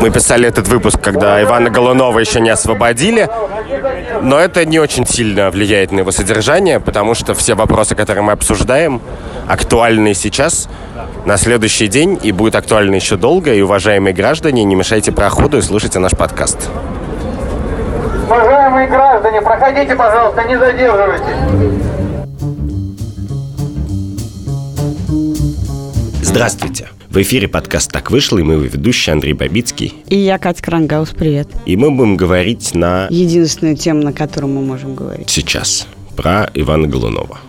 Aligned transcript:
Мы 0.00 0.10
писали 0.10 0.48
этот 0.48 0.68
выпуск, 0.68 0.98
когда 1.00 1.42
Ивана 1.42 1.68
Голунова 1.68 2.18
еще 2.20 2.40
не 2.40 2.48
освободили, 2.48 3.28
но 4.22 4.38
это 4.38 4.64
не 4.64 4.78
очень 4.78 5.06
сильно 5.06 5.50
влияет 5.50 5.92
на 5.92 5.98
его 6.00 6.10
содержание, 6.10 6.80
потому 6.80 7.14
что 7.14 7.34
все 7.34 7.54
вопросы, 7.54 7.94
которые 7.94 8.22
мы 8.22 8.32
обсуждаем, 8.32 9.00
актуальны 9.46 10.14
сейчас, 10.14 10.68
на 11.26 11.36
следующий 11.36 11.88
день, 11.88 12.18
и 12.22 12.32
будут 12.32 12.54
актуальны 12.54 12.94
еще 12.94 13.16
долго. 13.16 13.52
И, 13.52 13.60
уважаемые 13.60 14.14
граждане, 14.14 14.64
не 14.64 14.74
мешайте 14.74 15.12
проходу 15.12 15.58
и 15.58 15.62
слушайте 15.62 15.98
наш 15.98 16.12
подкаст. 16.12 16.70
Уважаемые 18.26 18.86
граждане, 18.88 19.42
проходите, 19.42 19.96
пожалуйста, 19.96 20.44
не 20.44 20.56
задерживайтесь. 20.56 21.36
Здравствуйте! 26.22 26.89
В 27.10 27.20
эфире 27.22 27.48
подкаст 27.48 27.90
«Так 27.90 28.12
вышло» 28.12 28.38
и 28.38 28.44
мы 28.44 28.52
его 28.52 28.62
ведущий 28.62 29.10
Андрей 29.10 29.32
Бабицкий. 29.32 29.94
И 30.06 30.16
я, 30.16 30.38
Катя 30.38 30.62
Крангаус, 30.62 31.08
привет. 31.08 31.48
И 31.66 31.76
мы 31.76 31.90
будем 31.90 32.16
говорить 32.16 32.72
на... 32.72 33.08
Единственную 33.10 33.76
тему, 33.76 34.04
на 34.04 34.12
которую 34.12 34.52
мы 34.52 34.60
можем 34.60 34.94
говорить. 34.94 35.28
Сейчас. 35.28 35.88
Про 36.14 36.48
Ивана 36.54 36.86
Голунова. 36.86 37.40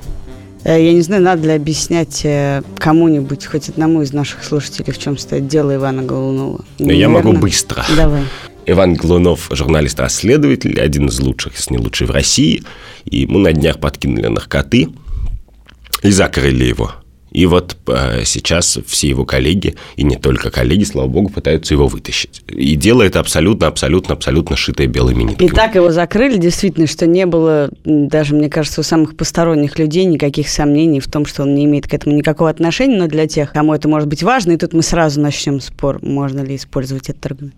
Э, 0.64 0.84
я 0.84 0.94
не 0.94 1.02
знаю, 1.02 1.22
надо 1.22 1.48
ли 1.48 1.54
объяснять 1.54 2.26
э, 2.26 2.64
кому-нибудь, 2.80 3.46
хоть 3.46 3.70
одному 3.70 4.02
из 4.02 4.14
наших 4.14 4.44
слушателей, 4.44 4.94
в 4.94 4.98
чем 4.98 5.16
стоит 5.16 5.48
дело 5.48 5.76
Ивана 5.76 6.02
Голунова. 6.02 6.66
Но 6.80 6.92
я 6.92 7.08
могу 7.08 7.34
быстро. 7.34 7.86
Давай. 7.96 8.24
Иван 8.66 8.96
Голунов, 8.96 9.48
журналист-расследователь, 9.52 10.82
один 10.82 11.06
из 11.10 11.20
лучших, 11.20 11.54
если 11.58 11.76
не 11.76 11.80
лучший 11.80 12.08
в 12.08 12.12
России. 12.12 12.64
И 13.06 13.20
ему 13.20 13.38
на 13.38 13.54
днях 13.54 13.80
подкинули 13.80 14.26
наркоты 14.26 14.88
и 16.02 16.10
закрыли 16.10 16.64
его. 16.64 16.94
И 17.32 17.46
вот 17.46 17.78
э, 17.88 18.24
сейчас 18.26 18.78
все 18.86 19.10
его 19.10 19.26
коллеги, 19.26 19.76
и 19.96 20.04
не 20.04 20.18
только 20.18 20.52
коллеги, 20.52 20.84
слава 20.84 21.08
богу, 21.08 21.30
пытаются 21.30 21.74
его 21.74 21.88
вытащить. 21.88 22.44
И 22.48 22.76
дело 22.76 23.02
это 23.02 23.20
абсолютно, 23.20 23.68
абсолютно, 23.68 24.14
абсолютно 24.14 24.58
шитое 24.58 24.88
белыми 24.88 25.24
нитками. 25.24 25.48
И 25.48 25.52
так 25.52 25.76
его 25.76 25.92
закрыли, 25.92 26.38
действительно, 26.38 26.88
что 26.88 27.08
не 27.08 27.26
было, 27.26 27.70
даже, 27.86 28.36
мне 28.36 28.50
кажется, 28.50 28.82
у 28.82 28.84
самых 28.84 29.16
посторонних 29.16 29.80
людей 29.80 30.04
никаких 30.06 30.50
сомнений 30.50 31.00
в 31.00 31.08
том, 31.08 31.26
что 31.26 31.44
он 31.44 31.56
не 31.56 31.66
имеет 31.66 31.88
к 31.88 31.94
этому 31.94 32.16
никакого 32.16 32.50
отношения, 32.50 32.98
но 32.98 33.08
для 33.08 33.28
тех, 33.28 33.54
кому 33.54 33.74
это 33.74 33.88
может 33.88 34.10
быть 34.10 34.24
важно, 34.24 34.52
и 34.52 34.58
тут 34.58 34.74
мы 34.74 34.82
сразу 34.82 35.22
начнем 35.22 35.62
спор, 35.62 36.00
можно 36.02 36.42
ли 36.42 36.58
использовать 36.58 37.10
этот 37.10 37.26
аргумент, 37.26 37.56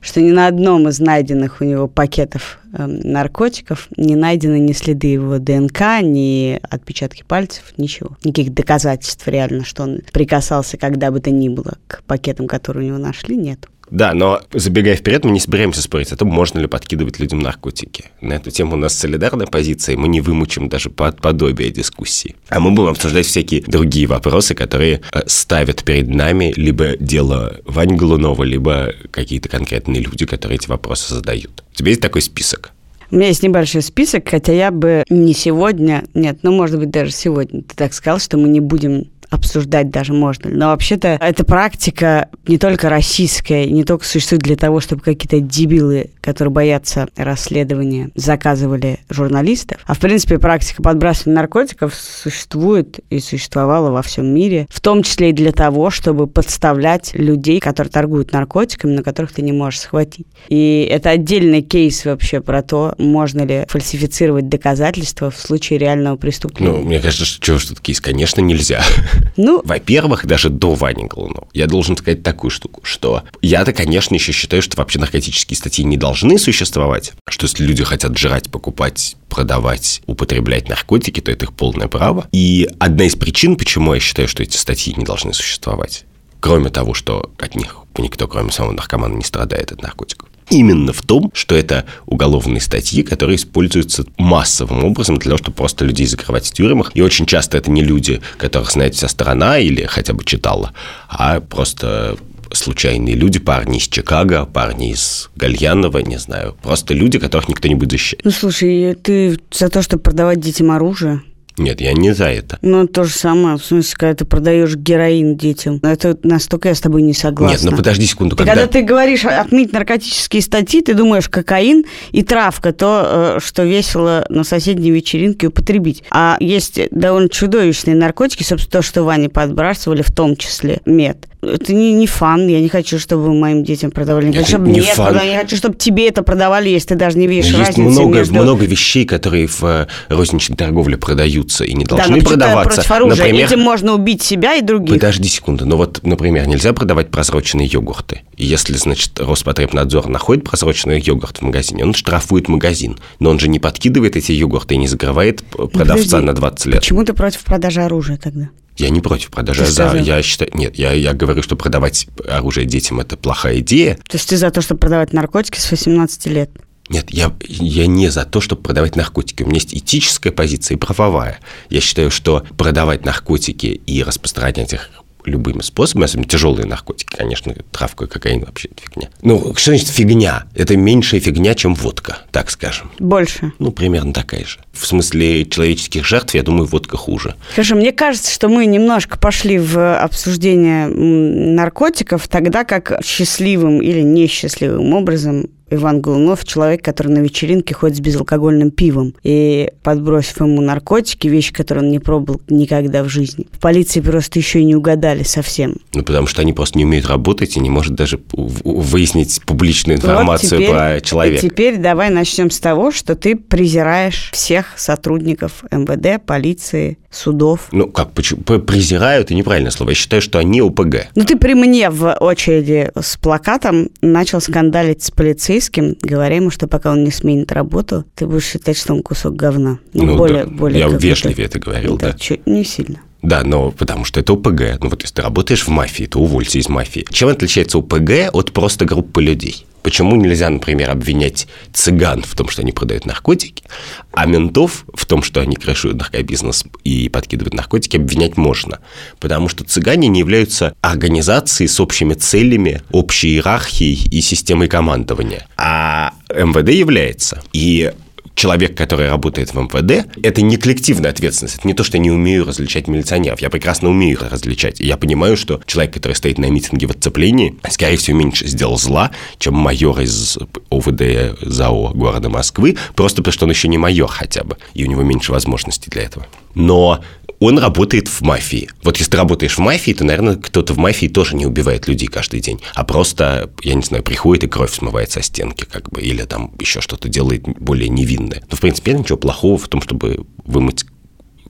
что 0.00 0.20
ни 0.22 0.30
на 0.30 0.46
одном 0.46 0.88
из 0.88 0.98
найденных 0.98 1.60
у 1.60 1.64
него 1.64 1.88
пакетов 1.88 2.59
наркотиков 2.72 3.88
не 3.96 4.16
найдены 4.16 4.58
ни 4.58 4.72
следы 4.72 5.08
его 5.08 5.38
ДНК, 5.38 6.02
ни 6.02 6.58
отпечатки 6.62 7.24
пальцев, 7.26 7.74
ничего, 7.76 8.16
никаких 8.24 8.54
доказательств 8.54 9.26
реально, 9.26 9.64
что 9.64 9.84
он 9.84 10.00
прикасался 10.12 10.76
когда 10.76 11.10
бы 11.10 11.20
то 11.20 11.30
ни 11.30 11.48
было 11.48 11.78
к 11.86 12.02
пакетам, 12.04 12.46
которые 12.46 12.84
у 12.84 12.88
него 12.88 12.98
нашли, 12.98 13.36
нет. 13.36 13.68
Да, 13.90 14.14
но 14.14 14.40
забегая 14.52 14.96
вперед, 14.96 15.24
мы 15.24 15.32
не 15.32 15.40
собираемся 15.40 15.82
спорить 15.82 16.12
о 16.12 16.16
том, 16.16 16.28
можно 16.28 16.58
ли 16.60 16.66
подкидывать 16.66 17.18
людям 17.18 17.40
наркотики. 17.40 18.06
На 18.20 18.34
эту 18.34 18.50
тему 18.50 18.74
у 18.74 18.76
нас 18.76 18.94
солидарная 18.94 19.46
позиция, 19.46 19.94
и 19.94 19.96
мы 19.96 20.08
не 20.08 20.20
вымучим 20.20 20.68
даже 20.68 20.90
под 20.90 21.20
подобие 21.20 21.70
дискуссии. 21.70 22.36
А 22.48 22.60
мы 22.60 22.70
будем 22.70 22.90
обсуждать 22.90 23.26
всякие 23.26 23.62
другие 23.62 24.06
вопросы, 24.06 24.54
которые 24.54 25.00
э, 25.12 25.22
ставят 25.26 25.84
перед 25.84 26.08
нами 26.08 26.52
либо 26.56 26.96
дело 26.98 27.60
Вань 27.64 27.96
Голунова, 27.96 28.44
либо 28.44 28.94
какие-то 29.10 29.48
конкретные 29.48 30.02
люди, 30.02 30.24
которые 30.24 30.56
эти 30.56 30.68
вопросы 30.68 31.12
задают. 31.14 31.64
У 31.72 31.76
тебя 31.76 31.88
есть 31.88 32.00
такой 32.00 32.22
список? 32.22 32.72
У 33.10 33.16
меня 33.16 33.26
есть 33.26 33.42
небольшой 33.42 33.82
список, 33.82 34.28
хотя 34.28 34.52
я 34.52 34.70
бы 34.70 35.02
не 35.10 35.34
сегодня, 35.34 36.04
нет, 36.14 36.38
ну, 36.42 36.52
может 36.52 36.78
быть, 36.78 36.90
даже 36.90 37.10
сегодня 37.10 37.62
ты 37.62 37.74
так 37.74 37.92
сказал, 37.92 38.20
что 38.20 38.38
мы 38.38 38.48
не 38.48 38.60
будем 38.60 39.08
обсуждать 39.30 39.90
даже 39.90 40.12
можно. 40.12 40.50
Но 40.50 40.66
вообще-то 40.68 41.18
эта 41.20 41.44
практика 41.44 42.28
не 42.46 42.58
только 42.58 42.88
российская, 42.88 43.66
не 43.66 43.84
только 43.84 44.04
существует 44.04 44.42
для 44.42 44.56
того, 44.56 44.80
чтобы 44.80 45.02
какие-то 45.02 45.40
дебилы, 45.40 46.10
которые 46.20 46.52
боятся 46.52 47.08
расследования, 47.16 48.10
заказывали 48.14 48.98
журналистов, 49.08 49.78
а 49.86 49.94
в 49.94 49.98
принципе 49.98 50.38
практика 50.38 50.82
подбрасывания 50.82 51.36
наркотиков 51.36 51.94
существует 51.94 53.00
и 53.10 53.20
существовала 53.20 53.90
во 53.90 54.02
всем 54.02 54.26
мире, 54.26 54.66
в 54.70 54.80
том 54.80 55.02
числе 55.02 55.30
и 55.30 55.32
для 55.32 55.52
того, 55.52 55.90
чтобы 55.90 56.26
подставлять 56.26 57.12
людей, 57.14 57.60
которые 57.60 57.90
торгуют 57.90 58.32
наркотиками, 58.32 58.96
на 58.96 59.02
которых 59.02 59.32
ты 59.32 59.42
не 59.42 59.52
можешь 59.52 59.80
схватить. 59.80 60.26
И 60.48 60.88
это 60.90 61.10
отдельный 61.10 61.62
кейс 61.62 62.04
вообще 62.04 62.40
про 62.40 62.62
то, 62.62 62.94
можно 62.98 63.42
ли 63.42 63.64
фальсифицировать 63.68 64.48
доказательства 64.48 65.30
в 65.30 65.36
случае 65.36 65.78
реального 65.78 66.16
преступления. 66.16 66.72
Ну, 66.72 66.82
мне 66.82 66.98
кажется, 67.00 67.24
что, 67.24 67.58
что, 67.58 67.58
что 67.58 67.82
кейс, 67.82 68.00
конечно, 68.00 68.40
нельзя. 68.40 68.82
Ну, 69.36 69.62
во-первых, 69.64 70.26
даже 70.26 70.50
до 70.50 70.74
Вани 70.74 71.04
Голунова 71.04 71.48
я 71.52 71.66
должен 71.66 71.96
сказать 71.96 72.22
такую 72.22 72.50
штуку, 72.50 72.80
что 72.84 73.22
я-то, 73.42 73.72
конечно, 73.72 74.14
еще 74.14 74.32
считаю, 74.32 74.62
что 74.62 74.76
вообще 74.76 74.98
наркотические 74.98 75.56
статьи 75.56 75.84
не 75.84 75.96
должны 75.96 76.38
существовать, 76.38 77.12
что 77.28 77.46
если 77.46 77.64
люди 77.64 77.84
хотят 77.84 78.16
жрать, 78.16 78.50
покупать, 78.50 79.16
продавать, 79.28 80.02
употреблять 80.06 80.68
наркотики, 80.68 81.20
то 81.20 81.30
это 81.30 81.46
их 81.46 81.52
полное 81.52 81.88
право. 81.88 82.26
И 82.32 82.68
одна 82.78 83.04
из 83.04 83.16
причин, 83.16 83.56
почему 83.56 83.94
я 83.94 84.00
считаю, 84.00 84.28
что 84.28 84.42
эти 84.42 84.56
статьи 84.56 84.94
не 84.96 85.04
должны 85.04 85.32
существовать, 85.32 86.04
кроме 86.40 86.70
того, 86.70 86.94
что 86.94 87.30
от 87.38 87.54
них 87.54 87.76
никто, 87.98 88.26
кроме 88.26 88.50
самого 88.50 88.72
наркомана, 88.72 89.14
не 89.14 89.24
страдает 89.24 89.72
от 89.72 89.82
наркотиков, 89.82 90.28
именно 90.50 90.92
в 90.92 91.02
том, 91.02 91.30
что 91.34 91.54
это 91.54 91.86
уголовные 92.06 92.60
статьи, 92.60 93.02
которые 93.02 93.36
используются 93.36 94.04
массовым 94.18 94.84
образом 94.84 95.16
для 95.16 95.30
того, 95.30 95.38
чтобы 95.38 95.56
просто 95.56 95.84
людей 95.84 96.06
закрывать 96.06 96.46
в 96.46 96.52
тюрьмах. 96.52 96.90
И 96.94 97.02
очень 97.02 97.26
часто 97.26 97.56
это 97.58 97.70
не 97.70 97.82
люди, 97.82 98.20
которых 98.36 98.70
знает 98.70 98.94
вся 98.94 99.08
страна 99.08 99.58
или 99.58 99.84
хотя 99.84 100.12
бы 100.12 100.24
читала, 100.24 100.72
а 101.08 101.40
просто 101.40 102.16
случайные 102.52 103.14
люди, 103.14 103.38
парни 103.38 103.78
из 103.78 103.88
Чикаго, 103.88 104.44
парни 104.44 104.90
из 104.90 105.30
Гальянова, 105.36 105.98
не 105.98 106.18
знаю, 106.18 106.56
просто 106.62 106.94
люди, 106.94 107.18
которых 107.18 107.48
никто 107.48 107.68
не 107.68 107.74
будет 107.74 107.92
защищать. 107.92 108.24
Ну, 108.24 108.30
слушай, 108.30 108.94
ты 108.94 109.38
за 109.52 109.68
то, 109.68 109.82
чтобы 109.82 110.02
продавать 110.02 110.40
детям 110.40 110.70
оружие? 110.70 111.22
Нет, 111.58 111.80
я 111.80 111.92
не 111.92 112.12
за 112.12 112.26
это. 112.26 112.58
Ну, 112.62 112.86
то 112.86 113.04
же 113.04 113.12
самое, 113.12 113.56
в 113.56 113.64
смысле, 113.64 113.94
когда 113.96 114.14
ты 114.14 114.24
продаешь 114.24 114.76
героин 114.76 115.36
детям. 115.36 115.80
Это 115.82 116.16
настолько 116.22 116.68
я 116.68 116.74
с 116.74 116.80
тобой 116.80 117.02
не 117.02 117.12
согласна. 117.12 117.64
Нет, 117.64 117.70
ну 117.70 117.76
подожди 117.76 118.06
секунду. 118.06 118.36
Когда... 118.36 118.54
когда 118.54 118.66
ты 118.66 118.82
говоришь 118.82 119.24
отменить 119.24 119.72
наркотические 119.72 120.42
статьи, 120.42 120.82
ты 120.82 120.94
думаешь 120.94 121.28
кокаин 121.28 121.84
и 122.12 122.22
травка, 122.22 122.72
то, 122.72 123.36
э, 123.36 123.40
что 123.40 123.64
весело 123.64 124.24
на 124.28 124.44
соседней 124.44 124.90
вечеринке 124.90 125.48
употребить. 125.48 126.04
А 126.10 126.36
есть 126.40 126.80
довольно 126.90 127.28
чудовищные 127.28 127.96
наркотики, 127.96 128.42
собственно, 128.42 128.82
то, 128.82 128.82
что 128.82 129.02
Ване 129.02 129.28
подбрасывали, 129.28 130.02
в 130.02 130.10
том 130.10 130.36
числе 130.36 130.80
мед 130.86 131.29
это 131.42 131.72
не, 131.72 131.92
не 131.92 132.06
фан. 132.06 132.46
Я 132.48 132.60
не 132.60 132.68
хочу, 132.68 132.98
чтобы 132.98 133.32
моим 133.32 133.64
детям 133.64 133.90
продавали. 133.90 134.26
Не 134.26 134.36
хочу, 134.36 134.48
чтобы 134.48 134.68
не 134.68 134.80
мне 134.80 134.92
фан. 134.92 135.18
Я 135.24 135.40
хочу, 135.40 135.56
чтобы 135.56 135.74
тебе 135.76 136.08
это 136.08 136.22
продавали, 136.22 136.68
если 136.68 136.88
ты 136.88 136.94
даже 136.96 137.16
не 137.18 137.26
видишь 137.26 137.46
Есть 137.46 137.58
разницы 137.58 137.90
много, 137.90 138.18
между... 138.18 138.34
много 138.34 138.64
вещей, 138.66 139.06
которые 139.06 139.46
в 139.46 139.62
э, 139.62 139.86
розничной 140.08 140.56
торговле 140.56 140.98
продаются 140.98 141.64
и 141.64 141.72
не 141.72 141.84
должны 141.84 142.20
да, 142.20 142.26
продаваться. 142.26 142.76
Против 142.76 142.90
оружия. 142.90 143.24
Например, 143.24 143.46
Этим 143.46 143.60
можно 143.60 143.94
убить 143.94 144.22
себя 144.22 144.56
и 144.56 144.62
других. 144.62 144.94
Подожди 144.96 145.28
секунду. 145.28 145.64
Ну 145.64 145.76
вот, 145.76 146.00
например, 146.02 146.46
нельзя 146.46 146.72
продавать 146.74 147.10
прозрачные 147.10 147.66
йогурты. 147.66 148.22
Если, 148.36 148.74
значит, 148.74 149.18
Роспотребнадзор 149.18 150.08
находит 150.08 150.44
прозрачный 150.44 151.00
йогурт 151.00 151.38
в 151.38 151.42
магазине, 151.42 151.84
он 151.84 151.94
штрафует 151.94 152.48
магазин. 152.48 152.98
Но 153.18 153.30
он 153.30 153.38
же 153.38 153.48
не 153.48 153.58
подкидывает 153.58 154.16
эти 154.16 154.32
йогурты 154.32 154.74
и 154.74 154.78
не 154.78 154.88
закрывает 154.88 155.42
продавца 155.42 155.78
Подожди, 155.78 156.16
на 156.16 156.32
20 156.34 156.66
лет. 156.66 156.80
Почему 156.80 157.04
ты 157.04 157.14
против 157.14 157.44
продажи 157.44 157.80
оружия 157.80 158.18
тогда? 158.18 158.50
Я 158.80 158.88
не 158.88 159.02
против 159.02 159.28
продажи. 159.30 159.66
Ты 159.66 159.70
за, 159.70 159.94
я 159.94 160.22
считаю, 160.22 160.50
нет, 160.54 160.76
я, 160.78 160.92
я 160.92 161.12
говорю, 161.12 161.42
что 161.42 161.54
продавать 161.54 162.06
оружие 162.26 162.66
детям 162.66 162.98
это 162.98 163.18
плохая 163.18 163.58
идея. 163.58 163.96
То 164.08 164.16
есть 164.16 164.26
ты 164.26 164.38
за 164.38 164.50
то, 164.50 164.62
чтобы 164.62 164.80
продавать 164.80 165.12
наркотики 165.12 165.58
с 165.58 165.70
18 165.70 166.26
лет? 166.26 166.50
Нет, 166.88 167.10
я, 167.10 167.30
я 167.46 167.86
не 167.86 168.08
за 168.08 168.24
то, 168.24 168.40
чтобы 168.40 168.62
продавать 168.62 168.96
наркотики. 168.96 169.42
У 169.42 169.46
меня 169.46 169.56
есть 169.56 169.74
этическая 169.74 170.32
позиция 170.32 170.76
и 170.76 170.78
правовая. 170.78 171.40
Я 171.68 171.82
считаю, 171.82 172.10
что 172.10 172.42
продавать 172.56 173.04
наркотики 173.04 173.66
и 173.66 174.02
распространять 174.02 174.72
их 174.72 174.90
любыми 175.30 175.62
способами, 175.62 176.04
особенно 176.04 176.28
тяжелые 176.28 176.66
наркотики, 176.66 177.16
конечно, 177.16 177.54
травка, 177.70 178.06
кокаин 178.06 178.44
вообще 178.44 178.68
это 178.68 178.82
фигня. 178.82 179.08
Ну, 179.22 179.54
что 179.56 179.70
значит 179.70 179.88
фигня? 179.88 180.44
Это 180.54 180.76
меньшая 180.76 181.20
фигня, 181.20 181.54
чем 181.54 181.74
водка, 181.74 182.18
так 182.30 182.50
скажем. 182.50 182.90
Больше. 182.98 183.52
Ну, 183.58 183.72
примерно 183.72 184.12
такая 184.12 184.44
же. 184.44 184.58
В 184.72 184.86
смысле 184.86 185.46
человеческих 185.46 186.04
жертв, 186.04 186.34
я 186.34 186.42
думаю, 186.42 186.66
водка 186.66 186.96
хуже. 186.96 187.34
Хорошо, 187.54 187.76
мне 187.76 187.92
кажется, 187.92 188.32
что 188.32 188.48
мы 188.48 188.66
немножко 188.66 189.18
пошли 189.18 189.58
в 189.58 189.98
обсуждение 189.98 190.88
наркотиков, 190.88 192.28
тогда 192.28 192.64
как 192.64 193.00
счастливым 193.04 193.80
или 193.80 194.00
несчастливым 194.00 194.94
образом 194.94 195.46
Иван 195.70 196.00
Голунов 196.00 196.44
человек, 196.44 196.84
который 196.84 197.08
на 197.08 197.18
вечеринке 197.18 197.74
ходит 197.74 197.96
с 197.96 198.00
безалкогольным 198.00 198.70
пивом. 198.70 199.14
И 199.22 199.70
подбросив 199.82 200.40
ему 200.40 200.60
наркотики, 200.60 201.28
вещи, 201.28 201.52
которые 201.52 201.84
он 201.84 201.90
не 201.90 201.98
пробовал 201.98 202.40
никогда 202.48 203.02
в 203.02 203.08
жизни. 203.08 203.46
В 203.52 203.58
полиции 203.58 204.00
просто 204.00 204.38
еще 204.38 204.60
и 204.60 204.64
не 204.64 204.74
угадали 204.74 205.22
совсем. 205.22 205.76
Ну, 205.94 206.02
потому 206.02 206.26
что 206.26 206.42
они 206.42 206.52
просто 206.52 206.78
не 206.78 206.84
умеют 206.84 207.06
работать 207.06 207.56
и 207.56 207.60
не 207.60 207.70
может 207.70 207.94
даже 207.94 208.20
выяснить 208.32 209.40
публичную 209.46 209.98
информацию 209.98 210.50
вот 210.50 210.56
теперь, 210.56 210.70
про 210.70 211.00
человека. 211.00 211.42
Теперь 211.42 211.76
давай 211.78 212.10
начнем 212.10 212.50
с 212.50 212.58
того, 212.58 212.90
что 212.90 213.14
ты 213.14 213.36
презираешь 213.36 214.30
всех 214.32 214.66
сотрудников 214.76 215.64
МВД, 215.70 216.24
полиции, 216.24 216.98
судов. 217.10 217.68
Ну, 217.72 217.88
как, 217.88 218.12
почему? 218.12 218.42
Презираю, 218.42 219.22
это 219.22 219.34
неправильное 219.34 219.72
слово. 219.72 219.90
Я 219.90 219.96
считаю, 219.96 220.22
что 220.22 220.38
они 220.38 220.60
ОПГ. 220.60 221.08
Ну, 221.16 221.24
ты 221.24 221.36
при 221.36 221.54
мне 221.54 221.90
в 221.90 222.16
очереди 222.20 222.90
с 222.98 223.16
плакатом 223.16 223.88
начал 224.00 224.40
скандалить 224.40 225.02
с 225.02 225.10
полицейским, 225.10 225.59
говоря 226.02 226.36
ему, 226.36 226.50
что 226.50 226.66
пока 226.66 226.92
он 226.92 227.04
не 227.04 227.10
сменит 227.10 227.52
работу, 227.52 228.04
ты 228.14 228.26
будешь 228.26 228.46
считать, 228.46 228.76
что 228.76 228.94
он 228.94 229.02
кусок 229.02 229.36
говна. 229.36 229.78
Ну, 229.92 230.04
ну 230.04 230.16
более, 230.16 230.44
да. 230.44 230.50
более 230.50 230.80
Я 230.80 230.88
вежливее 230.88 231.46
это 231.46 231.58
говорил, 231.58 231.96
да. 231.96 232.12
да. 232.12 232.18
Чуть, 232.18 232.46
не 232.46 232.64
сильно. 232.64 233.00
Да, 233.22 233.42
но 233.44 233.70
потому 233.70 234.04
что 234.04 234.20
это 234.20 234.32
ОПГ. 234.32 234.80
Ну 234.80 234.88
вот 234.88 235.02
если 235.02 235.16
ты 235.16 235.22
работаешь 235.22 235.66
в 235.66 235.68
мафии, 235.68 236.04
то 236.04 236.20
уволься 236.20 236.58
из 236.58 236.68
мафии. 236.68 237.06
Чем 237.10 237.28
отличается 237.28 237.78
ОПГ 237.78 238.30
от 238.32 238.52
просто 238.52 238.84
группы 238.84 239.22
людей? 239.22 239.66
Почему 239.82 240.16
нельзя, 240.16 240.50
например, 240.50 240.90
обвинять 240.90 241.46
цыган 241.72 242.22
в 242.22 242.34
том, 242.34 242.48
что 242.48 242.62
они 242.62 242.72
продают 242.72 243.06
наркотики, 243.06 243.64
а 244.12 244.26
ментов 244.26 244.84
в 244.94 245.06
том, 245.06 245.22
что 245.22 245.40
они 245.40 245.56
крышуют 245.56 245.98
наркобизнес 245.98 246.64
и 246.84 247.08
подкидывают 247.08 247.54
наркотики, 247.54 247.96
обвинять 247.96 248.36
можно? 248.36 248.80
Потому 249.18 249.48
что 249.48 249.64
цыгане 249.64 250.08
не 250.08 250.20
являются 250.20 250.74
организацией 250.80 251.68
с 251.68 251.80
общими 251.80 252.14
целями, 252.14 252.82
общей 252.90 253.34
иерархией 253.34 254.08
и 254.10 254.20
системой 254.20 254.68
командования. 254.68 255.46
А 255.56 256.12
МВД 256.28 256.70
является. 256.70 257.42
И 257.52 257.92
человек, 258.40 258.74
который 258.74 259.10
работает 259.10 259.52
в 259.52 259.60
МВД, 259.60 260.08
это 260.22 260.40
не 260.40 260.56
коллективная 260.56 261.10
ответственность. 261.10 261.58
Это 261.58 261.68
не 261.68 261.74
то, 261.74 261.84
что 261.84 261.98
я 261.98 262.02
не 262.02 262.10
умею 262.10 262.46
различать 262.46 262.88
милиционеров. 262.88 263.42
Я 263.42 263.50
прекрасно 263.50 263.90
умею 263.90 264.12
их 264.12 264.22
различать. 264.22 264.80
И 264.80 264.86
я 264.86 264.96
понимаю, 264.96 265.36
что 265.36 265.60
человек, 265.66 265.92
который 265.92 266.14
стоит 266.14 266.38
на 266.38 266.46
митинге 266.46 266.86
в 266.86 266.92
отцеплении, 266.92 267.58
скорее 267.68 267.98
всего, 267.98 268.16
меньше 268.16 268.46
сделал 268.46 268.78
зла, 268.78 269.10
чем 269.38 269.56
майор 269.56 270.00
из 270.00 270.38
ОВД 270.70 271.38
ЗАО 271.42 271.90
города 271.92 272.30
Москвы, 272.30 272.78
просто 272.94 273.18
потому 273.18 273.32
что 273.34 273.44
он 273.44 273.50
еще 273.50 273.68
не 273.68 273.76
майор 273.76 274.08
хотя 274.08 274.42
бы, 274.42 274.56
и 274.72 274.86
у 274.86 274.88
него 274.88 275.02
меньше 275.02 275.32
возможностей 275.32 275.90
для 275.90 276.04
этого. 276.04 276.26
Но 276.54 277.00
он 277.40 277.58
работает 277.58 278.08
в 278.08 278.20
мафии. 278.20 278.68
Вот 278.84 278.98
если 278.98 279.12
ты 279.12 279.16
работаешь 279.16 279.56
в 279.56 279.60
мафии, 279.60 279.92
то, 279.92 280.04
наверное, 280.04 280.36
кто-то 280.36 280.74
в 280.74 280.78
мафии 280.78 281.06
тоже 281.06 281.34
не 281.34 281.46
убивает 281.46 281.88
людей 281.88 282.06
каждый 282.06 282.40
день, 282.40 282.60
а 282.74 282.84
просто, 282.84 283.50
я 283.62 283.74
не 283.74 283.82
знаю, 283.82 284.04
приходит 284.04 284.44
и 284.44 284.46
кровь 284.46 284.72
смывает 284.72 285.10
со 285.10 285.22
стенки, 285.22 285.64
как 285.64 285.90
бы, 285.90 286.02
или 286.02 286.22
там 286.24 286.52
еще 286.60 286.80
что-то 286.80 287.08
делает 287.08 287.42
более 287.42 287.88
невинное. 287.88 288.42
Но, 288.50 288.56
в 288.56 288.60
принципе, 288.60 288.92
нет 288.92 289.00
ничего 289.00 289.18
плохого 289.18 289.56
в 289.56 289.68
том, 289.68 289.80
чтобы 289.80 290.26
вымыть 290.44 290.84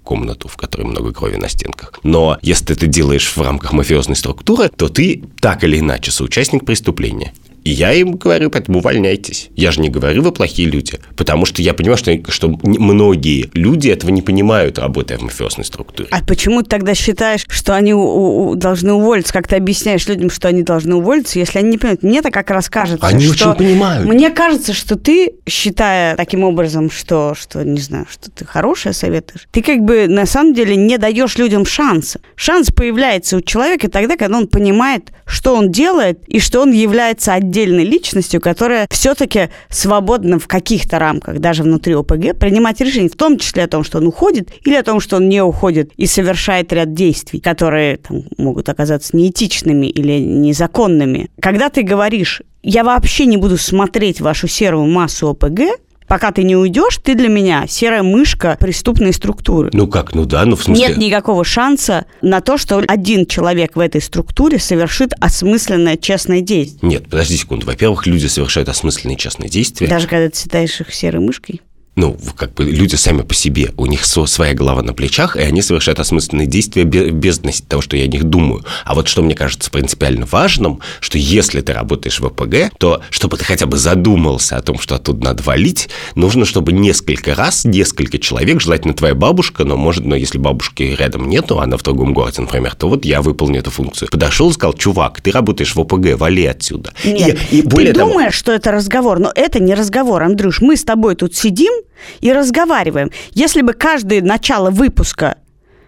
комнату, 0.04 0.48
в 0.48 0.56
которой 0.56 0.84
много 0.84 1.12
крови 1.12 1.36
на 1.36 1.48
стенках. 1.48 1.94
Но 2.04 2.38
если 2.40 2.66
ты 2.66 2.72
это 2.74 2.86
делаешь 2.86 3.28
в 3.28 3.40
рамках 3.42 3.72
мафиозной 3.72 4.16
структуры, 4.16 4.68
то 4.68 4.88
ты 4.88 5.24
так 5.40 5.64
или 5.64 5.78
иначе 5.78 6.10
соучастник 6.10 6.64
преступления. 6.64 7.32
И 7.64 7.70
я 7.70 7.92
им 7.92 8.12
говорю, 8.12 8.50
поэтому 8.50 8.78
увольняйтесь. 8.78 9.50
Я 9.54 9.70
же 9.70 9.80
не 9.80 9.88
говорю, 9.88 10.22
вы 10.22 10.32
плохие 10.32 10.68
люди. 10.68 10.98
Потому 11.16 11.44
что 11.44 11.62
я 11.62 11.74
понимаю, 11.74 11.98
что, 11.98 12.18
что 12.30 12.48
многие 12.62 13.50
люди 13.54 13.88
этого 13.88 14.10
не 14.10 14.22
понимают, 14.22 14.78
работая 14.78 15.18
в 15.18 15.22
мафиозной 15.22 15.64
структуре. 15.64 16.08
А 16.10 16.24
почему 16.24 16.62
ты 16.62 16.70
тогда 16.70 16.94
считаешь, 16.94 17.44
что 17.48 17.74
они 17.74 17.94
у, 17.94 18.50
у, 18.50 18.54
должны 18.54 18.92
уволиться? 18.92 19.32
Как 19.32 19.46
ты 19.46 19.56
объясняешь 19.56 20.06
людям, 20.08 20.30
что 20.30 20.48
они 20.48 20.62
должны 20.62 20.94
уволиться, 20.94 21.38
если 21.38 21.58
они 21.58 21.70
не 21.70 21.78
понимают? 21.78 22.02
Мне 22.02 22.22
так 22.22 22.32
как 22.32 22.50
раз 22.50 22.70
кажется, 22.70 23.06
Они 23.06 23.26
что... 23.26 23.50
очень 23.50 23.58
понимают. 23.58 24.08
Мне 24.08 24.30
кажется, 24.30 24.72
что 24.72 24.96
ты, 24.96 25.34
считая 25.46 26.16
таким 26.16 26.44
образом, 26.44 26.90
что, 26.90 27.34
что, 27.38 27.62
не 27.64 27.80
знаю, 27.80 28.06
что 28.10 28.30
ты 28.30 28.44
хорошее 28.44 28.94
советуешь, 28.94 29.46
ты 29.50 29.62
как 29.62 29.80
бы 29.80 30.06
на 30.08 30.26
самом 30.26 30.54
деле 30.54 30.76
не 30.76 30.96
даешь 30.98 31.36
людям 31.36 31.66
шанса. 31.66 32.20
Шанс 32.36 32.70
появляется 32.70 33.36
у 33.36 33.40
человека 33.40 33.90
тогда, 33.90 34.16
когда 34.16 34.38
он 34.38 34.48
понимает, 34.48 35.12
что 35.26 35.54
он 35.54 35.70
делает, 35.70 36.20
и 36.26 36.40
что 36.40 36.62
он 36.62 36.72
является 36.72 37.34
отдельным 37.34 37.49
отдельной 37.50 37.84
личностью, 37.84 38.40
которая 38.40 38.86
все-таки 38.90 39.48
свободна 39.68 40.38
в 40.38 40.46
каких-то 40.46 40.98
рамках, 40.98 41.40
даже 41.40 41.64
внутри 41.64 41.94
ОПГ, 41.94 42.38
принимать 42.38 42.80
решения, 42.80 43.08
в 43.08 43.16
том 43.16 43.38
числе 43.38 43.64
о 43.64 43.68
том, 43.68 43.82
что 43.82 43.98
он 43.98 44.06
уходит, 44.06 44.50
или 44.64 44.74
о 44.74 44.84
том, 44.84 45.00
что 45.00 45.16
он 45.16 45.28
не 45.28 45.42
уходит 45.42 45.90
и 45.96 46.06
совершает 46.06 46.72
ряд 46.72 46.94
действий, 46.94 47.40
которые 47.40 47.96
там, 47.96 48.22
могут 48.38 48.68
оказаться 48.68 49.16
неэтичными 49.16 49.86
или 49.86 50.20
незаконными. 50.20 51.28
Когда 51.40 51.68
ты 51.68 51.82
говоришь, 51.82 52.42
я 52.62 52.84
вообще 52.84 53.26
не 53.26 53.36
буду 53.36 53.58
смотреть 53.58 54.20
вашу 54.20 54.46
серую 54.46 54.86
массу 54.86 55.28
ОПГ, 55.28 55.60
пока 56.10 56.32
ты 56.32 56.42
не 56.42 56.56
уйдешь, 56.56 56.98
ты 57.00 57.14
для 57.14 57.28
меня 57.28 57.66
серая 57.68 58.02
мышка 58.02 58.56
преступной 58.58 59.12
структуры. 59.12 59.70
Ну 59.72 59.86
как, 59.86 60.12
ну 60.12 60.26
да, 60.26 60.44
ну 60.44 60.56
в 60.56 60.64
смысле... 60.64 60.88
Нет 60.88 60.96
никакого 60.96 61.44
шанса 61.44 62.04
на 62.20 62.40
то, 62.40 62.58
что 62.58 62.82
один 62.88 63.26
человек 63.26 63.76
в 63.76 63.78
этой 63.78 64.00
структуре 64.00 64.58
совершит 64.58 65.12
осмысленное 65.20 65.96
честное 65.96 66.40
действие. 66.40 66.90
Нет, 66.90 67.04
подожди 67.08 67.36
секунду. 67.36 67.64
Во-первых, 67.64 68.08
люди 68.08 68.26
совершают 68.26 68.68
осмысленные 68.68 69.16
честные 69.16 69.48
действия. 69.48 69.86
Даже 69.86 70.08
когда 70.08 70.28
ты 70.28 70.36
считаешь 70.36 70.80
их 70.80 70.92
серой 70.92 71.20
мышкой? 71.20 71.60
Ну, 71.96 72.16
как 72.36 72.54
бы 72.54 72.64
люди 72.64 72.94
сами 72.94 73.22
по 73.22 73.34
себе, 73.34 73.72
у 73.76 73.86
них 73.86 74.06
своя 74.06 74.54
голова 74.54 74.82
на 74.82 74.94
плечах, 74.94 75.36
и 75.36 75.40
они 75.40 75.60
совершают 75.60 76.00
осмысленные 76.00 76.46
действия 76.46 76.84
без 76.84 77.40
того, 77.68 77.82
что 77.82 77.96
я 77.96 78.04
о 78.04 78.06
них 78.06 78.24
думаю. 78.24 78.64
А 78.84 78.94
вот 78.94 79.08
что 79.08 79.22
мне 79.22 79.34
кажется 79.34 79.70
принципиально 79.70 80.26
важным, 80.30 80.80
что 81.00 81.18
если 81.18 81.60
ты 81.60 81.72
работаешь 81.72 82.20
в 82.20 82.26
ОПГ, 82.26 82.72
то 82.78 83.02
чтобы 83.10 83.36
ты 83.36 83.44
хотя 83.44 83.66
бы 83.66 83.76
задумался 83.76 84.56
о 84.56 84.62
том, 84.62 84.78
что 84.78 84.94
оттуда 84.94 85.24
надо 85.24 85.42
валить, 85.42 85.88
нужно, 86.14 86.44
чтобы 86.44 86.72
несколько 86.72 87.34
раз, 87.34 87.64
несколько 87.64 88.18
человек, 88.18 88.60
желательно 88.60 88.94
твоя 88.94 89.14
бабушка, 89.14 89.64
но 89.64 89.76
может, 89.76 90.04
но 90.04 90.14
если 90.14 90.38
бабушки 90.38 90.94
рядом 90.98 91.28
нету, 91.28 91.60
она 91.60 91.76
в 91.76 91.82
другом 91.82 92.14
городе, 92.14 92.40
например, 92.40 92.74
то 92.74 92.88
вот 92.88 93.04
я 93.04 93.20
выполню 93.20 93.60
эту 93.60 93.70
функцию. 93.70 94.08
Подошел 94.10 94.50
и 94.50 94.52
сказал, 94.52 94.74
чувак, 94.74 95.20
ты 95.20 95.30
работаешь 95.32 95.74
в 95.74 95.80
ОПГ, 95.80 96.16
вали 96.18 96.46
отсюда. 96.46 96.92
Нет, 97.04 97.38
и, 97.50 97.58
и 97.58 97.62
более 97.62 97.92
ты 97.92 97.98
того... 97.98 98.12
думаешь, 98.12 98.34
что 98.34 98.52
это 98.52 98.70
разговор, 98.70 99.18
но 99.18 99.32
это 99.34 99.60
не 99.60 99.74
разговор, 99.74 100.22
Андрюш. 100.22 100.60
Мы 100.60 100.76
с 100.76 100.84
тобой 100.84 101.14
тут 101.16 101.34
сидим, 101.34 101.72
и 102.20 102.32
разговариваем. 102.32 103.10
Если 103.32 103.62
бы 103.62 103.72
каждое 103.72 104.22
начало 104.22 104.70
выпуска 104.70 105.36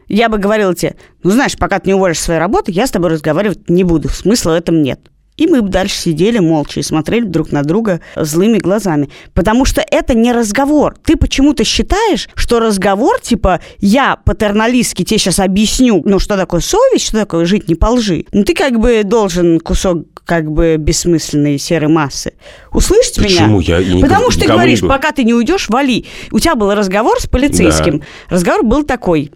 я 0.09 0.29
бы 0.29 0.37
говорила 0.37 0.75
тебе, 0.75 0.97
ну, 1.23 1.31
знаешь, 1.31 1.57
пока 1.57 1.79
ты 1.79 1.89
не 1.89 1.95
уволишь 1.95 2.21
своей 2.21 2.39
работы, 2.39 2.71
я 2.71 2.87
с 2.87 2.91
тобой 2.91 3.11
разговаривать 3.11 3.71
не 3.71 3.83
буду, 3.83 4.11
смысла 4.11 4.51
в 4.51 4.55
этом 4.55 4.83
нет. 4.83 5.01
И 5.37 5.47
мы 5.47 5.63
бы 5.63 5.71
дальше 5.71 5.97
сидели 5.97 6.39
молча 6.39 6.81
и 6.81 6.83
смотрели 6.83 7.25
друг 7.25 7.53
на 7.53 7.63
друга 7.63 8.01
злыми 8.17 8.59
глазами. 8.59 9.09
Потому 9.33 9.65
что 9.65 9.81
это 9.81 10.15
не 10.15 10.33
разговор. 10.33 10.97
Ты 11.05 11.17
почему-то 11.17 11.65
считаешь, 11.65 12.29
что 12.35 12.61
разговор, 12.61 13.19
типа, 13.21 13.61
я 13.79 14.17
патерналистски 14.17 15.05
тебе 15.05 15.19
сейчас 15.19 15.39
объясню, 15.39 16.03
ну, 16.05 16.19
что 16.19 16.37
такое 16.37 16.61
совесть, 16.61 17.07
что 17.07 17.19
такое 17.19 17.47
жить 17.47 17.69
не 17.69 17.75
по 17.75 17.87
лжи. 17.87 18.27
Ну, 18.33 18.45
ты 18.45 18.55
как 18.55 18.79
бы 18.79 19.03
должен 19.05 19.59
кусок 19.59 20.07
как 20.25 20.51
бы 20.51 20.77
бессмысленной 20.77 21.59
серой 21.59 21.89
массы. 21.89 22.35
Услышите 22.73 23.23
Почему? 23.23 23.61
меня? 23.61 23.79
Я, 23.79 23.97
я 23.97 24.01
Потому 24.01 24.31
что 24.31 24.43
ты 24.43 24.49
говоришь, 24.49 24.81
пока 24.81 25.13
ты 25.13 25.25
не 25.25 25.35
уйдешь, 25.35 25.69
вали. 25.69 26.07
У 26.31 26.39
тебя 26.39 26.55
был 26.55 26.73
разговор 26.75 27.21
с 27.21 27.27
полицейским. 27.27 27.99
Да. 27.99 28.05
Разговор 28.29 28.65
был 28.65 28.85
такой. 28.85 29.33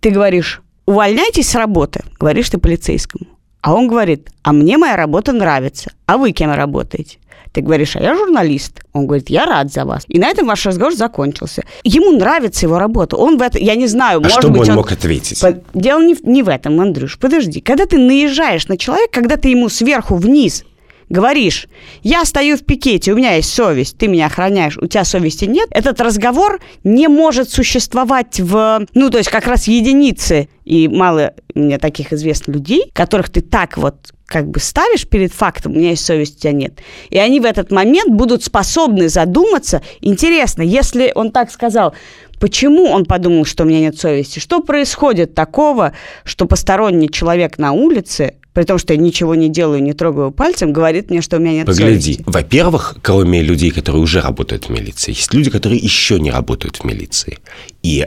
Ты 0.00 0.10
говоришь, 0.10 0.62
увольняйтесь 0.86 1.48
с 1.50 1.54
работы, 1.54 2.02
говоришь 2.18 2.48
ты 2.48 2.58
полицейскому. 2.58 3.26
А 3.62 3.74
он 3.74 3.88
говорит, 3.88 4.30
а 4.42 4.52
мне 4.52 4.78
моя 4.78 4.96
работа 4.96 5.32
нравится. 5.32 5.92
А 6.06 6.16
вы 6.16 6.32
кем 6.32 6.52
работаете? 6.52 7.18
Ты 7.52 7.62
говоришь, 7.62 7.96
а 7.96 8.00
я 8.00 8.14
журналист. 8.14 8.80
Он 8.92 9.06
говорит, 9.06 9.28
я 9.28 9.44
рад 9.44 9.72
за 9.72 9.84
вас. 9.84 10.04
И 10.06 10.18
на 10.20 10.28
этом 10.28 10.46
ваш 10.46 10.64
разговор 10.66 10.94
закончился. 10.94 11.64
Ему 11.82 12.12
нравится 12.12 12.66
его 12.66 12.78
работа. 12.78 13.16
Он 13.16 13.38
в 13.38 13.42
это, 13.42 13.58
я 13.58 13.74
не 13.74 13.88
знаю, 13.88 14.18
а 14.18 14.22
может 14.22 14.38
что 14.38 14.48
быть, 14.50 14.62
он, 14.62 14.70
он 14.70 14.76
мог 14.76 14.92
ответить? 14.92 15.42
Дело 15.74 16.00
не, 16.00 16.16
не 16.22 16.42
в 16.42 16.48
этом, 16.48 16.80
Андрюш. 16.80 17.18
Подожди. 17.18 17.60
Когда 17.60 17.86
ты 17.86 17.98
наезжаешь 17.98 18.68
на 18.68 18.76
человека, 18.76 19.10
когда 19.12 19.36
ты 19.36 19.48
ему 19.48 19.68
сверху 19.68 20.14
вниз 20.14 20.64
говоришь, 21.10 21.66
я 22.02 22.24
стою 22.24 22.56
в 22.56 22.64
пикете, 22.64 23.12
у 23.12 23.16
меня 23.16 23.34
есть 23.34 23.52
совесть, 23.52 23.98
ты 23.98 24.08
меня 24.08 24.26
охраняешь, 24.26 24.78
у 24.78 24.86
тебя 24.86 25.04
совести 25.04 25.44
нет, 25.44 25.68
этот 25.72 26.00
разговор 26.00 26.60
не 26.84 27.08
может 27.08 27.50
существовать 27.50 28.40
в, 28.40 28.86
ну, 28.94 29.10
то 29.10 29.18
есть 29.18 29.28
как 29.28 29.46
раз 29.46 29.66
единицы, 29.66 30.48
и 30.64 30.88
мало 30.88 31.34
мне 31.54 31.78
таких 31.78 32.12
известных 32.12 32.56
людей, 32.56 32.90
которых 32.94 33.28
ты 33.28 33.40
так 33.40 33.76
вот 33.76 34.12
как 34.30 34.48
бы 34.48 34.60
ставишь 34.60 35.08
перед 35.08 35.32
фактом, 35.32 35.72
у 35.72 35.74
меня 35.74 35.90
есть 35.90 36.04
совесть, 36.04 36.36
у 36.36 36.40
тебя 36.42 36.52
нет. 36.52 36.78
И 37.10 37.18
они 37.18 37.40
в 37.40 37.44
этот 37.44 37.72
момент 37.72 38.12
будут 38.12 38.44
способны 38.44 39.08
задуматься. 39.08 39.82
Интересно, 40.00 40.62
если 40.62 41.10
он 41.16 41.32
так 41.32 41.50
сказал, 41.50 41.94
почему 42.38 42.84
он 42.84 43.06
подумал, 43.06 43.44
что 43.44 43.64
у 43.64 43.66
меня 43.66 43.80
нет 43.80 43.98
совести? 43.98 44.38
Что 44.38 44.60
происходит 44.60 45.34
такого, 45.34 45.94
что 46.22 46.46
посторонний 46.46 47.10
человек 47.10 47.58
на 47.58 47.72
улице 47.72 48.36
при 48.52 48.64
том, 48.64 48.78
что 48.78 48.92
я 48.92 48.98
ничего 48.98 49.34
не 49.34 49.48
делаю, 49.48 49.82
не 49.82 49.92
трогаю 49.92 50.30
пальцем, 50.32 50.72
говорит 50.72 51.10
мне, 51.10 51.22
что 51.22 51.36
у 51.36 51.40
меня 51.40 51.52
нет 51.52 51.66
Погляди. 51.66 52.14
совести. 52.14 52.24
Во-первых, 52.26 52.96
кроме 53.02 53.42
людей, 53.42 53.70
которые 53.70 54.02
уже 54.02 54.20
работают 54.20 54.66
в 54.66 54.68
милиции, 54.70 55.12
есть 55.12 55.32
люди, 55.32 55.50
которые 55.50 55.78
еще 55.80 56.18
не 56.18 56.30
работают 56.30 56.76
в 56.78 56.84
милиции. 56.84 57.38
И 57.82 58.06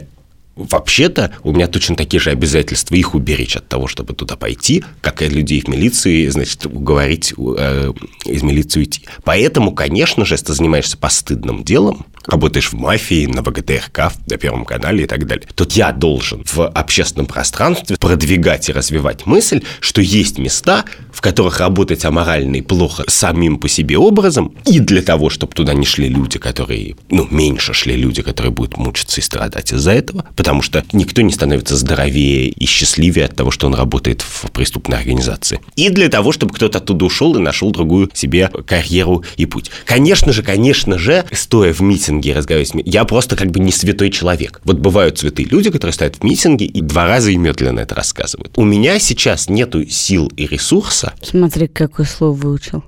Вообще-то 0.56 1.32
у 1.44 1.52
меня 1.52 1.68
точно 1.68 1.96
такие 1.96 2.20
же 2.20 2.30
обязательства 2.30 2.96
их 2.96 3.16
уберечь 3.16 3.56
от 3.56 3.68
того, 3.68 3.88
чтобы 3.88 4.14
туда 4.14 4.36
пойти, 4.36 4.84
как 5.02 5.22
и 5.22 5.28
людей 5.28 5.62
в 5.62 5.68
милиции, 5.68 6.28
значит, 6.28 6.66
уговорить 6.66 7.34
э, 7.38 7.92
из 8.26 8.44
милиции 8.44 8.82
уйти. 8.82 9.02
Поэтому, 9.24 9.72
конечно 9.72 10.26
же, 10.26 10.36
если 10.36 10.48
ты 10.48 10.54
занимаешься 10.54 10.98
постыдным 10.98 11.64
делом, 11.64 12.06
работаешь 12.26 12.72
в 12.72 12.74
мафии, 12.74 13.26
на 13.26 13.42
ВГТРК, 13.42 14.14
на 14.28 14.38
Первом 14.38 14.66
канале 14.66 15.04
и 15.04 15.08
так 15.08 15.26
далее, 15.26 15.48
то 15.56 15.68
я 15.72 15.92
должен 15.92 16.44
в 16.46 16.68
общественном 16.68 17.26
пространстве 17.26 17.98
продвигать 17.98 18.70
и 18.70 18.74
развивать 18.74 19.26
мысль, 19.26 19.62
что 19.80 20.02
есть 20.02 20.38
места, 20.38 20.86
в 21.12 21.22
которых 21.22 21.60
работать 21.60 22.06
аморально 22.06 22.58
и 22.58 22.62
плохо 22.62 23.04
самим 23.08 23.58
по 23.58 23.68
себе 23.68 23.98
образом, 23.98 24.56
и 24.66 24.80
для 24.80 25.02
того, 25.02 25.30
чтобы 25.30 25.54
туда 25.54 25.74
не 25.74 25.86
шли 25.86 26.10
люди, 26.10 26.40
которые, 26.40 26.96
ну, 27.10 27.28
меньше 27.30 27.74
шли 27.74 27.96
люди, 27.96 28.22
которые 28.22 28.52
будут 28.52 28.78
мучиться 28.78 29.20
и 29.20 29.24
страдать 29.24 29.74
из-за 29.74 29.92
этого, 29.92 30.26
потому 30.44 30.62
что 30.62 30.84
никто 30.92 31.22
не 31.22 31.32
становится 31.32 31.78
здоровее 31.78 32.50
и 32.50 32.66
счастливее 32.66 33.28
от 33.28 33.36
того, 33.38 33.50
что 33.50 33.68
он 33.68 33.76
работает 33.76 34.22
в 34.22 34.52
преступной 34.52 34.98
организации. 34.98 35.62
И 35.78 35.88
для 35.88 36.10
того, 36.10 36.34
чтобы 36.34 36.54
кто-то 36.54 36.80
оттуда 36.80 37.06
ушел 37.06 37.38
и 37.38 37.40
нашел 37.40 37.72
другую 37.72 38.10
себе 38.14 38.50
карьеру 38.68 39.24
и 39.38 39.46
путь. 39.46 39.72
Конечно 39.86 40.34
же, 40.34 40.44
конечно 40.44 41.00
же, 41.00 41.24
стоя 41.32 41.72
в 41.72 41.80
митинге 41.80 42.34
разговаривая 42.34 42.66
с 42.66 42.74
я 42.84 43.06
просто 43.06 43.38
как 43.38 43.52
бы 43.52 43.62
не 43.62 43.72
святой 43.72 44.10
человек. 44.10 44.60
Вот 44.66 44.80
бывают 44.80 45.18
святые 45.18 45.48
люди, 45.48 45.72
которые 45.72 45.94
стоят 45.94 46.18
в 46.18 46.24
митинге 46.26 46.66
и 46.66 46.82
два 46.82 47.08
раза 47.08 47.32
и 47.32 47.38
медленно 47.38 47.80
это 47.80 47.96
рассказывают. 47.96 48.52
У 48.58 48.66
меня 48.66 49.00
сейчас 49.00 49.48
нету 49.48 49.88
сил 49.88 50.30
и 50.36 50.46
ресурса. 50.46 51.14
Смотри, 51.22 51.70
какое 51.70 52.06
слово 52.06 52.34
выучил. 52.34 52.84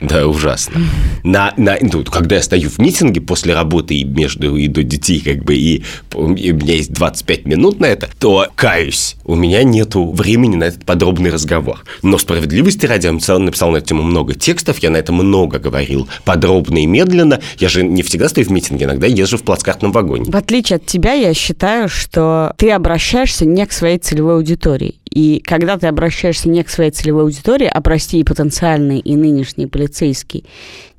Да, 0.00 0.26
ужасно. 0.26 0.80
На, 1.22 1.54
на, 1.56 1.76
ну, 1.80 2.04
когда 2.04 2.36
я 2.36 2.42
стою 2.42 2.68
в 2.68 2.78
митинге 2.78 3.20
после 3.20 3.54
работы 3.54 3.94
и 3.94 4.04
между 4.04 4.56
и 4.56 4.68
до 4.68 4.82
детей, 4.82 5.20
как 5.20 5.44
бы, 5.44 5.54
и, 5.54 5.76
и 5.76 5.82
у 6.14 6.28
меня 6.28 6.74
есть 6.74 6.92
25 6.92 7.46
минут 7.46 7.80
на 7.80 7.86
это, 7.86 8.08
то 8.18 8.46
каюсь, 8.54 9.16
у 9.24 9.34
меня 9.34 9.62
нету 9.62 10.10
времени 10.10 10.56
на 10.56 10.64
этот 10.64 10.84
подробный 10.84 11.30
разговор. 11.30 11.84
Но 12.02 12.18
справедливости 12.18 12.86
ради, 12.86 13.06
я 13.06 13.12
написал, 13.12 13.38
написал 13.38 13.70
на 13.70 13.78
эту 13.78 13.86
тему 13.86 14.02
много 14.02 14.34
текстов, 14.34 14.78
я 14.78 14.90
на 14.90 14.98
это 14.98 15.12
много 15.12 15.58
говорил, 15.58 16.08
подробно 16.24 16.78
и 16.78 16.86
медленно. 16.86 17.40
Я 17.58 17.68
же 17.68 17.82
не 17.82 18.02
всегда 18.02 18.28
стою 18.28 18.46
в 18.46 18.50
митинге, 18.50 18.84
иногда 18.84 19.06
езжу 19.06 19.38
в 19.38 19.42
плацкартном 19.42 19.92
вагоне. 19.92 20.30
В 20.30 20.36
отличие 20.36 20.76
от 20.76 20.86
тебя, 20.86 21.12
я 21.14 21.32
считаю, 21.32 21.88
что 21.88 22.54
ты 22.58 22.70
обращаешься 22.70 23.46
не 23.46 23.64
к 23.66 23.72
своей 23.72 23.98
целевой 23.98 24.34
аудитории. 24.34 24.96
И 25.16 25.40
когда 25.42 25.78
ты 25.78 25.86
обращаешься 25.86 26.50
не 26.50 26.62
к 26.62 26.68
своей 26.68 26.90
целевой 26.90 27.22
аудитории, 27.22 27.66
а, 27.72 27.80
прости, 27.80 28.20
и 28.20 28.22
потенциальные, 28.22 29.00
и 29.00 29.16
нынешние 29.16 29.66
полицейские, 29.66 30.44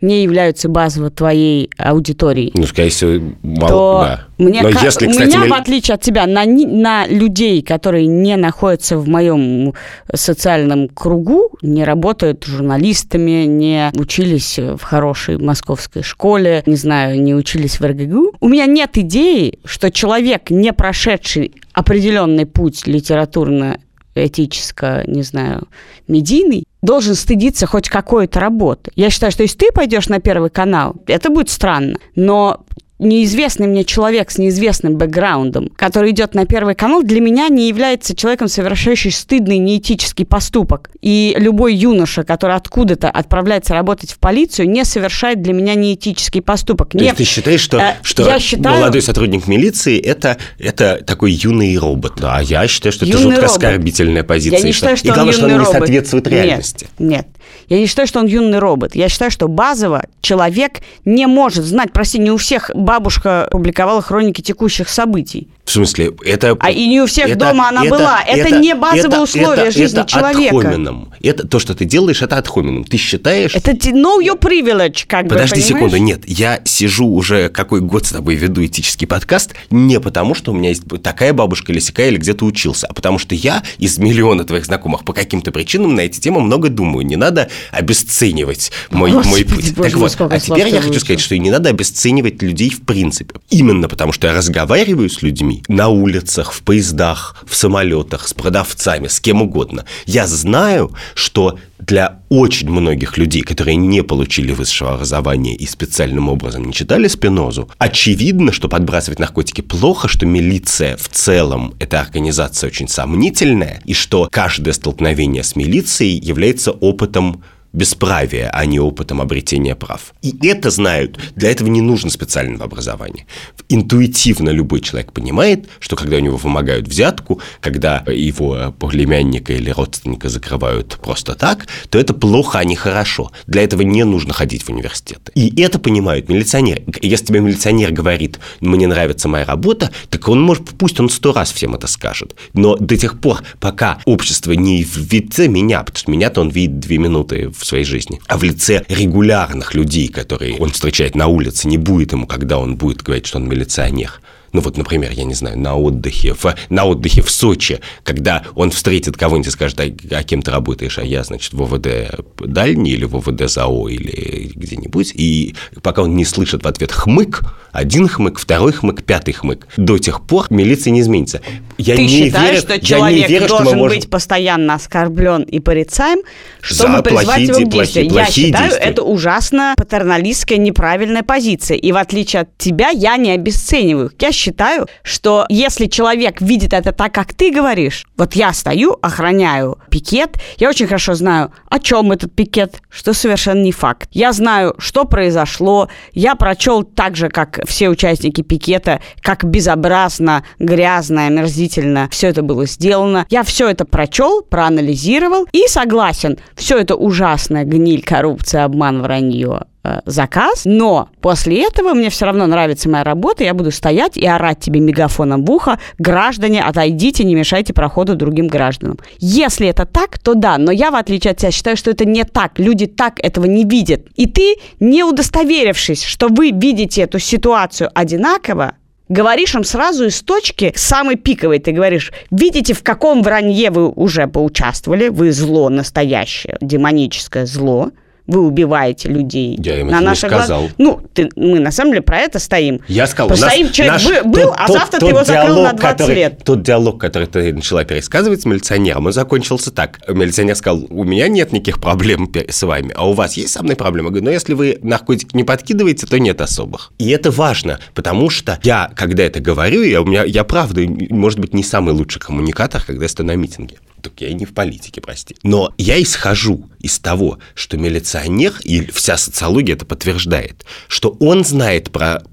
не 0.02 0.24
являются 0.24 0.70
базово 0.70 1.12
твоей 1.12 1.70
аудиторией. 1.78 2.52
Ну, 2.56 2.64
скорее 2.64 2.90
всего, 2.90 3.36
мало, 3.44 3.70
то 3.70 4.02
да. 4.02 4.26
Мне 4.40 4.64
Но 4.64 4.70
если, 4.70 5.08
кстати, 5.08 5.28
у 5.28 5.28
меня, 5.28 5.40
мы... 5.42 5.50
в 5.50 5.54
отличие 5.54 5.94
от 5.94 6.02
тебя, 6.02 6.26
на, 6.26 6.46
на 6.46 7.06
людей, 7.06 7.62
которые 7.62 8.08
не 8.08 8.38
находятся 8.38 8.98
в 8.98 9.08
моем 9.08 9.76
социальном 10.12 10.90
кругу, 10.90 11.52
не 11.62 11.84
работают 11.84 12.44
журналистами, 12.44 13.46
не 13.46 13.92
учились 13.94 14.58
в 14.58 14.82
хорошей 14.82 15.38
московской 15.38 16.02
школе, 16.02 16.64
не 16.66 16.76
знаю, 16.76 17.22
не 17.22 17.36
учились 17.36 17.80
в 17.80 17.86
РГГУ, 17.86 18.34
у 18.40 18.48
меня 18.48 18.66
нет 18.66 18.98
идеи, 18.98 19.60
что 19.64 19.92
человек, 19.92 20.50
не 20.50 20.74
прошедший 20.74 21.54
определенный 21.74 22.48
путь 22.48 22.88
литературно 22.88 23.78
этическо, 24.26 25.04
не 25.06 25.24
знаю, 25.24 25.68
медийный, 26.08 26.66
должен 26.82 27.16
стыдиться 27.16 27.68
хоть 27.68 27.90
какой-то 27.90 28.40
работы. 28.40 28.92
Я 28.96 29.10
считаю, 29.10 29.32
что 29.32 29.44
если 29.44 29.58
ты 29.58 29.72
пойдешь 29.72 30.10
на 30.10 30.20
Первый 30.20 30.50
канал, 30.50 30.96
это 31.08 31.30
будет 31.30 31.50
странно. 31.50 31.98
Но 32.16 32.66
неизвестный 33.00 33.68
мне 33.68 33.84
человек 33.84 34.32
с 34.32 34.38
неизвестным 34.38 34.96
бэкграундом, 34.96 35.70
который 35.76 36.12
идет 36.12 36.34
на 36.34 36.46
Первый 36.46 36.76
канал, 36.76 37.04
для 37.04 37.22
меня 37.22 37.48
не 37.50 37.68
является 37.68 38.16
человеком, 38.16 38.48
совершающий 38.48 39.12
стыдный 39.12 39.58
неэтический 39.58 40.26
поступок. 40.26 40.90
И 41.02 41.36
любой 41.38 41.76
юноша, 41.76 42.24
который 42.24 42.56
откуда-то 42.56 43.10
отправляется 43.10 43.74
работать 43.74 44.12
в 44.12 44.20
полицию, 44.20 44.70
не 44.70 44.84
совершает 44.86 45.42
для 45.42 45.54
меня 45.54 45.76
неэтический 45.76 46.42
поступок. 46.42 46.90
То 46.92 46.98
не... 46.98 47.06
есть 47.06 47.18
ты 47.18 47.24
считаешь, 47.24 47.62
что, 47.62 47.78
э, 47.78 47.96
что 48.02 48.24
я 48.24 48.40
считаю... 48.40 48.78
молодой 48.78 49.02
сотрудник 49.02 49.48
милиции 49.48 50.00
это, 50.00 50.38
это 50.58 51.04
такой 51.06 51.32
юный 51.32 51.78
робот? 51.78 52.14
Да, 52.18 52.40
я 52.40 52.68
считаю, 52.68 52.94
что 52.94 53.06
это 53.06 53.18
жутко 53.18 53.42
робот. 53.42 53.52
оскорбительная 53.52 54.24
позиция. 54.24 54.60
Я 54.60 54.66
не 54.66 54.72
считаю, 54.72 54.98
что 54.98 55.08
и 55.08 55.12
главное, 55.12 55.34
он 55.34 55.34
что 55.34 55.46
он 55.46 55.52
робот. 55.52 55.68
не 55.68 55.80
соответствует 55.80 56.28
реальности. 56.28 56.88
Нет, 56.98 57.10
нет. 57.10 57.28
Я 57.70 57.80
не 57.80 57.86
считаю, 57.86 58.08
что 58.08 58.20
он 58.20 58.28
юный 58.28 58.60
робот. 58.60 58.96
Я 58.96 59.10
считаю, 59.10 59.32
что 59.32 59.48
базово 59.48 60.06
человек 60.22 60.80
не 61.06 61.28
может 61.28 61.66
знать, 61.66 61.92
прости, 61.92 62.20
не 62.20 62.32
у 62.32 62.38
всех 62.38 62.72
бабушка 62.88 63.50
публиковала 63.52 64.02
хроники 64.02 64.42
текущих 64.42 64.88
событий. 64.88 65.50
В 65.66 65.72
смысле, 65.72 66.14
это... 66.26 66.56
А 66.62 66.72
и 66.72 66.88
не 66.88 67.02
у 67.02 67.08
всех 67.08 67.28
это, 67.28 67.40
дома 67.40 67.68
она 67.68 67.84
это, 67.86 67.90
была. 67.90 68.22
Это, 68.26 68.48
это 68.48 68.58
не 68.58 68.74
базовые 68.74 69.08
это, 69.08 69.22
условия 69.22 69.62
это, 69.64 69.72
жизни 69.72 70.00
это 70.00 70.10
человека. 70.10 70.56
Ad 70.56 71.08
это 71.22 71.46
то, 71.46 71.60
что 71.60 71.76
ты 71.76 71.84
делаешь, 71.84 72.22
это 72.22 72.38
hominem. 72.38 72.86
Ты 72.86 72.96
считаешь... 72.96 73.54
Это 73.54 73.72
know 73.72 74.22
your 74.24 74.40
privilege, 74.40 75.04
как 75.06 75.28
Подожди 75.28 75.60
бы, 75.60 75.68
секунду, 75.68 75.98
нет. 75.98 76.22
Я 76.26 76.62
сижу 76.64 77.06
уже 77.06 77.50
какой 77.50 77.82
год 77.82 78.06
с 78.06 78.12
тобой 78.12 78.36
веду 78.36 78.66
этический 78.66 79.06
подкаст 79.06 79.56
не 79.70 80.00
потому, 80.00 80.34
что 80.34 80.54
у 80.54 80.56
меня 80.56 80.70
есть 80.70 80.84
такая 81.04 81.34
бабушка 81.34 81.74
или 81.74 81.80
сякая, 81.80 82.08
или 82.08 82.18
где-то 82.18 82.46
учился, 82.46 82.88
а 82.88 82.94
потому 82.94 83.20
что 83.20 83.36
я 83.36 83.62
из 83.78 83.98
миллиона 83.98 84.46
твоих 84.46 84.66
знакомых 84.66 85.04
по 85.04 85.12
каким-то 85.12 85.52
причинам 85.52 85.96
на 85.96 86.02
эти 86.02 86.22
темы 86.22 86.40
много 86.40 86.70
думаю. 86.70 87.06
Не 87.06 87.18
надо 87.18 87.50
обесценивать 87.72 88.72
мой, 88.90 89.12
Господи, 89.12 89.30
мой 89.30 89.44
путь. 89.44 89.76
Боже, 89.76 89.90
так 89.90 89.96
вот, 89.98 90.32
а 90.32 90.40
теперь 90.40 90.70
я 90.70 90.82
хочу 90.82 91.02
сказать, 91.02 91.20
что 91.20 91.36
и 91.36 91.40
не 91.40 91.52
надо 91.52 91.70
обесценивать 91.70 92.42
людей 92.42 92.77
в 92.78 92.86
принципе. 92.86 93.36
Именно 93.50 93.88
потому, 93.88 94.12
что 94.12 94.28
я 94.28 94.34
разговариваю 94.34 95.10
с 95.10 95.22
людьми 95.22 95.64
на 95.68 95.90
улицах, 95.90 96.54
в 96.54 96.62
поездах, 96.62 97.44
в 97.48 97.56
самолетах, 97.56 98.28
с 98.28 98.34
продавцами, 98.34 99.08
с 99.08 99.20
кем 99.20 99.42
угодно. 99.42 99.86
Я 100.06 100.28
знаю, 100.28 100.94
что 101.16 101.58
для 101.80 102.20
очень 102.30 102.70
многих 102.70 103.18
людей, 103.18 103.42
которые 103.42 103.76
не 103.76 104.04
получили 104.04 104.52
высшего 104.52 104.94
образования 104.94 105.56
и 105.56 105.66
специальным 105.66 106.30
образом 106.30 106.66
не 106.66 106.74
читали 106.74 107.08
Спинозу, 107.08 107.70
очевидно, 107.78 108.52
что 108.52 108.68
подбрасывать 108.68 109.20
наркотики 109.20 109.62
плохо, 109.62 110.08
что 110.08 110.26
милиция 110.26 110.98
в 110.98 111.08
целом– 111.10 111.76
это 111.80 112.00
организация 112.00 112.68
очень 112.68 112.88
сомнительная, 112.88 113.82
и 113.86 113.94
что 113.94 114.28
каждое 114.32 114.74
столкновение 114.74 115.44
с 115.44 115.56
милицией 115.56 116.20
является 116.20 116.72
опытом 116.72 117.44
бесправия, 117.78 118.50
а 118.52 118.66
не 118.66 118.80
опытом 118.80 119.22
обретения 119.22 119.76
прав. 119.76 120.14
И 120.24 120.36
это 120.48 120.72
знают. 120.72 121.20
Для 121.36 121.52
этого 121.52 121.70
не 121.70 121.82
нужно 121.82 122.10
специального 122.10 122.66
образования. 122.66 123.28
Интуитивно 123.70 124.50
любой 124.50 124.82
человек 124.82 125.14
понимает, 125.14 125.70
что 125.80 125.96
когда 125.96 126.18
у 126.18 126.20
него 126.20 126.38
вымогают 126.38 126.88
взятку, 126.88 127.40
когда 127.62 128.04
его 128.08 128.74
племянника 128.80 129.54
или 129.54 129.70
родственника 129.70 130.28
закрывают 130.28 130.98
просто 131.04 131.36
так, 131.36 131.68
то 131.90 132.00
это 132.00 132.16
плохо, 132.16 132.58
а 132.58 132.64
не 132.64 132.76
хорошо. 132.76 133.32
Для 133.46 133.62
этого 133.62 133.84
не 133.84 134.04
нужно 134.04 134.34
ходить 134.34 134.64
в 134.64 134.70
университет. 134.70 135.30
И 135.36 135.62
это 135.62 135.78
понимают 135.78 136.30
милиционеры. 136.30 136.84
Если 137.02 137.26
тебе 137.26 137.42
милиционер 137.42 137.92
говорит, 137.92 138.40
мне 138.60 138.88
нравится 138.88 139.28
моя 139.28 139.46
работа, 139.46 139.92
так 140.10 140.28
он 140.28 140.42
может, 140.42 140.64
пусть 140.80 141.00
он 141.00 141.10
сто 141.10 141.32
раз 141.32 141.52
всем 141.52 141.76
это 141.76 141.86
скажет. 141.86 142.36
Но 142.54 142.76
до 142.76 142.98
тех 142.98 143.20
пор, 143.20 143.44
пока 143.60 144.00
общество 144.06 144.54
не 144.54 144.84
в 144.84 145.14
лице 145.14 145.48
меня, 145.48 145.84
потому 145.84 145.98
что 145.98 146.12
меня-то 146.12 146.42
он 146.42 146.50
видит 146.50 146.80
две 146.80 146.98
минуты 146.98 147.50
в 147.50 147.67
своей 147.68 147.84
жизни, 147.84 148.20
а 148.28 148.38
в 148.38 148.44
лице 148.44 148.84
регулярных 148.90 149.76
людей, 149.76 150.08
которые 150.08 150.58
он 150.58 150.72
встречает 150.72 151.16
на 151.16 151.28
улице, 151.28 151.68
не 151.68 151.78
будет 151.78 152.14
ему, 152.14 152.28
когда 152.28 152.58
он 152.58 152.76
будет 152.76 153.04
говорить, 153.04 153.28
что 153.28 153.38
он 153.38 153.48
милиционер. 153.48 154.22
Ну 154.54 154.62
вот, 154.62 154.78
например, 154.78 155.12
я 155.12 155.24
не 155.24 155.34
знаю, 155.34 155.60
на 155.60 155.76
отдыхе, 155.76 156.34
в, 156.34 156.56
на 156.70 156.86
отдыхе 156.86 157.22
в 157.22 157.30
Сочи, 157.30 157.80
когда 158.04 158.44
он 158.56 158.72
встретит 158.72 159.18
кого-нибудь 159.18 159.50
и 159.50 159.52
скажет, 159.52 159.80
а, 159.80 159.84
а 160.16 160.24
кем 160.24 160.42
ты 160.42 160.52
работаешь, 160.52 160.98
а 160.98 161.04
я, 161.04 161.24
значит, 161.24 161.54
в 161.54 161.62
ОВД 161.62 162.24
дальний 162.40 162.92
или 162.92 163.06
в 163.06 163.16
ОВД 163.16 163.50
ЗАО 163.50 163.90
или 163.90 164.52
где-нибудь, 164.56 165.12
и 165.14 165.56
пока 165.82 166.04
он 166.04 166.16
не 166.16 166.26
слышит 166.26 166.64
в 166.64 166.68
ответ 166.68 166.92
хмык, 166.92 167.44
один 167.78 168.08
хмык, 168.08 168.40
второй 168.40 168.72
хмык, 168.72 169.04
пятый 169.04 169.34
хмык, 169.34 169.68
до 169.78 170.00
тех 170.00 170.26
пор 170.26 170.48
милиция 170.50 170.90
не 170.90 171.02
изменится. 171.02 171.42
Я 171.78 171.96
ты 171.96 172.02
не 172.02 172.08
считаешь, 172.08 172.50
верю, 172.50 172.62
что 172.62 172.82
человек 172.84 173.30
верю, 173.30 173.48
должен 173.48 173.68
что 173.68 173.76
можем... 173.76 174.00
быть 174.00 174.10
постоянно 174.10 174.74
оскорблен 174.74 175.44
и 175.44 175.60
порицаем, 175.60 176.22
чтобы 176.60 176.96
За 176.96 177.04
призвать 177.04 177.42
его 177.42 177.60
к 177.60 177.70
действию? 177.70 178.10
Я 178.10 178.26
считаю, 178.26 178.70
действия. 178.70 178.90
это 178.90 179.04
ужасно 179.04 179.76
патерналистская 179.78 180.58
неправильная 180.58 181.22
позиция. 181.22 181.78
И 181.78 181.92
в 181.92 181.98
отличие 181.98 182.42
от 182.42 182.58
тебя, 182.58 182.90
я 182.90 183.16
не 183.16 183.30
обесцениваю. 183.30 184.12
Я 184.20 184.32
считаю, 184.32 184.88
что 185.04 185.46
если 185.50 185.86
человек 185.86 186.42
видит 186.42 186.74
это 186.74 186.92
так, 186.94 187.14
как 187.14 187.36
ты 187.36 187.52
говоришь, 187.52 188.08
вот 188.18 188.34
я 188.34 188.54
стою, 188.54 188.98
охраняю 189.04 189.78
пикет, 189.92 190.38
я 190.58 190.70
очень 190.70 190.88
хорошо 190.88 191.14
знаю, 191.14 191.52
о 191.70 191.78
чем 191.78 192.12
этот 192.12 192.34
пикет, 192.34 192.82
что 192.90 193.14
совершенно 193.14 193.62
не 193.62 193.72
факт. 193.72 194.10
Я 194.14 194.34
знаю, 194.34 194.74
что 194.80 195.04
произошло, 195.06 195.90
я 196.14 196.34
прочел 196.34 196.82
так 196.82 197.16
же, 197.16 197.30
как 197.30 197.67
все 197.68 197.90
участники 197.90 198.42
пикета, 198.42 199.02
как 199.22 199.44
безобразно, 199.44 200.44
грязно, 200.60 201.28
омерзительно 201.28 202.08
все 202.12 202.30
это 202.30 202.42
было 202.42 202.66
сделано. 202.66 203.26
Я 203.30 203.44
все 203.44 203.70
это 203.70 203.86
прочел, 203.86 204.42
проанализировал 204.42 205.46
и 205.52 205.68
согласен, 205.68 206.38
все 206.56 206.78
это 206.80 206.96
ужасная 206.96 207.66
гниль, 207.66 208.04
коррупция, 208.04 208.64
обман, 208.64 209.02
вранье 209.02 209.62
э, 209.88 210.02
заказ, 210.06 210.64
но 210.66 211.10
после 211.22 211.64
этого 211.64 211.94
мне 211.94 212.10
все 212.10 212.26
равно 212.26 212.46
нравится 212.46 212.90
моя 212.90 213.04
работа, 213.04 213.44
я 213.44 213.54
буду 213.54 213.72
стоять 213.72 214.18
и 214.18 214.26
орать 214.26 214.60
тебе 214.60 214.80
мегафоном 214.80 215.46
в 215.46 215.52
ухо, 215.52 215.80
граждане, 215.98 216.64
отойдите, 216.64 217.24
не 217.24 217.36
мешайте 217.36 217.74
проходу 217.74 218.16
другим 218.16 218.48
гражданам. 218.48 219.00
Если 219.20 219.68
это 219.68 219.86
так, 219.86 220.20
то 220.20 220.34
да, 220.34 220.58
но 220.58 220.72
я, 220.72 220.92
в 220.92 220.96
отличие 220.96 221.32
от 221.32 221.38
тебя, 221.38 221.52
считаю, 221.52 221.78
что 221.78 221.92
это 221.92 222.06
не 222.06 222.24
так. 222.24 222.60
Люди 222.60 222.86
так 222.86 223.20
этого 223.24 223.46
не 223.46 223.64
видят. 223.64 224.02
И 224.16 224.26
ты, 224.28 224.56
не 224.80 225.04
удостоверившись, 225.04 226.04
что 226.04 226.28
вы 226.28 226.52
видите 226.52 227.02
эту 227.02 227.20
ситуацию 227.20 227.90
одинаково, 227.94 228.74
говоришь 229.10 229.56
им 229.56 229.64
сразу 229.64 230.06
из 230.06 230.22
точки 230.22 230.74
самой 230.76 231.16
пиковой. 231.16 231.60
Ты 231.60 231.72
говоришь, 231.72 232.12
видите, 232.32 232.74
в 232.74 232.84
каком 232.84 233.24
вранье 233.24 233.72
вы 233.72 233.90
уже 233.90 234.28
поучаствовали, 234.28 235.10
вы 235.10 235.32
зло 235.32 235.70
настоящее, 235.70 236.58
демоническое 236.62 237.46
зло, 237.46 237.92
вы 238.28 238.46
убиваете 238.46 239.10
людей. 239.10 239.58
Я 239.64 239.80
им 239.80 239.88
на 239.88 240.02
это 240.02 240.10
не 240.10 240.16
сказал. 240.16 240.60
Глаз... 240.62 240.72
Ну, 240.78 241.02
ты, 241.14 241.30
мы 241.36 241.60
на 241.60 241.72
самом 241.72 241.92
деле 241.92 242.02
про 242.02 242.20
это 242.20 242.40
стоим. 242.40 242.82
Я 242.88 243.08
сказал, 243.08 243.30
Постоим, 243.30 243.72
человек 243.72 243.94
наш, 243.94 244.24
был, 244.26 244.50
тот, 244.50 244.56
а 244.58 244.68
завтра 244.68 245.00
тот, 245.00 245.10
ты 245.10 245.16
его 245.16 245.24
закрыл 245.24 245.64
на 245.64 245.74
20 245.74 245.80
который, 245.82 246.16
лет. 246.16 246.44
Тот 246.44 246.62
диалог, 246.62 247.00
который 247.00 247.28
ты 247.28 247.54
начала 247.54 247.84
пересказывать 247.86 248.42
с 248.42 248.46
милиционером, 248.46 249.06
он 249.06 249.14
закончился 249.14 249.72
так. 249.72 250.00
Милиционер 250.08 250.56
сказал, 250.56 250.86
у 250.90 251.04
меня 251.04 251.28
нет 251.28 251.54
никаких 251.54 251.80
проблем 251.80 252.32
с 252.50 252.64
вами, 252.64 252.92
а 252.96 253.08
у 253.10 253.14
вас 253.14 253.38
есть 253.38 253.54
со 253.54 253.64
мной 253.64 253.76
проблемы? 253.76 254.08
Я 254.08 254.12
говорю, 254.12 254.26
ну, 254.26 254.32
если 254.32 254.54
вы 254.54 254.78
наркотики 254.82 255.36
не 255.36 255.44
подкидываете, 255.44 256.06
то 256.06 256.20
нет 256.20 256.42
особых. 256.42 256.92
И 256.98 257.10
это 257.10 257.32
важно, 257.32 257.80
потому 257.94 258.30
что 258.30 258.60
я, 258.64 258.92
когда 258.96 259.24
это 259.24 259.40
говорю, 259.40 259.84
я, 259.84 260.02
у 260.02 260.06
меня, 260.06 260.24
я 260.24 260.44
правда, 260.44 260.82
может 261.10 261.40
быть, 261.40 261.54
не 261.54 261.64
самый 261.64 261.94
лучший 261.94 262.20
коммуникатор, 262.20 262.84
когда 262.86 263.04
я 263.04 263.10
стою 263.10 263.28
на 263.28 263.36
митинге 263.36 263.78
так 264.10 264.22
я 264.22 264.30
и 264.30 264.34
не 264.34 264.46
в 264.46 264.54
политике, 264.54 265.02
прости. 265.02 265.36
Но 265.44 265.74
я 265.78 266.02
исхожу 266.02 266.70
из 266.80 267.00
того, 267.00 267.40
что 267.56 267.78
милиционер, 267.78 268.54
и 268.64 268.86
вся 268.92 269.18
социология 269.18 269.76
это 269.76 269.86
подтверждает, 269.86 270.66
что 270.88 271.18
он 271.20 271.44
знает 271.44 271.92
про 271.92 272.24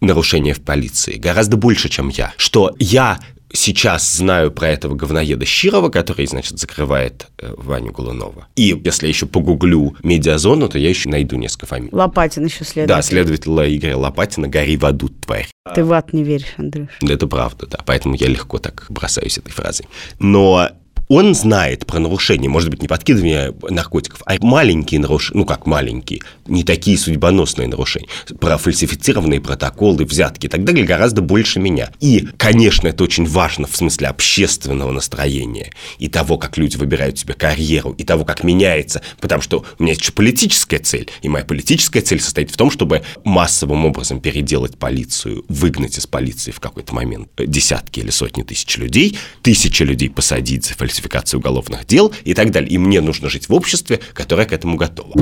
нарушения 0.00 0.54
в 0.54 0.60
полиции 0.60 1.16
гораздо 1.16 1.56
больше, 1.56 1.88
чем 1.88 2.08
я. 2.08 2.32
Что 2.36 2.74
я 2.78 3.18
сейчас 3.52 4.16
знаю 4.16 4.50
про 4.50 4.68
этого 4.68 4.94
говноеда 4.94 5.44
Щирова, 5.44 5.88
который, 5.88 6.26
значит, 6.26 6.58
закрывает 6.58 7.26
э, 7.38 7.52
Ваню 7.56 7.92
Голунова. 7.92 8.46
И 8.56 8.78
если 8.84 9.06
я 9.06 9.08
еще 9.08 9.26
погуглю 9.26 9.96
медиазону, 10.02 10.68
то 10.68 10.78
я 10.78 10.88
еще 10.88 11.08
найду 11.08 11.36
несколько 11.36 11.66
фамилий. 11.66 11.90
Лопатин 11.92 12.44
еще 12.44 12.64
следователь. 12.64 12.88
Да, 12.88 13.02
следователь 13.02 13.50
Игоря 13.76 13.96
Лопатина 13.96 14.48
«Гори 14.48 14.76
в 14.76 14.84
аду, 14.84 15.08
тварь». 15.08 15.48
Ты 15.74 15.84
в 15.84 15.92
ад 15.92 16.12
не 16.12 16.24
веришь, 16.24 16.54
Андрюш. 16.56 16.88
Да, 17.00 17.14
это 17.14 17.26
правда, 17.26 17.66
да. 17.66 17.78
Поэтому 17.84 18.14
я 18.14 18.28
легко 18.28 18.58
так 18.58 18.86
бросаюсь 18.88 19.38
этой 19.38 19.50
фразой. 19.50 19.86
Но 20.18 20.70
он 21.08 21.34
знает 21.34 21.86
про 21.86 21.98
нарушения, 21.98 22.48
может 22.48 22.70
быть, 22.70 22.82
не 22.82 22.88
подкидывание 22.88 23.54
наркотиков, 23.68 24.22
а 24.26 24.36
маленькие 24.40 25.00
нарушения, 25.00 25.40
ну 25.40 25.46
как 25.46 25.66
маленькие, 25.66 26.20
не 26.46 26.64
такие 26.64 26.98
судьбоносные 26.98 27.66
нарушения, 27.66 28.08
про 28.38 28.58
фальсифицированные 28.58 29.40
протоколы, 29.40 30.04
взятки 30.04 30.46
и 30.46 30.48
так 30.48 30.64
далее 30.64 30.84
гораздо 30.84 31.22
больше 31.22 31.60
меня. 31.60 31.90
И, 32.00 32.28
конечно, 32.36 32.88
это 32.88 33.02
очень 33.04 33.26
важно 33.26 33.66
в 33.66 33.76
смысле 33.76 34.08
общественного 34.08 34.92
настроения 34.92 35.72
и 35.98 36.08
того, 36.08 36.36
как 36.36 36.58
люди 36.58 36.76
выбирают 36.76 37.18
себе 37.18 37.34
карьеру, 37.34 37.92
и 37.92 38.04
того, 38.04 38.24
как 38.24 38.44
меняется, 38.44 39.02
потому 39.20 39.40
что 39.42 39.64
у 39.78 39.82
меня 39.82 39.92
есть 39.92 40.02
еще 40.02 40.12
политическая 40.12 40.78
цель, 40.78 41.10
и 41.22 41.28
моя 41.28 41.44
политическая 41.44 42.02
цель 42.02 42.20
состоит 42.20 42.50
в 42.50 42.56
том, 42.56 42.70
чтобы 42.70 43.02
массовым 43.24 43.86
образом 43.86 44.20
переделать 44.20 44.76
полицию, 44.76 45.44
выгнать 45.48 45.98
из 45.98 46.06
полиции 46.06 46.50
в 46.50 46.60
какой-то 46.60 46.94
момент 46.94 47.30
десятки 47.38 48.00
или 48.00 48.10
сотни 48.10 48.42
тысяч 48.42 48.76
людей, 48.76 49.18
тысячи 49.42 49.82
людей 49.82 50.10
посадить 50.10 50.66
за 50.66 50.74
фальсификацию 50.74 50.97
фальсификации 50.98 51.36
уголовных 51.36 51.86
дел 51.86 52.12
и 52.24 52.34
так 52.34 52.50
далее. 52.50 52.70
И 52.70 52.78
мне 52.78 53.00
нужно 53.00 53.28
жить 53.28 53.48
в 53.48 53.54
обществе, 53.54 54.00
которое 54.14 54.46
к 54.46 54.52
этому 54.52 54.76
готово. 54.76 55.12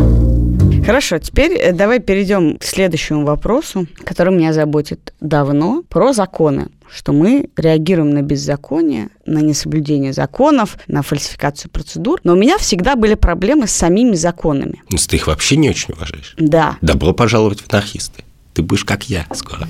Хорошо, 0.85 1.19
теперь 1.19 1.53
э, 1.53 1.73
давай 1.73 2.01
перейдем 2.01 2.59
к 2.59 2.65
следующему 2.65 3.25
вопросу, 3.25 3.87
который 4.05 4.35
меня 4.35 4.53
заботит 4.53 5.15
давно, 5.21 5.83
про 5.89 6.13
законы 6.13 6.69
что 6.89 7.13
мы 7.13 7.51
реагируем 7.57 8.11
на 8.11 8.23
беззаконие, 8.23 9.09
на 9.27 9.41
несоблюдение 9.41 10.13
законов, 10.13 10.79
на 10.87 11.03
фальсификацию 11.03 11.69
процедур. 11.69 12.21
Но 12.23 12.35
у 12.35 12.37
меня 12.37 12.59
всегда 12.59 12.95
были 12.95 13.15
проблемы 13.15 13.67
с 13.67 13.73
самими 13.73 14.15
законами. 14.15 14.83
Ну, 14.89 14.97
ты 14.97 15.17
их 15.17 15.27
вообще 15.27 15.57
не 15.57 15.69
очень 15.69 15.95
уважаешь? 15.95 16.35
Да. 16.39 16.79
Добро 16.83 17.13
пожаловать 17.13 17.61
в 17.61 17.71
анархисты. 17.73 18.23
Ты 18.57 18.63
будешь 18.63 18.87
как 18.87 19.05
я 19.11 19.27
скоро. 19.35 19.69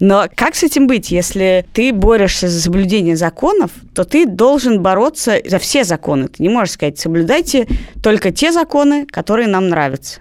Но 0.00 0.26
как 0.34 0.56
с 0.56 0.64
этим 0.64 0.88
быть, 0.88 1.12
если 1.12 1.64
ты 1.72 1.92
борешься 1.92 2.48
за 2.48 2.60
соблюдение 2.60 3.16
законов, 3.16 3.70
то 3.94 4.02
ты 4.02 4.26
должен 4.26 4.82
бороться 4.82 5.38
за 5.44 5.60
все 5.60 5.84
законы. 5.84 6.26
Ты 6.26 6.42
не 6.42 6.48
можешь 6.48 6.74
сказать, 6.74 6.98
соблюдайте 6.98 7.68
только 8.02 8.32
те 8.32 8.50
законы, 8.50 9.06
которые 9.06 9.46
нам 9.46 9.68
нравятся. 9.68 10.18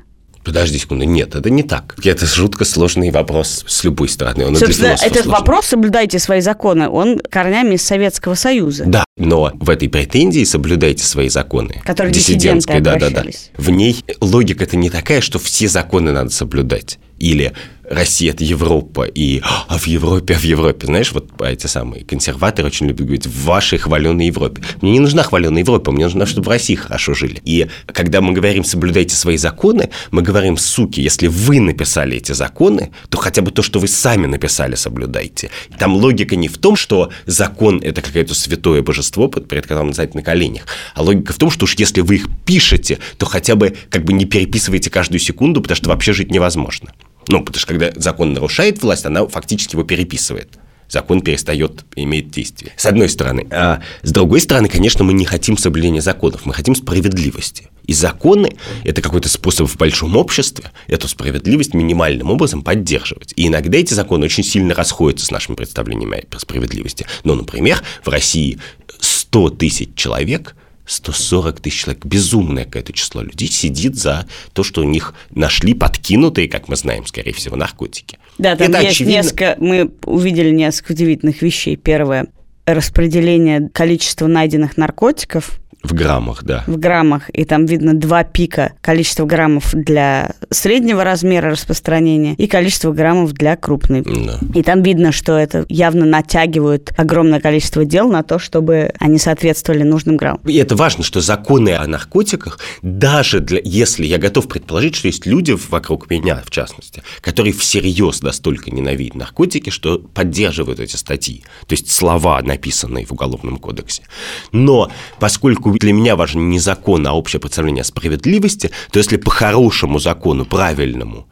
Подожди 0.52 0.80
секунду, 0.80 1.06
нет, 1.06 1.34
это 1.34 1.50
не 1.50 1.64
так. 1.64 1.96
Это 2.04 2.26
жутко 2.26 2.66
сложный 2.66 3.10
вопрос 3.10 3.64
с 3.70 3.86
любой 3.86 4.10
стороны. 4.10 4.46
Он 4.46 4.58
Собственно, 4.58 4.88
этот 4.88 5.24
сложный. 5.24 5.32
вопрос 5.32 5.68
«соблюдайте 5.68 6.20
свои 6.20 6.42
законы», 6.42 6.90
он 6.90 7.20
корнями 7.20 7.76
из 7.76 7.84
Советского 7.84 8.36
Союза. 8.36 8.84
Да, 8.86 9.06
но 9.18 9.54
в 9.54 9.70
этой 9.70 9.88
претензии 9.88 10.44
«соблюдайте 10.44 11.06
свои 11.06 11.30
законы», 11.30 11.82
которые 11.86 12.12
диссидентской, 12.12 12.82
да, 12.82 12.98
да, 12.98 13.10
да, 13.12 13.24
в 13.56 13.70
ней 13.70 14.04
логика-то 14.20 14.76
не 14.76 14.90
такая, 14.90 15.22
что 15.22 15.40
все 15.40 15.70
законы 15.70 16.12
надо 16.12 16.32
соблюдать. 16.32 17.00
Или 17.18 17.54
Россия– 17.92 18.32
это 18.34 18.44
Европа, 18.44 19.04
и 19.04 19.42
а 19.44 19.78
в 19.78 19.88
Европе, 19.88 20.36
а 20.36 20.38
в 20.38 20.44
Европе. 20.44 20.88
Знаешь, 20.88 21.12
вот 21.12 21.30
эти 21.42 21.68
самые 21.68 22.04
консерваторы 22.04 22.68
очень 22.68 22.88
любят 22.88 23.06
говорить, 23.06 23.28
в 23.28 23.44
вашей 23.44 23.78
хваленой 23.78 24.28
Европе. 24.28 24.64
Мне 24.82 24.92
не 24.94 25.00
нужна 25.00 25.24
хваленая 25.24 25.62
Европа, 25.64 25.92
мне 25.92 26.06
нужна, 26.06 26.26
чтобы 26.26 26.46
в 26.46 26.50
России 26.50 26.76
хорошо 26.76 27.14
жили. 27.14 27.42
И 27.44 27.68
когда 27.88 28.22
мы 28.22 28.34
говорим 28.34 28.64
«соблюдайте 28.64 29.16
свои 29.16 29.38
законы», 29.38 29.90
мы 30.12 30.22
говорим 30.22 30.58
«суки, 30.58 31.02
если 31.02 31.28
вы 31.28 31.60
написали 31.60 32.18
эти 32.18 32.32
законы, 32.32 32.92
то 33.10 33.18
хотя 33.18 33.42
бы 33.42 33.52
то, 33.52 33.62
что 33.62 33.80
вы 33.80 33.88
сами 33.88 34.26
написали, 34.26 34.76
соблюдайте». 34.76 35.50
Там 35.78 35.94
логика 35.94 36.36
не 36.36 36.48
в 36.48 36.58
том, 36.58 36.76
что 36.76 37.12
закон– 37.26 37.82
это 37.84 38.02
какое-то 38.02 38.34
святое 38.34 38.82
божество, 38.82 39.28
перед 39.28 39.68
которым 39.68 39.92
надо 39.92 40.10
на 40.14 40.22
коленях, 40.22 40.64
а 40.96 41.04
логика 41.04 41.34
в 41.34 41.38
том, 41.38 41.52
что 41.52 41.66
уж 41.66 41.76
если 41.76 42.02
вы 42.02 42.16
их 42.16 42.28
пишете, 42.46 43.00
то 43.18 43.26
хотя 43.26 43.56
бы 43.56 43.76
как 43.90 44.04
бы 44.04 44.14
не 44.14 44.26
переписывайте 44.26 44.90
каждую 44.90 45.20
секунду, 45.20 45.62
потому 45.62 45.76
что 45.76 45.90
вообще 45.90 46.14
жить 46.14 46.32
невозможно. 46.32 46.92
Ну, 47.28 47.40
потому 47.44 47.60
что 47.60 47.68
когда 47.68 47.92
закон 47.96 48.34
нарушает 48.34 48.82
власть, 48.82 49.06
она 49.06 49.28
фактически 49.28 49.76
его 49.76 49.84
переписывает 49.84 50.58
закон 50.92 51.22
перестает 51.22 51.86
иметь 51.96 52.32
действие. 52.32 52.74
С 52.76 52.86
одной 52.86 53.08
стороны. 53.08 53.48
А 53.50 53.82
с 54.04 54.12
другой 54.12 54.42
стороны, 54.42 54.68
конечно, 54.68 55.04
мы 55.04 55.14
не 55.14 55.26
хотим 55.26 55.58
соблюдения 55.58 56.02
законов, 56.02 56.46
мы 56.46 56.54
хотим 56.54 56.76
справедливости. 56.76 57.70
И 57.88 57.94
законы– 57.94 58.58
это 58.84 59.02
какой-то 59.02 59.30
способ 59.30 59.70
в 59.70 59.78
большом 59.78 60.16
обществе 60.18 60.72
эту 60.88 61.08
справедливость 61.08 61.74
минимальным 61.74 62.30
образом 62.30 62.62
поддерживать. 62.62 63.34
И 63.38 63.48
иногда 63.48 63.78
эти 63.78 63.94
законы 63.94 64.26
очень 64.26 64.44
сильно 64.44 64.76
расходятся 64.76 65.26
с 65.26 65.32
нашими 65.32 65.56
представлениями 65.56 66.26
о 66.30 66.40
справедливости. 66.40 67.06
Но, 67.24 67.36
например, 67.36 67.82
в 68.04 68.10
России 68.10 68.60
100 69.00 69.50
тысяч 69.52 69.90
человек 69.96 70.56
140 70.92 71.62
тысяч 71.62 71.84
человек, 71.84 72.06
безумное 72.06 72.66
какое-то 72.66 72.92
число 72.92 73.22
людей 73.22 73.48
сидит 73.48 73.96
за 73.96 74.28
то, 74.52 74.64
что 74.64 74.82
у 74.82 74.84
них 74.84 75.14
нашли 75.30 75.74
подкинутые, 75.74 76.50
как 76.50 76.68
мы 76.68 76.76
знаем, 76.76 77.06
скорее 77.06 77.32
всего, 77.34 77.56
наркотики. 77.56 78.20
Да, 78.38 78.56
там 78.58 78.68
Это 78.68 78.82
есть 78.82 78.96
очевидно... 78.96 79.14
несколько, 79.14 79.56
мы 79.60 79.92
увидели 80.04 80.52
несколько 80.52 80.92
удивительных 80.92 81.42
вещей. 81.42 81.78
Первое, 81.78 82.28
распределение 82.66 83.70
количества 83.70 84.28
найденных 84.28 84.76
наркотиков 84.76 85.61
в 85.84 85.94
граммах, 85.94 86.44
да. 86.44 86.64
В 86.68 86.78
граммах. 86.78 87.30
И 87.32 87.44
там 87.44 87.66
видно 87.66 87.94
два 87.94 88.24
пика. 88.24 88.74
Количество 88.82 89.26
граммов 89.26 89.74
для 89.74 90.36
среднего 90.50 91.04
размера 91.04 91.52
распространения 91.52 92.36
и 92.36 92.48
количество 92.48 92.92
граммов 92.92 93.34
для 93.34 93.56
крупной. 93.56 94.02
Да. 94.02 94.40
И 94.54 94.62
там 94.64 94.84
видно, 94.84 95.12
что 95.12 95.38
это 95.38 95.66
явно 95.70 96.06
натягивают 96.06 96.94
огромное 96.98 97.40
количество 97.40 97.84
дел 97.84 98.10
на 98.10 98.24
то, 98.24 98.38
чтобы 98.38 98.92
они 99.00 99.18
соответствовали 99.18 99.84
нужным 99.84 100.18
граммам. 100.18 100.42
И 100.46 100.56
это 100.58 100.76
важно, 100.76 101.04
что 101.04 101.20
законы 101.22 101.72
о 101.76 101.88
наркотиках, 101.88 102.60
даже 102.82 103.40
для, 103.40 103.60
если 103.64 104.06
я 104.06 104.18
готов 104.18 104.48
предположить, 104.48 104.96
что 104.96 105.08
есть 105.08 105.26
люди 105.26 105.58
вокруг 105.70 106.10
меня, 106.10 106.42
в 106.46 106.52
частности, 106.52 107.02
которые 107.22 107.54
всерьез 107.54 108.22
настолько 108.22 108.70
ненавидят 108.70 109.16
наркотики, 109.16 109.70
что 109.70 109.98
поддерживают 109.98 110.80
эти 110.80 110.96
статьи. 110.96 111.44
То 111.66 111.74
есть 111.74 111.90
слова, 111.92 112.42
написанные 112.42 113.06
в 113.06 113.12
Уголовном 113.12 113.58
кодексе. 113.58 114.04
Но 114.52 114.92
поскольку 115.20 115.71
для 115.80 115.94
меня 115.94 116.16
важен 116.16 116.50
не 116.50 116.60
закон, 116.60 117.06
а 117.08 117.14
общее 117.14 117.40
представление 117.40 117.82
о 117.82 117.86
справедливости, 117.86 118.72
то 118.92 119.00
если 119.00 119.18
по 119.18 119.32
хорошему 119.32 120.00
закону, 120.00 120.46
правильному, 120.46 121.28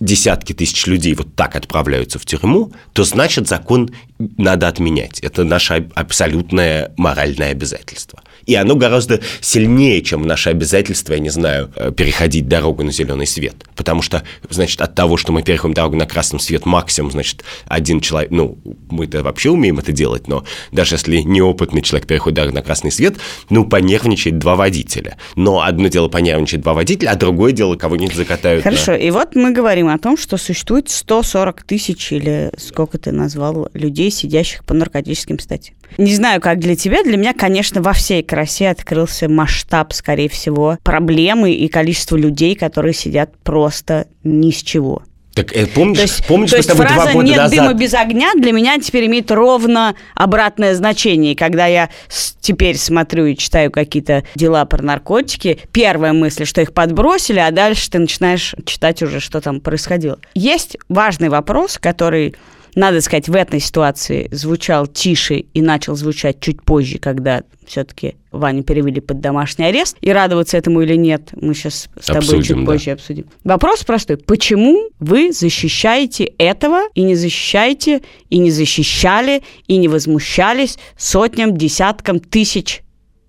десятки 0.00 0.52
тысяч 0.52 0.86
людей 0.86 1.14
вот 1.14 1.34
так 1.34 1.56
отправляются 1.56 2.18
в 2.18 2.26
тюрьму, 2.26 2.72
то 2.92 3.04
значит 3.04 3.48
закон 3.48 3.90
надо 4.18 4.68
отменять. 4.68 5.20
Это 5.20 5.44
наше 5.44 5.88
абсолютное 5.94 6.92
моральное 6.96 7.50
обязательство. 7.50 8.22
И 8.46 8.54
оно 8.54 8.76
гораздо 8.76 9.20
сильнее, 9.40 10.02
чем 10.02 10.22
наше 10.22 10.50
обязательство, 10.50 11.14
я 11.14 11.18
не 11.18 11.30
знаю, 11.30 11.70
э, 11.76 11.92
переходить 11.92 12.48
дорогу 12.48 12.82
на 12.82 12.92
зеленый 12.92 13.26
свет. 13.26 13.54
Потому 13.76 14.02
что, 14.02 14.22
значит, 14.48 14.80
от 14.80 14.94
того, 14.94 15.16
что 15.16 15.32
мы 15.32 15.42
переходим 15.42 15.74
дорогу 15.74 15.96
на 15.96 16.06
красный 16.06 16.40
свет 16.40 16.66
максимум, 16.66 17.10
значит, 17.10 17.44
один 17.66 18.00
человек, 18.00 18.30
ну, 18.30 18.58
мы-то 18.90 19.22
вообще 19.22 19.50
умеем 19.50 19.78
это 19.78 19.92
делать, 19.92 20.28
но 20.28 20.44
даже 20.70 20.94
если 20.94 21.18
неопытный 21.18 21.82
человек 21.82 22.06
переходит 22.06 22.36
дорогу 22.36 22.54
на 22.54 22.62
красный 22.62 22.90
свет, 22.90 23.16
ну, 23.50 23.64
понервничает 23.64 24.38
два 24.38 24.56
водителя. 24.56 25.16
Но 25.36 25.62
одно 25.62 25.88
дело 25.88 26.08
понервничает 26.08 26.62
два 26.62 26.74
водителя, 26.74 27.10
а 27.10 27.16
другое 27.16 27.52
дело 27.52 27.76
кого-нибудь 27.76 28.14
закатают. 28.14 28.64
Хорошо, 28.64 28.92
на... 28.92 28.96
и 28.96 29.10
вот 29.10 29.34
мы 29.34 29.52
говорим 29.52 29.88
о 29.88 29.98
том, 29.98 30.16
что 30.16 30.36
существует 30.36 30.88
140 30.88 31.62
тысяч 31.62 32.12
или 32.12 32.50
сколько 32.56 32.98
ты 32.98 33.12
назвал 33.12 33.68
людей, 33.74 34.10
сидящих 34.10 34.64
по 34.64 34.74
наркотическим 34.74 35.38
статьям. 35.38 35.76
Не 35.98 36.14
знаю, 36.14 36.40
как 36.40 36.58
для 36.58 36.74
тебя, 36.74 37.02
для 37.02 37.16
меня, 37.16 37.34
конечно, 37.34 37.82
во 37.82 37.92
всей 37.92 38.22
красе 38.32 38.70
открылся 38.70 39.28
масштаб, 39.28 39.92
скорее 39.92 40.30
всего, 40.30 40.78
проблемы 40.82 41.52
и 41.52 41.68
количество 41.68 42.16
людей, 42.16 42.54
которые 42.54 42.94
сидят 42.94 43.36
просто 43.42 44.06
ни 44.24 44.50
с 44.50 44.62
чего. 44.62 45.02
Так 45.34 45.54
э, 45.54 45.66
помнишь, 45.66 45.98
то 45.98 46.02
есть, 46.02 46.26
помнишь, 46.26 46.50
то 46.50 46.56
есть 46.56 46.70
фраза 46.70 46.94
два 46.94 47.12
года 47.12 47.26
«нет 47.26 47.36
назад... 47.36 47.58
дыма 47.58 47.74
без 47.74 47.92
огня» 47.92 48.32
для 48.34 48.52
меня 48.52 48.78
теперь 48.78 49.04
имеет 49.04 49.30
ровно 49.30 49.94
обратное 50.14 50.74
значение. 50.74 51.36
Когда 51.36 51.66
я 51.66 51.90
теперь 52.40 52.78
смотрю 52.78 53.26
и 53.26 53.36
читаю 53.36 53.70
какие-то 53.70 54.24
дела 54.34 54.64
про 54.64 54.82
наркотики, 54.82 55.58
первая 55.70 56.14
мысль, 56.14 56.46
что 56.46 56.62
их 56.62 56.72
подбросили, 56.72 57.38
а 57.38 57.50
дальше 57.50 57.90
ты 57.90 57.98
начинаешь 57.98 58.54
читать 58.64 59.02
уже, 59.02 59.20
что 59.20 59.42
там 59.42 59.60
происходило. 59.60 60.18
Есть 60.34 60.78
важный 60.88 61.28
вопрос, 61.28 61.76
который 61.78 62.34
надо 62.74 63.00
сказать, 63.00 63.28
в 63.28 63.34
этой 63.34 63.60
ситуации 63.60 64.28
звучал 64.32 64.86
тише 64.86 65.36
и 65.36 65.60
начал 65.60 65.94
звучать 65.94 66.40
чуть 66.40 66.62
позже, 66.62 66.98
когда 66.98 67.42
все-таки 67.66 68.16
Ваню 68.30 68.62
перевели 68.62 69.00
под 69.00 69.20
домашний 69.20 69.66
арест. 69.66 69.96
И 70.00 70.10
радоваться 70.10 70.56
этому 70.56 70.80
или 70.80 70.96
нет, 70.96 71.30
мы 71.32 71.54
сейчас 71.54 71.88
с 72.00 72.06
тобой 72.06 72.20
обсудим, 72.20 72.56
чуть 72.58 72.66
позже 72.66 72.86
да. 72.86 72.92
обсудим. 72.92 73.26
Вопрос 73.44 73.84
простой. 73.84 74.16
Почему 74.16 74.90
вы 74.98 75.32
защищаете 75.32 76.24
этого 76.38 76.82
и 76.94 77.02
не 77.02 77.14
защищаете, 77.14 78.02
и 78.30 78.38
не 78.38 78.50
защищали, 78.50 79.42
и 79.66 79.76
не 79.76 79.88
возмущались 79.88 80.78
сотням, 80.96 81.56
десяткам 81.56 82.20
тысяч 82.20 82.82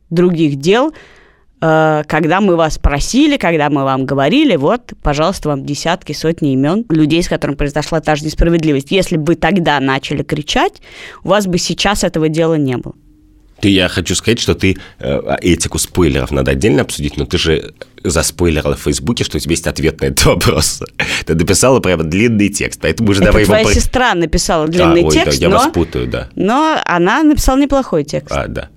других 0.10 0.56
дел, 0.58 0.94
когда 1.64 2.42
мы 2.42 2.58
вас 2.58 2.78
просили, 2.78 3.38
когда 3.38 3.70
мы 3.70 3.84
вам 3.84 4.06
говорили, 4.06 4.58
вот, 4.58 4.94
пожалуйста, 5.02 5.50
вам 5.50 5.66
десятки, 5.66 6.12
сотни 6.12 6.52
имен 6.54 6.86
людей, 6.90 7.24
с 7.24 7.30
которыми 7.30 7.56
произошла 7.56 8.02
та 8.02 8.16
же 8.16 8.26
несправедливость. 8.26 8.92
Если 8.92 9.16
бы 9.16 9.36
тогда 9.36 9.80
начали 9.80 10.24
кричать, 10.24 10.82
у 11.24 11.30
вас 11.30 11.48
бы 11.48 11.58
сейчас 11.58 12.04
этого 12.04 12.28
дела 12.28 12.56
не 12.56 12.76
было. 12.76 12.96
Ты, 13.64 13.70
я 13.70 13.88
хочу 13.88 14.14
сказать, 14.14 14.40
что 14.40 14.56
ты 14.56 14.76
э, 15.00 15.38
этику 15.42 15.78
спойлеров 15.78 16.32
надо 16.32 16.52
отдельно 16.52 16.82
обсудить, 16.82 17.16
но 17.16 17.26
ты 17.26 17.38
же 17.38 17.74
заспойлерила 18.04 18.76
в 18.76 18.82
Фейсбуке, 18.82 19.24
что 19.24 19.38
у 19.38 19.40
тебя 19.40 19.54
есть 19.54 19.68
ответ 19.68 20.02
на 20.02 20.08
этот 20.08 20.26
вопрос. 20.26 20.84
Ты 21.26 21.34
написала 21.34 21.80
прямо 21.80 22.04
длинный 22.04 22.50
текст, 22.50 22.82
поэтому 22.82 23.12
уже 23.12 23.22
Это 23.22 23.32
давай 23.32 23.46
твоя 23.46 23.62
его... 23.62 23.72
сестра 23.72 24.14
написала 24.16 24.68
длинный 24.68 25.04
а, 25.04 25.06
ой, 25.06 25.14
текст, 25.14 25.40
да, 25.40 25.46
я 25.46 25.50
но... 25.50 25.58
вас 25.60 25.72
путаю, 25.72 26.08
да. 26.08 26.28
Но 26.36 26.78
она 26.84 27.24
написала 27.24 27.58
неплохой 27.58 28.04
текст. 28.04 28.36
А, 28.36 28.48
да. 28.50 28.68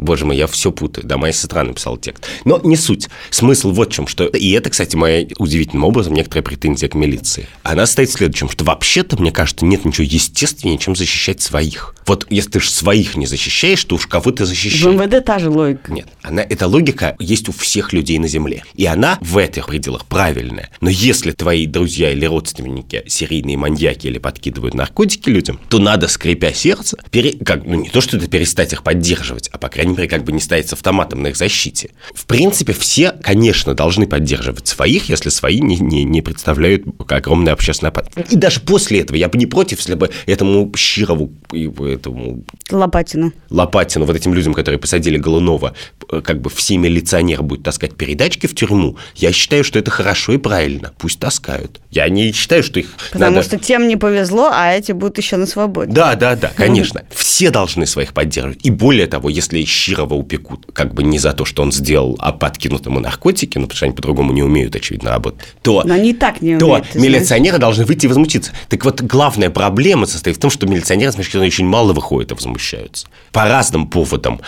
Боже 0.00 0.24
мой, 0.24 0.36
я 0.36 0.46
все 0.46 0.72
путаю. 0.72 1.06
Да, 1.06 1.18
моя 1.18 1.32
сестра 1.32 1.62
написала 1.62 1.98
текст. 1.98 2.26
Но 2.44 2.58
не 2.64 2.76
суть. 2.76 3.08
Смысл 3.28 3.70
вот 3.70 3.90
в 3.90 3.94
чем, 3.94 4.06
что... 4.06 4.26
И 4.26 4.50
это, 4.52 4.70
кстати, 4.70 4.96
моя 4.96 5.26
удивительным 5.38 5.84
образом 5.84 6.14
некоторая 6.14 6.42
претензия 6.42 6.88
к 6.88 6.94
милиции. 6.94 7.46
Она 7.62 7.86
стоит 7.86 8.08
в 8.08 8.12
следующем, 8.12 8.48
что 8.48 8.64
вообще-то, 8.64 9.20
мне 9.20 9.30
кажется, 9.30 9.64
нет 9.66 9.84
ничего 9.84 10.06
естественнее, 10.08 10.78
чем 10.78 10.96
защищать 10.96 11.42
своих. 11.42 11.94
Вот 12.06 12.26
если 12.30 12.50
ты 12.50 12.60
же 12.60 12.70
своих 12.70 13.16
не 13.16 13.26
защищаешь, 13.26 13.84
то 13.84 13.96
уж 13.96 14.06
кого 14.06 14.30
ты 14.32 14.46
защищаешь. 14.46 14.82
В 14.82 14.92
МВД 14.92 15.24
та 15.24 15.38
же 15.38 15.50
логика. 15.50 15.92
Нет, 15.92 16.08
она, 16.22 16.42
эта 16.42 16.66
логика 16.66 17.14
есть 17.18 17.48
у 17.48 17.52
всех 17.52 17.92
людей 17.92 18.18
на 18.18 18.26
Земле. 18.26 18.64
И 18.74 18.86
она 18.86 19.18
в 19.20 19.36
этих 19.36 19.66
пределах 19.66 20.06
правильная. 20.06 20.70
Но 20.80 20.88
если 20.90 21.32
твои 21.32 21.66
друзья 21.66 22.10
или 22.10 22.24
родственники 22.24 23.04
серийные 23.06 23.56
маньяки 23.56 24.06
или 24.06 24.18
подкидывают 24.18 24.74
наркотики 24.74 25.28
людям, 25.28 25.60
то 25.68 25.78
надо, 25.78 26.08
скрипя 26.08 26.52
сердце, 26.52 26.96
пере... 27.10 27.32
как, 27.32 27.64
ну 27.64 27.82
не 27.82 27.90
то, 27.90 28.00
что 28.00 28.16
это 28.16 28.26
перестать 28.28 28.72
их 28.72 28.82
поддерживать, 28.82 29.48
а 29.48 29.58
по 29.58 29.68
крайней 29.68 29.89
мере, 29.96 30.08
как 30.08 30.24
бы 30.24 30.32
не 30.32 30.40
стоять 30.40 30.68
с 30.68 30.72
автоматом 30.72 31.22
на 31.22 31.28
их 31.28 31.36
защите. 31.36 31.90
В 32.14 32.26
принципе, 32.26 32.72
все, 32.72 33.12
конечно, 33.22 33.74
должны 33.74 34.06
поддерживать 34.06 34.66
своих, 34.66 35.08
если 35.08 35.28
свои 35.28 35.60
не, 35.60 35.76
не, 35.76 36.04
не 36.04 36.22
представляют 36.22 36.84
огромное 37.08 37.52
общественное 37.52 37.90
опасность. 37.90 38.32
И 38.32 38.36
даже 38.36 38.60
после 38.60 39.00
этого 39.00 39.16
я 39.16 39.28
бы 39.28 39.38
не 39.38 39.46
против, 39.46 39.78
если 39.78 39.94
бы 39.94 40.10
этому 40.26 40.72
Щирову, 40.76 41.32
этому... 41.52 42.44
Лопатину. 42.70 43.32
Лопатину, 43.50 44.04
вот 44.04 44.16
этим 44.16 44.34
людям, 44.34 44.54
которые 44.54 44.78
посадили 44.78 45.16
Голунова, 45.16 45.74
как 46.22 46.40
бы 46.40 46.50
все 46.50 46.76
милиционеры 46.76 47.42
будут 47.42 47.64
таскать 47.64 47.94
передачки 47.94 48.46
в 48.46 48.54
тюрьму. 48.54 48.96
Я 49.16 49.32
считаю, 49.32 49.64
что 49.64 49.78
это 49.78 49.90
хорошо 49.90 50.32
и 50.32 50.38
правильно. 50.38 50.92
Пусть 50.98 51.18
таскают. 51.20 51.80
Я 51.90 52.08
не 52.08 52.32
считаю, 52.32 52.62
что 52.62 52.80
их 52.80 52.88
Потому 53.12 53.36
надо... 53.36 53.46
что 53.46 53.58
тем 53.58 53.88
не 53.88 53.96
повезло, 53.96 54.50
а 54.52 54.72
эти 54.72 54.92
будут 54.92 55.18
еще 55.18 55.36
на 55.36 55.46
свободе. 55.46 55.92
Да, 55.92 56.14
да, 56.14 56.36
да, 56.36 56.50
конечно. 56.54 57.02
Все 57.10 57.50
должны 57.50 57.86
своих 57.86 58.12
поддерживать. 58.12 58.64
И 58.64 58.70
более 58.70 59.06
того, 59.06 59.28
если 59.28 59.58
Щирова 59.80 60.14
упекут 60.14 60.66
как 60.72 60.94
бы 60.94 61.02
не 61.02 61.18
за 61.18 61.32
то, 61.32 61.44
что 61.44 61.62
он 61.62 61.72
сделал, 61.72 62.16
а 62.20 62.32
подкинут 62.32 62.86
ему 62.86 63.00
наркотики, 63.00 63.56
ну, 63.58 63.64
потому 63.64 63.76
что 63.76 63.86
они 63.86 63.94
по-другому 63.94 64.32
не 64.32 64.42
умеют, 64.42 64.76
очевидно, 64.76 65.10
работать, 65.10 65.40
то... 65.62 65.82
Но 65.84 65.94
они 65.94 66.12
так 66.12 66.42
не 66.42 66.56
умеют. 66.56 66.90
То 66.90 66.98
милиционеры 66.98 67.56
знаешь? 67.56 67.60
должны 67.60 67.84
выйти 67.86 68.04
и 68.04 68.08
возмутиться. 68.08 68.52
Так 68.68 68.84
вот, 68.84 69.00
главная 69.00 69.50
проблема 69.50 70.06
состоит 70.06 70.36
в 70.36 70.40
том, 70.40 70.50
что 70.50 70.66
милиционеры, 70.66 71.12
значит, 71.12 71.34
очень 71.34 71.66
мало 71.66 71.92
выходят 71.92 72.32
и 72.32 72.34
возмущаются. 72.34 73.06
По 73.32 73.44
разным 73.48 73.88
поводам. 73.88 74.40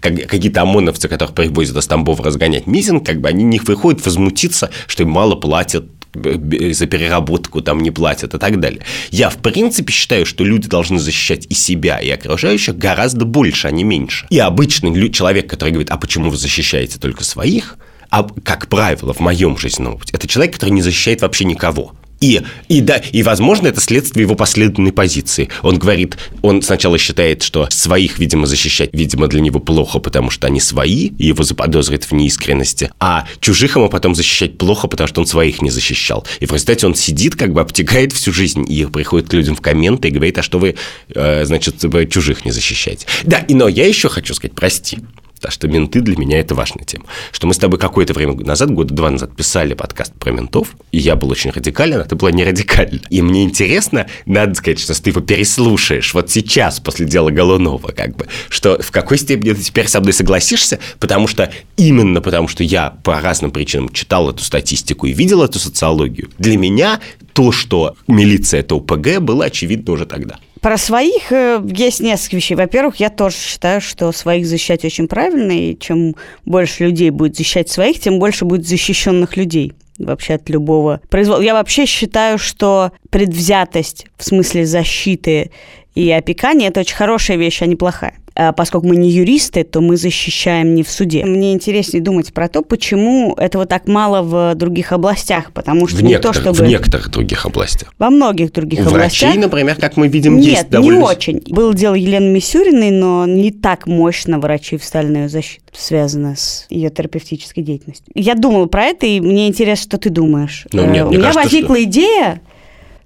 Какие-то 0.00 0.62
ОМОНовцы, 0.62 1.08
которых 1.08 1.34
привозят 1.34 1.76
из 1.76 1.86
Тамбова 1.86 2.22
разгонять 2.22 2.66
митинг, 2.66 3.06
как 3.06 3.20
бы 3.20 3.28
они 3.28 3.44
не 3.44 3.58
выходят 3.58 4.04
возмутиться, 4.04 4.70
что 4.86 5.02
им 5.02 5.10
мало 5.10 5.34
платят 5.34 5.93
за 6.14 6.86
переработку 6.86 7.60
там 7.60 7.80
не 7.80 7.90
платят 7.90 8.34
и 8.34 8.38
так 8.38 8.60
далее. 8.60 8.82
Я, 9.10 9.30
в 9.30 9.36
принципе, 9.36 9.92
считаю, 9.92 10.26
что 10.26 10.44
люди 10.44 10.68
должны 10.68 10.98
защищать 10.98 11.46
и 11.48 11.54
себя, 11.54 11.98
и 11.98 12.10
окружающих 12.10 12.76
гораздо 12.76 13.24
больше, 13.24 13.68
а 13.68 13.70
не 13.70 13.84
меньше. 13.84 14.26
И 14.30 14.38
обычный 14.38 15.10
человек, 15.10 15.48
который 15.48 15.70
говорит, 15.70 15.90
а 15.90 15.96
почему 15.96 16.30
вы 16.30 16.36
защищаете 16.36 16.98
только 16.98 17.24
своих, 17.24 17.76
а, 18.10 18.26
как 18.44 18.68
правило, 18.68 19.12
в 19.12 19.20
моем 19.20 19.58
жизненном 19.58 19.94
опыте, 19.94 20.12
это 20.14 20.28
человек, 20.28 20.54
который 20.54 20.70
не 20.70 20.82
защищает 20.82 21.22
вообще 21.22 21.44
никого. 21.44 21.94
И, 22.20 22.42
и 22.68 22.80
да, 22.80 22.96
и, 22.96 23.22
возможно, 23.22 23.68
это 23.68 23.80
следствие 23.80 24.24
его 24.24 24.34
последовательной 24.34 24.92
позиции. 24.92 25.48
Он 25.62 25.78
говорит, 25.78 26.16
он 26.42 26.62
сначала 26.62 26.98
считает, 26.98 27.42
что 27.42 27.68
своих, 27.70 28.18
видимо, 28.18 28.46
защищать, 28.46 28.90
видимо, 28.92 29.26
для 29.28 29.40
него 29.40 29.60
плохо, 29.60 29.98
потому 29.98 30.30
что 30.30 30.46
они 30.46 30.60
свои, 30.60 31.08
и 31.18 31.26
его 31.26 31.42
заподозрят 31.42 32.04
в 32.04 32.12
неискренности, 32.12 32.90
а 32.98 33.26
чужих 33.40 33.76
ему 33.76 33.88
потом 33.88 34.14
защищать 34.14 34.58
плохо, 34.58 34.88
потому 34.88 35.08
что 35.08 35.20
он 35.20 35.26
своих 35.26 35.60
не 35.60 35.70
защищал. 35.70 36.26
И 36.40 36.46
в 36.46 36.52
результате 36.52 36.86
он 36.86 36.94
сидит, 36.94 37.36
как 37.36 37.52
бы 37.52 37.60
обтекает 37.60 38.12
всю 38.12 38.32
жизнь, 38.32 38.64
и 38.68 38.86
приходит 38.86 39.28
к 39.28 39.32
людям 39.32 39.56
в 39.56 39.60
комменты 39.60 40.08
и 40.08 40.10
говорит, 40.10 40.38
а 40.38 40.42
что 40.42 40.58
вы, 40.58 40.76
э, 41.14 41.44
значит, 41.44 41.84
чужих 42.10 42.44
не 42.44 42.50
защищаете. 42.50 43.06
Да, 43.24 43.38
и 43.38 43.54
но 43.54 43.68
я 43.68 43.86
еще 43.86 44.08
хочу 44.08 44.34
сказать, 44.34 44.54
прости, 44.54 44.98
потому 45.44 45.52
что 45.52 45.68
менты 45.68 46.00
для 46.00 46.16
меня 46.16 46.40
это 46.40 46.54
важная 46.54 46.84
тема. 46.84 47.04
Что 47.30 47.46
мы 47.46 47.52
с 47.52 47.58
тобой 47.58 47.78
какое-то 47.78 48.14
время 48.14 48.34
назад, 48.34 48.70
года 48.70 48.94
два 48.94 49.10
назад, 49.10 49.36
писали 49.36 49.74
подкаст 49.74 50.14
про 50.14 50.32
ментов, 50.32 50.74
и 50.90 50.98
я 50.98 51.16
был 51.16 51.30
очень 51.30 51.50
радикален, 51.50 52.00
а 52.00 52.04
ты 52.04 52.14
была 52.14 52.30
не 52.30 52.44
радикальна. 52.44 53.00
И 53.10 53.20
мне 53.20 53.44
интересно, 53.44 54.06
надо 54.24 54.54
сказать, 54.54 54.78
что 54.78 54.94
ты 55.00 55.10
его 55.10 55.20
переслушаешь 55.20 56.14
вот 56.14 56.30
сейчас, 56.30 56.80
после 56.80 57.04
дела 57.04 57.30
Голунова, 57.30 57.92
как 57.92 58.16
бы, 58.16 58.26
что 58.48 58.80
в 58.80 58.90
какой 58.90 59.18
степени 59.18 59.52
ты 59.52 59.62
теперь 59.62 59.86
со 59.86 60.00
мной 60.00 60.14
согласишься, 60.14 60.78
потому 60.98 61.26
что 61.26 61.52
именно 61.76 62.22
потому, 62.22 62.48
что 62.48 62.64
я 62.64 62.94
по 63.04 63.20
разным 63.20 63.50
причинам 63.50 63.90
читал 63.90 64.30
эту 64.30 64.42
статистику 64.42 65.06
и 65.06 65.12
видел 65.12 65.42
эту 65.42 65.58
социологию, 65.58 66.30
для 66.38 66.56
меня 66.56 67.00
то, 67.34 67.52
что 67.52 67.96
милиция– 68.08 68.60
это 68.60 68.76
ОПГ, 68.76 69.20
было 69.20 69.46
очевидно 69.46 69.92
уже 69.92 70.06
тогда. 70.06 70.38
Про 70.64 70.78
своих 70.78 71.30
э, 71.30 71.62
есть 71.76 72.00
несколько 72.00 72.36
вещей. 72.36 72.54
Во-первых, 72.54 72.96
я 72.96 73.10
тоже 73.10 73.36
считаю, 73.36 73.82
что 73.82 74.10
своих 74.12 74.46
защищать 74.46 74.82
очень 74.82 75.08
правильно, 75.08 75.52
и 75.52 75.78
чем 75.78 76.16
больше 76.46 76.84
людей 76.84 77.10
будет 77.10 77.36
защищать 77.36 77.68
своих, 77.68 78.00
тем 78.00 78.18
больше 78.18 78.46
будет 78.46 78.66
защищенных 78.66 79.36
людей 79.36 79.74
вообще 79.98 80.36
от 80.36 80.48
любого 80.48 81.02
произвола. 81.10 81.42
Я 81.42 81.52
вообще 81.52 81.84
считаю, 81.84 82.38
что 82.38 82.92
предвзятость 83.10 84.06
в 84.16 84.24
смысле 84.24 84.64
защиты 84.64 85.50
и 85.94 86.10
опекания– 86.10 86.66
это 86.68 86.80
очень 86.80 86.96
хорошая 86.96 87.36
вещь, 87.36 87.62
а 87.62 87.66
не 87.66 87.76
плохая. 87.76 88.14
А 88.36 88.52
поскольку 88.52 88.88
мы 88.88 88.96
не 88.96 89.10
юристы, 89.10 89.62
то 89.62 89.80
мы 89.80 89.96
защищаем 89.96 90.74
не 90.74 90.82
в 90.82 90.90
суде. 90.90 91.24
Мне 91.24 91.52
интереснее 91.52 92.02
думать 92.02 92.32
про 92.32 92.48
то, 92.48 92.62
почему 92.62 93.34
этого 93.34 93.64
так 93.64 93.86
мало 93.86 94.22
в 94.22 94.56
других 94.56 94.90
областях, 94.90 95.52
потому 95.52 95.86
что 95.86 95.98
в 95.98 96.02
не 96.02 96.18
то, 96.18 96.32
чтобы... 96.32 96.56
В 96.56 96.62
некоторых 96.62 97.10
других 97.10 97.46
областях. 97.46 97.94
Во 97.98 98.10
многих 98.10 98.52
других 98.52 98.80
У 98.80 98.88
областях. 98.88 99.28
врачей, 99.28 99.40
например, 99.40 99.76
как 99.76 99.96
мы 99.96 100.08
видим, 100.08 100.36
Нет, 100.36 100.46
есть 100.46 100.68
довольно... 100.68 100.98
не 100.98 101.04
очень. 101.04 101.42
Было 101.46 101.72
дело 101.74 101.94
Елены 101.94 102.32
Мисюриной, 102.32 102.90
но 102.90 103.24
не 103.24 103.52
так 103.52 103.86
мощно 103.86 104.40
врачи 104.40 104.78
встали 104.78 105.06
на 105.06 105.16
ее 105.18 105.28
защиту, 105.28 105.62
связано 105.72 106.34
с 106.34 106.66
ее 106.70 106.90
терапевтической 106.90 107.62
деятельностью. 107.62 108.10
Я 108.16 108.34
думала 108.34 108.66
про 108.66 108.86
это, 108.86 109.06
и 109.06 109.20
мне 109.20 109.46
интересно, 109.46 109.84
что 109.84 109.98
ты 109.98 110.10
думаешь. 110.10 110.66
Ну, 110.72 110.84
нет, 110.90 111.06
У 111.06 111.10
меня 111.10 111.20
кажется, 111.20 111.44
возникла 111.44 111.76
что... 111.76 111.84
идея, 111.84 112.40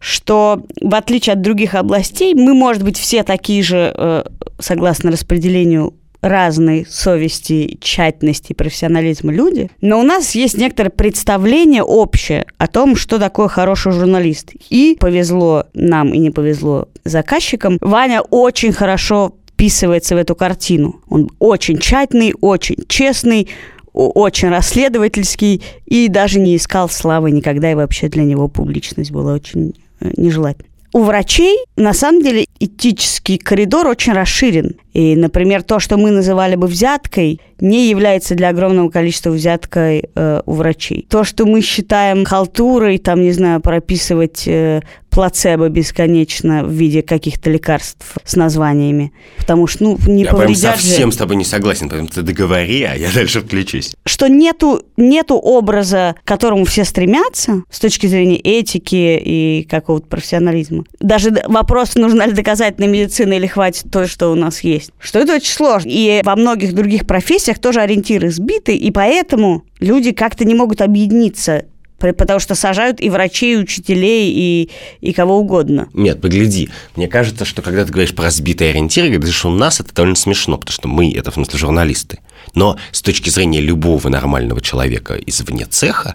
что 0.00 0.62
в 0.80 0.94
отличие 0.94 1.34
от 1.34 1.42
других 1.42 1.74
областей, 1.74 2.34
мы, 2.34 2.54
может 2.54 2.82
быть, 2.82 2.98
все 2.98 3.22
такие 3.22 3.62
же, 3.62 3.92
э, 3.96 4.24
согласно 4.58 5.11
распределению 5.11 5.94
разной 6.20 6.84
совести, 6.88 7.78
тщательности 7.80 8.52
и 8.52 8.54
профессионализма 8.54 9.32
люди, 9.32 9.70
но 9.80 10.00
у 10.00 10.02
нас 10.02 10.34
есть 10.34 10.56
некоторое 10.56 10.90
представление 10.90 11.82
общее 11.82 12.46
о 12.58 12.66
том, 12.66 12.96
что 12.96 13.18
такое 13.18 13.48
хороший 13.48 13.92
журналист. 13.92 14.50
И 14.68 14.96
повезло 14.98 15.66
нам, 15.74 16.12
и 16.12 16.18
не 16.18 16.30
повезло 16.30 16.88
заказчикам. 17.04 17.78
Ваня 17.80 18.20
очень 18.20 18.72
хорошо 18.72 19.34
вписывается 19.52 20.14
в 20.14 20.18
эту 20.18 20.34
картину. 20.34 21.00
Он 21.08 21.30
очень 21.38 21.78
тщательный, 21.78 22.34
очень 22.40 22.76
честный, 22.88 23.48
очень 23.92 24.48
расследовательский 24.48 25.62
и 25.87 26.08
даже 26.08 26.38
не 26.38 26.56
искал 26.56 26.88
славы 26.88 27.30
никогда, 27.30 27.70
и 27.72 27.74
вообще 27.74 28.08
для 28.08 28.22
него 28.24 28.48
публичность 28.48 29.11
была 29.11 29.34
очень 29.34 29.74
э, 30.00 30.11
нежелательна. 30.16 30.68
У 30.94 31.02
врачей, 31.02 31.58
на 31.76 31.92
самом 31.92 32.22
деле, 32.22 32.46
этический 32.58 33.37
коридор 33.37 33.87
очень 33.87 34.14
расширен. 34.14 34.76
И, 34.94 35.16
например, 35.16 35.62
то, 35.62 35.80
что 35.80 35.98
мы 35.98 36.11
называли 36.11 36.56
бы 36.56 36.66
взяткой, 36.66 37.40
не 37.61 37.90
является 37.90 38.34
для 38.34 38.48
огромного 38.48 38.88
количества 38.88 39.30
взяткой 39.30 40.04
э, 40.14 40.40
у 40.46 40.52
врачей. 40.54 41.06
То, 41.11 41.24
что 41.24 41.44
мы 41.44 41.61
считаем 41.61 42.24
халтурой, 42.24 42.98
там, 42.98 43.20
не 43.20 43.32
знаю, 43.32 43.61
прописывать 43.61 44.44
э, 44.46 44.80
плацебо 45.11 45.68
бесконечно 45.68 46.64
в 46.64 46.71
виде 46.71 47.03
каких-то 47.03 47.51
лекарств 47.51 48.16
с 48.25 48.37
названиями. 48.37 49.12
Потому 49.38 49.66
что, 49.66 49.85
ну, 49.85 49.99
не 50.07 50.25
я 50.25 50.31
повредят 50.31 50.62
Я 50.62 50.73
совсем 50.73 51.11
же... 51.11 51.14
с 51.14 51.18
тобой 51.18 51.37
не 51.37 51.44
согласен, 51.44 51.88
поэтому 51.88 52.09
ты 52.09 52.23
договори, 52.23 52.83
а 52.83 52.94
я 52.94 53.11
дальше 53.14 53.40
включусь. 53.40 53.94
Что 54.05 54.29
нету, 54.29 54.83
нету 54.97 55.37
образа, 55.37 56.16
к 56.23 56.29
которому 56.29 56.64
все 56.64 56.85
стремятся 56.85 57.62
с 57.71 57.81
точки 57.81 58.07
зрения 58.07 58.38
этики 58.38 59.21
и 59.23 59.66
какого-то 59.68 60.07
профессионализма. 60.07 60.85
Даже 61.01 61.31
вопрос, 61.47 61.94
нужна 61.94 62.27
ли 62.27 62.33
доказательная 62.33 62.88
медицина 62.88 63.35
или 63.35 63.47
хватит 63.47 63.90
то, 63.90 64.07
что 64.07 64.31
у 64.31 64.35
нас 64.35 64.61
есть. 64.61 64.92
Что 64.99 65.18
это 65.21 65.35
очень 65.37 65.53
сложно. 65.53 65.88
И 65.90 66.21
во 66.25 66.37
многих 66.37 66.75
других 66.75 67.07
профессиях 67.07 67.59
тоже 67.59 67.81
ориентиры 67.81 68.31
сбиты, 68.31 68.77
и 68.77 68.90
поэтому 68.90 69.64
люди 69.81 70.12
как-то 70.12 70.44
не 70.44 70.55
могут 70.55 70.81
объединиться 70.81 71.64
потому 71.98 72.40
что 72.40 72.54
сажают 72.54 73.00
и 73.00 73.11
врачей, 73.11 73.54
и 73.54 73.56
учителей, 73.56 74.32
и, 74.34 74.70
и 75.00 75.12
кого 75.12 75.38
угодно. 75.38 75.88
Нет, 75.92 76.20
погляди. 76.20 76.70
Мне 76.96 77.08
кажется, 77.08 77.44
что 77.44 77.62
когда 77.62 77.84
ты 77.84 77.92
говоришь 77.92 78.14
про 78.14 78.30
сбитые 78.30 78.70
ориентиры, 78.70 79.11
говоришь, 79.11 79.44
у 79.44 79.50
нас 79.50 79.80
это 79.80 79.94
довольно 79.94 80.16
смешно, 80.16 80.58
потому 80.58 80.74
что 80.74 80.88
мы, 80.88 81.12
это 81.12 81.30
в 81.30 81.34
смысле 81.34 81.58
журналисты. 81.58 82.20
Но 82.54 82.78
с 82.92 83.02
точки 83.02 83.30
зрения 83.30 83.61
любого 83.61 84.08
нормального 84.08 84.61
человека 84.61 85.18
извне 85.26 85.66
цеха, 85.66 86.14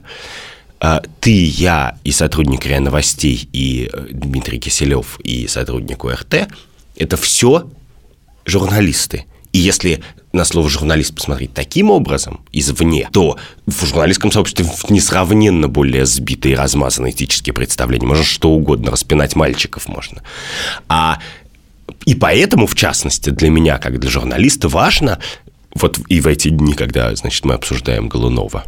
а, 0.80 1.02
ты, 1.19 1.32
я 1.32 1.98
и 2.04 2.12
сотрудник 2.12 2.65
РИА 2.65 2.82
Новостей, 2.82 3.48
и 3.54 3.89
э, 3.91 4.08
Дмитрий 4.12 4.60
Киселев, 4.60 5.17
и 5.24 5.48
сотрудник 5.48 6.04
УРТ– 6.04 6.50
это 6.98 7.17
все 7.17 7.69
журналисты. 8.46 9.26
И 9.54 9.60
если 9.60 10.02
на 10.34 10.46
слово 10.46 10.68
журналист 10.68 11.16
посмотреть 11.16 11.54
таким 11.54 11.92
образом, 11.92 12.44
извне, 12.52 13.08
то 13.13 13.38
в 13.68 13.86
журналистском 13.86 14.32
сообществе 14.32 14.66
несравненно 14.89 15.70
более 15.70 16.08
сбитые 16.08 16.54
и 16.54 16.58
размазанные 16.58 17.13
этические 17.13 17.54
представления. 17.54 18.08
Можно 18.08 18.24
что 18.24 18.50
угодно, 18.50 18.92
распинать 18.92 19.36
мальчиков 19.36 19.88
можно. 19.88 20.24
А 20.89 21.20
и 22.06 22.16
поэтому, 22.16 22.66
в 22.66 22.76
частности, 22.76 23.30
для 23.30 23.50
меня, 23.50 23.78
как 23.78 24.00
для 24.00 24.10
журналиста, 24.10 24.68
важно, 24.68 25.20
вот 25.76 26.00
и 26.10 26.20
в 26.20 26.28
эти 26.28 26.50
дни, 26.50 26.74
когда, 26.74 27.16
значит, 27.16 27.46
мы 27.46 27.54
обсуждаем 27.54 28.10
Голунова, 28.10 28.66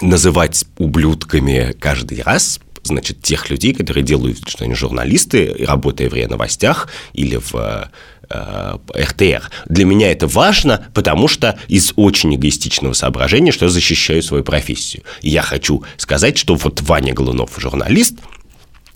называть 0.00 0.64
ублюдками 0.76 1.74
каждый 1.78 2.22
раз, 2.22 2.60
значит, 2.82 3.22
тех 3.22 3.50
людей, 3.50 3.74
которые 3.74 4.04
делают, 4.04 4.48
что 4.48 4.64
они 4.64 4.74
журналисты, 4.74 5.54
работая 5.66 6.08
в 6.08 6.14
РИА 6.14 6.28
Новостях 6.28 6.88
или 7.12 7.36
в 7.36 7.90
Э, 8.32 8.76
РТР. 8.96 9.50
Для 9.66 9.84
меня 9.84 10.12
это 10.12 10.28
важно, 10.28 10.86
потому 10.94 11.26
что 11.26 11.58
из 11.66 11.92
очень 11.96 12.36
эгоистичного 12.36 12.92
соображения, 12.92 13.50
что 13.50 13.64
я 13.64 13.70
защищаю 13.70 14.22
свою 14.22 14.44
профессию. 14.44 15.02
И 15.20 15.30
я 15.30 15.42
хочу 15.42 15.82
сказать, 15.96 16.38
что 16.38 16.54
вот 16.54 16.80
Ваня 16.82 17.12
Голунов 17.12 17.50
журналист, 17.58 18.14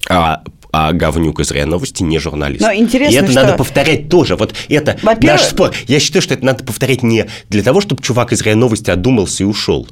а 0.09 0.44
а 0.70 0.92
Говнюк 0.92 1.38
из 1.40 1.51
РИА 1.53 1.66
Новости 1.66 2.03
не 2.03 2.18
журналист. 2.18 2.61
Но 2.61 2.73
интересно, 2.75 3.14
И 3.14 3.18
это 3.18 3.31
что... 3.31 3.42
надо 3.42 3.57
повторять 3.57 4.09
тоже. 4.09 4.35
Вот 4.35 4.55
это 4.68 4.99
наш 5.23 5.42
спор. 5.42 5.73
Я 5.87 6.01
считаю, 6.01 6.23
что 6.23 6.35
это 6.35 6.44
надо 6.44 6.64
повторять 6.64 7.03
не 7.03 7.27
для 7.49 7.62
того, 7.62 7.81
чтобы 7.81 8.03
чувак 8.03 8.33
из 8.33 8.42
РИА 8.42 8.57
Новости 8.57 8.90
одумался 8.90 9.44
и 9.44 9.47
ушел 9.47 9.88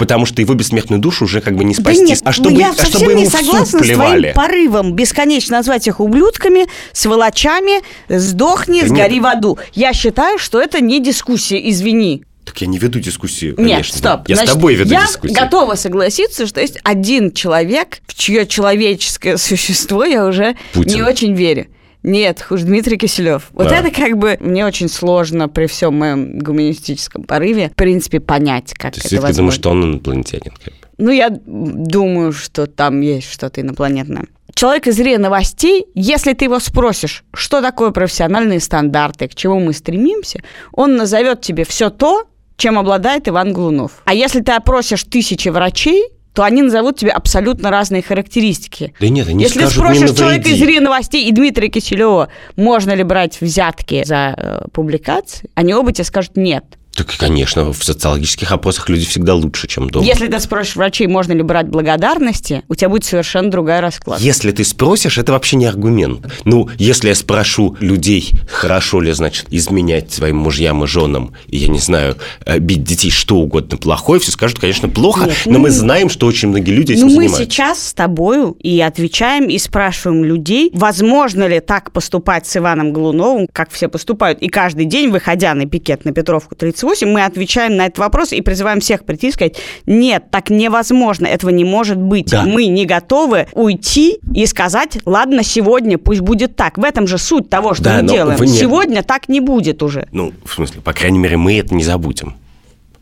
потому 0.00 0.24
что 0.24 0.40
его 0.40 0.54
бессмертную 0.54 0.98
душу 0.98 1.26
уже 1.26 1.42
как 1.42 1.54
бы 1.56 1.62
не 1.62 1.74
спасти. 1.74 2.00
Да 2.00 2.08
нет, 2.08 2.20
а 2.24 2.32
чтобы, 2.32 2.52
я 2.58 2.70
а 2.70 2.86
чтобы 2.86 3.12
не 3.12 3.26
согласна 3.26 3.84
с 3.84 3.86
твоим 3.86 4.34
порывом 4.34 4.94
бесконечно 4.94 5.58
назвать 5.58 5.86
их 5.86 6.00
ублюдками, 6.00 6.66
сволочами, 6.94 7.82
сдохни, 8.08 8.80
да 8.80 8.88
сгори 8.88 9.14
нет. 9.16 9.22
в 9.22 9.26
аду. 9.26 9.58
Я 9.74 9.92
считаю, 9.92 10.38
что 10.38 10.58
это 10.58 10.80
не 10.80 11.02
дискуссия, 11.02 11.68
извини. 11.68 12.24
Так 12.46 12.62
я 12.62 12.66
не 12.66 12.78
веду 12.78 12.98
дискуссию, 12.98 13.56
конечно. 13.56 13.76
Нет, 13.76 13.86
стоп. 13.86 14.28
Я 14.28 14.36
Значит, 14.36 14.52
с 14.52 14.54
тобой 14.54 14.74
веду 14.74 14.90
я 14.90 15.02
дискуссию. 15.02 15.36
Я 15.36 15.44
готова 15.44 15.74
согласиться, 15.74 16.46
что 16.46 16.62
есть 16.62 16.78
один 16.82 17.32
человек, 17.32 17.98
в 18.06 18.14
чье 18.14 18.46
человеческое 18.46 19.36
существо 19.36 20.02
я 20.06 20.24
уже 20.24 20.56
Путин. 20.72 20.94
не 20.94 21.02
очень 21.02 21.34
верю. 21.34 21.66
Нет, 22.02 22.40
хуже 22.40 22.64
Дмитрий 22.64 22.96
Киселев. 22.96 23.48
Вот 23.52 23.68
да. 23.68 23.78
это 23.78 23.90
как 23.90 24.16
бы 24.16 24.38
мне 24.40 24.64
очень 24.64 24.88
сложно 24.88 25.48
при 25.48 25.66
всем 25.66 25.98
моем 25.98 26.38
гуманистическом 26.38 27.24
порыве, 27.24 27.68
в 27.70 27.74
принципе, 27.74 28.20
понять, 28.20 28.72
как 28.74 28.94
То 28.94 29.00
это 29.00 29.20
возможно. 29.20 29.28
Ты 29.28 29.36
думаешь, 29.36 29.54
что 29.54 29.70
он 29.70 29.84
инопланетянин? 29.84 30.52
Ну, 30.98 31.10
я 31.10 31.30
думаю, 31.30 32.32
что 32.32 32.66
там 32.66 33.00
есть 33.00 33.30
что-то 33.30 33.60
инопланетное. 33.60 34.26
Человек 34.54 34.86
из 34.88 34.98
РИА 34.98 35.18
Новостей, 35.18 35.86
если 35.94 36.32
ты 36.34 36.46
его 36.46 36.58
спросишь, 36.58 37.24
что 37.32 37.62
такое 37.62 37.90
профессиональные 37.90 38.60
стандарты, 38.60 39.28
к 39.28 39.34
чему 39.34 39.60
мы 39.60 39.72
стремимся, 39.72 40.42
он 40.72 40.96
назовет 40.96 41.40
тебе 41.40 41.64
все 41.64 41.88
то, 41.88 42.24
чем 42.56 42.78
обладает 42.78 43.28
Иван 43.28 43.52
Глунов. 43.54 44.02
А 44.04 44.12
если 44.12 44.40
ты 44.40 44.52
опросишь 44.52 45.04
тысячи 45.04 45.48
врачей, 45.48 46.04
то 46.32 46.44
они 46.44 46.62
назовут 46.62 46.96
тебе 46.98 47.10
абсолютно 47.10 47.70
разные 47.70 48.02
характеристики. 48.02 48.94
Да 49.00 49.08
нет, 49.08 49.28
они 49.28 49.42
Если 49.42 49.60
скажут, 49.60 49.74
ты 49.74 49.80
спросишь 49.80 50.16
человека 50.16 50.48
из 50.48 50.60
РИА 50.60 50.80
Новостей 50.80 51.28
и 51.28 51.32
Дмитрия 51.32 51.68
Киселева, 51.68 52.28
можно 52.56 52.92
ли 52.94 53.02
брать 53.02 53.40
взятки 53.40 54.04
за 54.04 54.34
э, 54.36 54.62
публикации, 54.72 55.50
они 55.54 55.74
оба 55.74 55.92
тебе 55.92 56.04
скажут 56.04 56.36
нет. 56.36 56.64
Так, 56.94 57.14
конечно, 57.16 57.72
в 57.72 57.84
социологических 57.84 58.50
опросах 58.50 58.88
люди 58.88 59.06
всегда 59.06 59.34
лучше, 59.34 59.68
чем 59.68 59.88
дома. 59.88 60.04
Если 60.04 60.26
ты 60.26 60.40
спросишь 60.40 60.76
врачей, 60.76 61.06
можно 61.06 61.32
ли 61.32 61.42
брать 61.42 61.68
благодарности, 61.68 62.62
у 62.68 62.74
тебя 62.74 62.88
будет 62.88 63.04
совершенно 63.04 63.50
другая 63.50 63.80
расклад. 63.80 64.20
Если 64.20 64.50
ты 64.50 64.64
спросишь, 64.64 65.16
это 65.16 65.32
вообще 65.32 65.56
не 65.56 65.66
аргумент. 65.66 66.26
Ну, 66.44 66.68
если 66.78 67.08
я 67.08 67.14
спрошу 67.14 67.76
людей, 67.80 68.30
хорошо 68.48 69.00
ли, 69.00 69.12
значит, 69.12 69.46
изменять 69.50 70.12
своим 70.12 70.38
мужьям 70.38 70.82
и 70.84 70.86
женам, 70.86 71.32
и, 71.46 71.58
я 71.58 71.68
не 71.68 71.78
знаю, 71.78 72.16
э, 72.44 72.58
бить 72.58 72.82
детей, 72.82 73.10
что 73.10 73.36
угодно 73.36 73.78
плохое, 73.78 74.20
все 74.20 74.32
скажут, 74.32 74.58
конечно, 74.58 74.88
плохо, 74.88 75.26
Нет, 75.26 75.36
но 75.46 75.52
ну, 75.52 75.58
мы 75.60 75.70
знаем, 75.70 76.10
что 76.10 76.26
очень 76.26 76.48
многие 76.48 76.72
люди 76.72 76.92
этим 76.92 77.04
ну, 77.04 77.10
занимаются. 77.10 77.40
мы 77.40 77.44
сейчас 77.44 77.88
с 77.88 77.94
тобою 77.94 78.56
и 78.60 78.80
отвечаем, 78.80 79.48
и 79.48 79.58
спрашиваем 79.58 80.24
людей, 80.24 80.70
возможно 80.74 81.46
ли 81.46 81.60
так 81.60 81.92
поступать 81.92 82.46
с 82.46 82.56
Иваном 82.56 82.92
Голуновым, 82.92 83.46
как 83.52 83.70
все 83.70 83.88
поступают, 83.88 84.40
и 84.40 84.48
каждый 84.48 84.86
день, 84.86 85.10
выходя 85.10 85.54
на 85.54 85.66
пикет 85.66 86.04
на 86.04 86.12
Петровку 86.12 86.56
30 86.56 86.79
38 86.80 87.08
мы 87.08 87.24
отвечаем 87.24 87.76
на 87.76 87.86
этот 87.86 87.98
вопрос 87.98 88.32
и 88.32 88.40
призываем 88.40 88.80
всех 88.80 89.04
прийти 89.04 89.28
и 89.28 89.32
сказать, 89.32 89.56
нет, 89.86 90.24
так 90.30 90.50
невозможно, 90.50 91.26
этого 91.26 91.50
не 91.50 91.64
может 91.64 91.98
быть. 91.98 92.30
Да. 92.30 92.44
Мы 92.44 92.66
не 92.66 92.86
готовы 92.86 93.48
уйти 93.52 94.18
и 94.34 94.46
сказать, 94.46 94.98
ладно, 95.04 95.42
сегодня 95.42 95.98
пусть 95.98 96.20
будет 96.20 96.56
так. 96.56 96.78
В 96.78 96.84
этом 96.84 97.06
же 97.06 97.18
суть 97.18 97.50
того, 97.50 97.74
что 97.74 97.84
да, 97.84 98.02
мы 98.02 98.08
делаем. 98.08 98.40
Не... 98.40 98.48
Сегодня 98.48 99.02
так 99.02 99.28
не 99.28 99.40
будет 99.40 99.82
уже. 99.82 100.08
Ну, 100.12 100.32
в 100.44 100.54
смысле, 100.54 100.80
по 100.80 100.92
крайней 100.92 101.18
мере, 101.18 101.36
мы 101.36 101.58
это 101.58 101.74
не 101.74 101.84
забудем. 101.84 102.34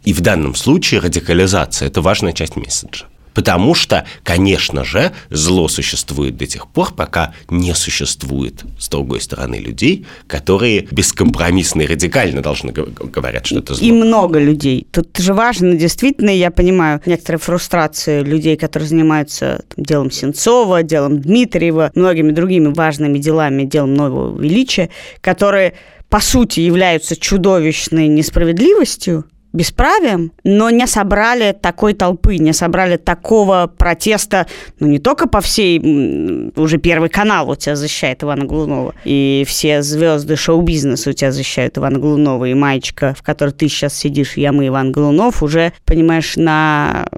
И 0.04 0.12
в 0.12 0.20
данном 0.20 0.54
случае 0.54 1.00
радикализация– 1.00 1.88
это 1.88 2.00
важная 2.00 2.32
часть 2.32 2.56
месседжа. 2.56 3.06
Потому 3.34 3.74
что, 3.74 4.04
конечно 4.22 4.84
же, 4.84 5.12
зло 5.30 5.68
существует 5.68 6.36
до 6.36 6.46
тех 6.46 6.68
пор, 6.68 6.92
пока 6.94 7.34
не 7.48 7.74
существует, 7.74 8.64
с 8.78 8.88
другой 8.88 9.20
стороны, 9.20 9.56
людей, 9.56 10.06
которые 10.26 10.88
бескомпромиссно 10.90 11.82
и 11.82 11.86
радикально 11.86 12.42
должны 12.42 12.72
говорят, 12.72 13.46
что 13.46 13.58
это 13.58 13.74
зло. 13.74 13.86
И 13.86 13.92
много 13.92 14.38
людей. 14.38 14.86
Тут 14.90 15.16
же 15.18 15.34
важно, 15.34 15.74
действительно, 15.74 16.30
я 16.30 16.50
понимаю 16.50 17.00
некоторые 17.06 17.40
фрустрации 17.40 18.22
людей, 18.22 18.56
которые 18.56 18.88
занимаются 18.88 19.64
там, 19.74 19.84
делом 19.84 20.10
Сенцова, 20.10 20.82
делом 20.82 21.20
Дмитриева, 21.20 21.90
многими 21.94 22.32
другими 22.32 22.72
важными 22.72 23.18
делами, 23.18 23.64
делом 23.64 23.94
нового 23.94 24.40
величия, 24.40 24.90
которые 25.20 25.74
по 26.08 26.20
сути 26.20 26.60
являются 26.60 27.16
чудовищной 27.16 28.08
несправедливостью, 28.08 29.24
бесправием, 29.58 30.32
но 30.44 30.70
не 30.70 30.86
собрали 30.86 31.52
такой 31.52 31.92
толпы, 31.92 32.38
не 32.38 32.52
собрали 32.52 32.96
такого 32.96 33.70
протеста, 33.76 34.46
ну, 34.78 34.86
не 34.86 35.00
только 35.00 35.28
по 35.28 35.40
всей, 35.40 36.52
уже 36.56 36.78
Первый 36.78 37.10
канал 37.10 37.50
у 37.50 37.56
тебя 37.56 37.74
защищает 37.74 38.22
Ивана 38.22 38.44
Глунова, 38.44 38.94
и 39.04 39.44
все 39.46 39.82
звезды 39.82 40.36
шоу-бизнеса 40.36 41.10
у 41.10 41.12
тебя 41.12 41.32
защищают 41.32 41.76
Ивана 41.76 41.98
Глунова, 41.98 42.44
и 42.44 42.54
маечка, 42.54 43.14
в 43.18 43.22
которой 43.22 43.50
ты 43.50 43.68
сейчас 43.68 43.94
сидишь, 43.94 44.36
я 44.36 44.52
мы 44.52 44.68
Иван 44.68 44.92
Глунов, 44.92 45.42
уже, 45.42 45.72
понимаешь, 45.84 46.36
на 46.36 47.08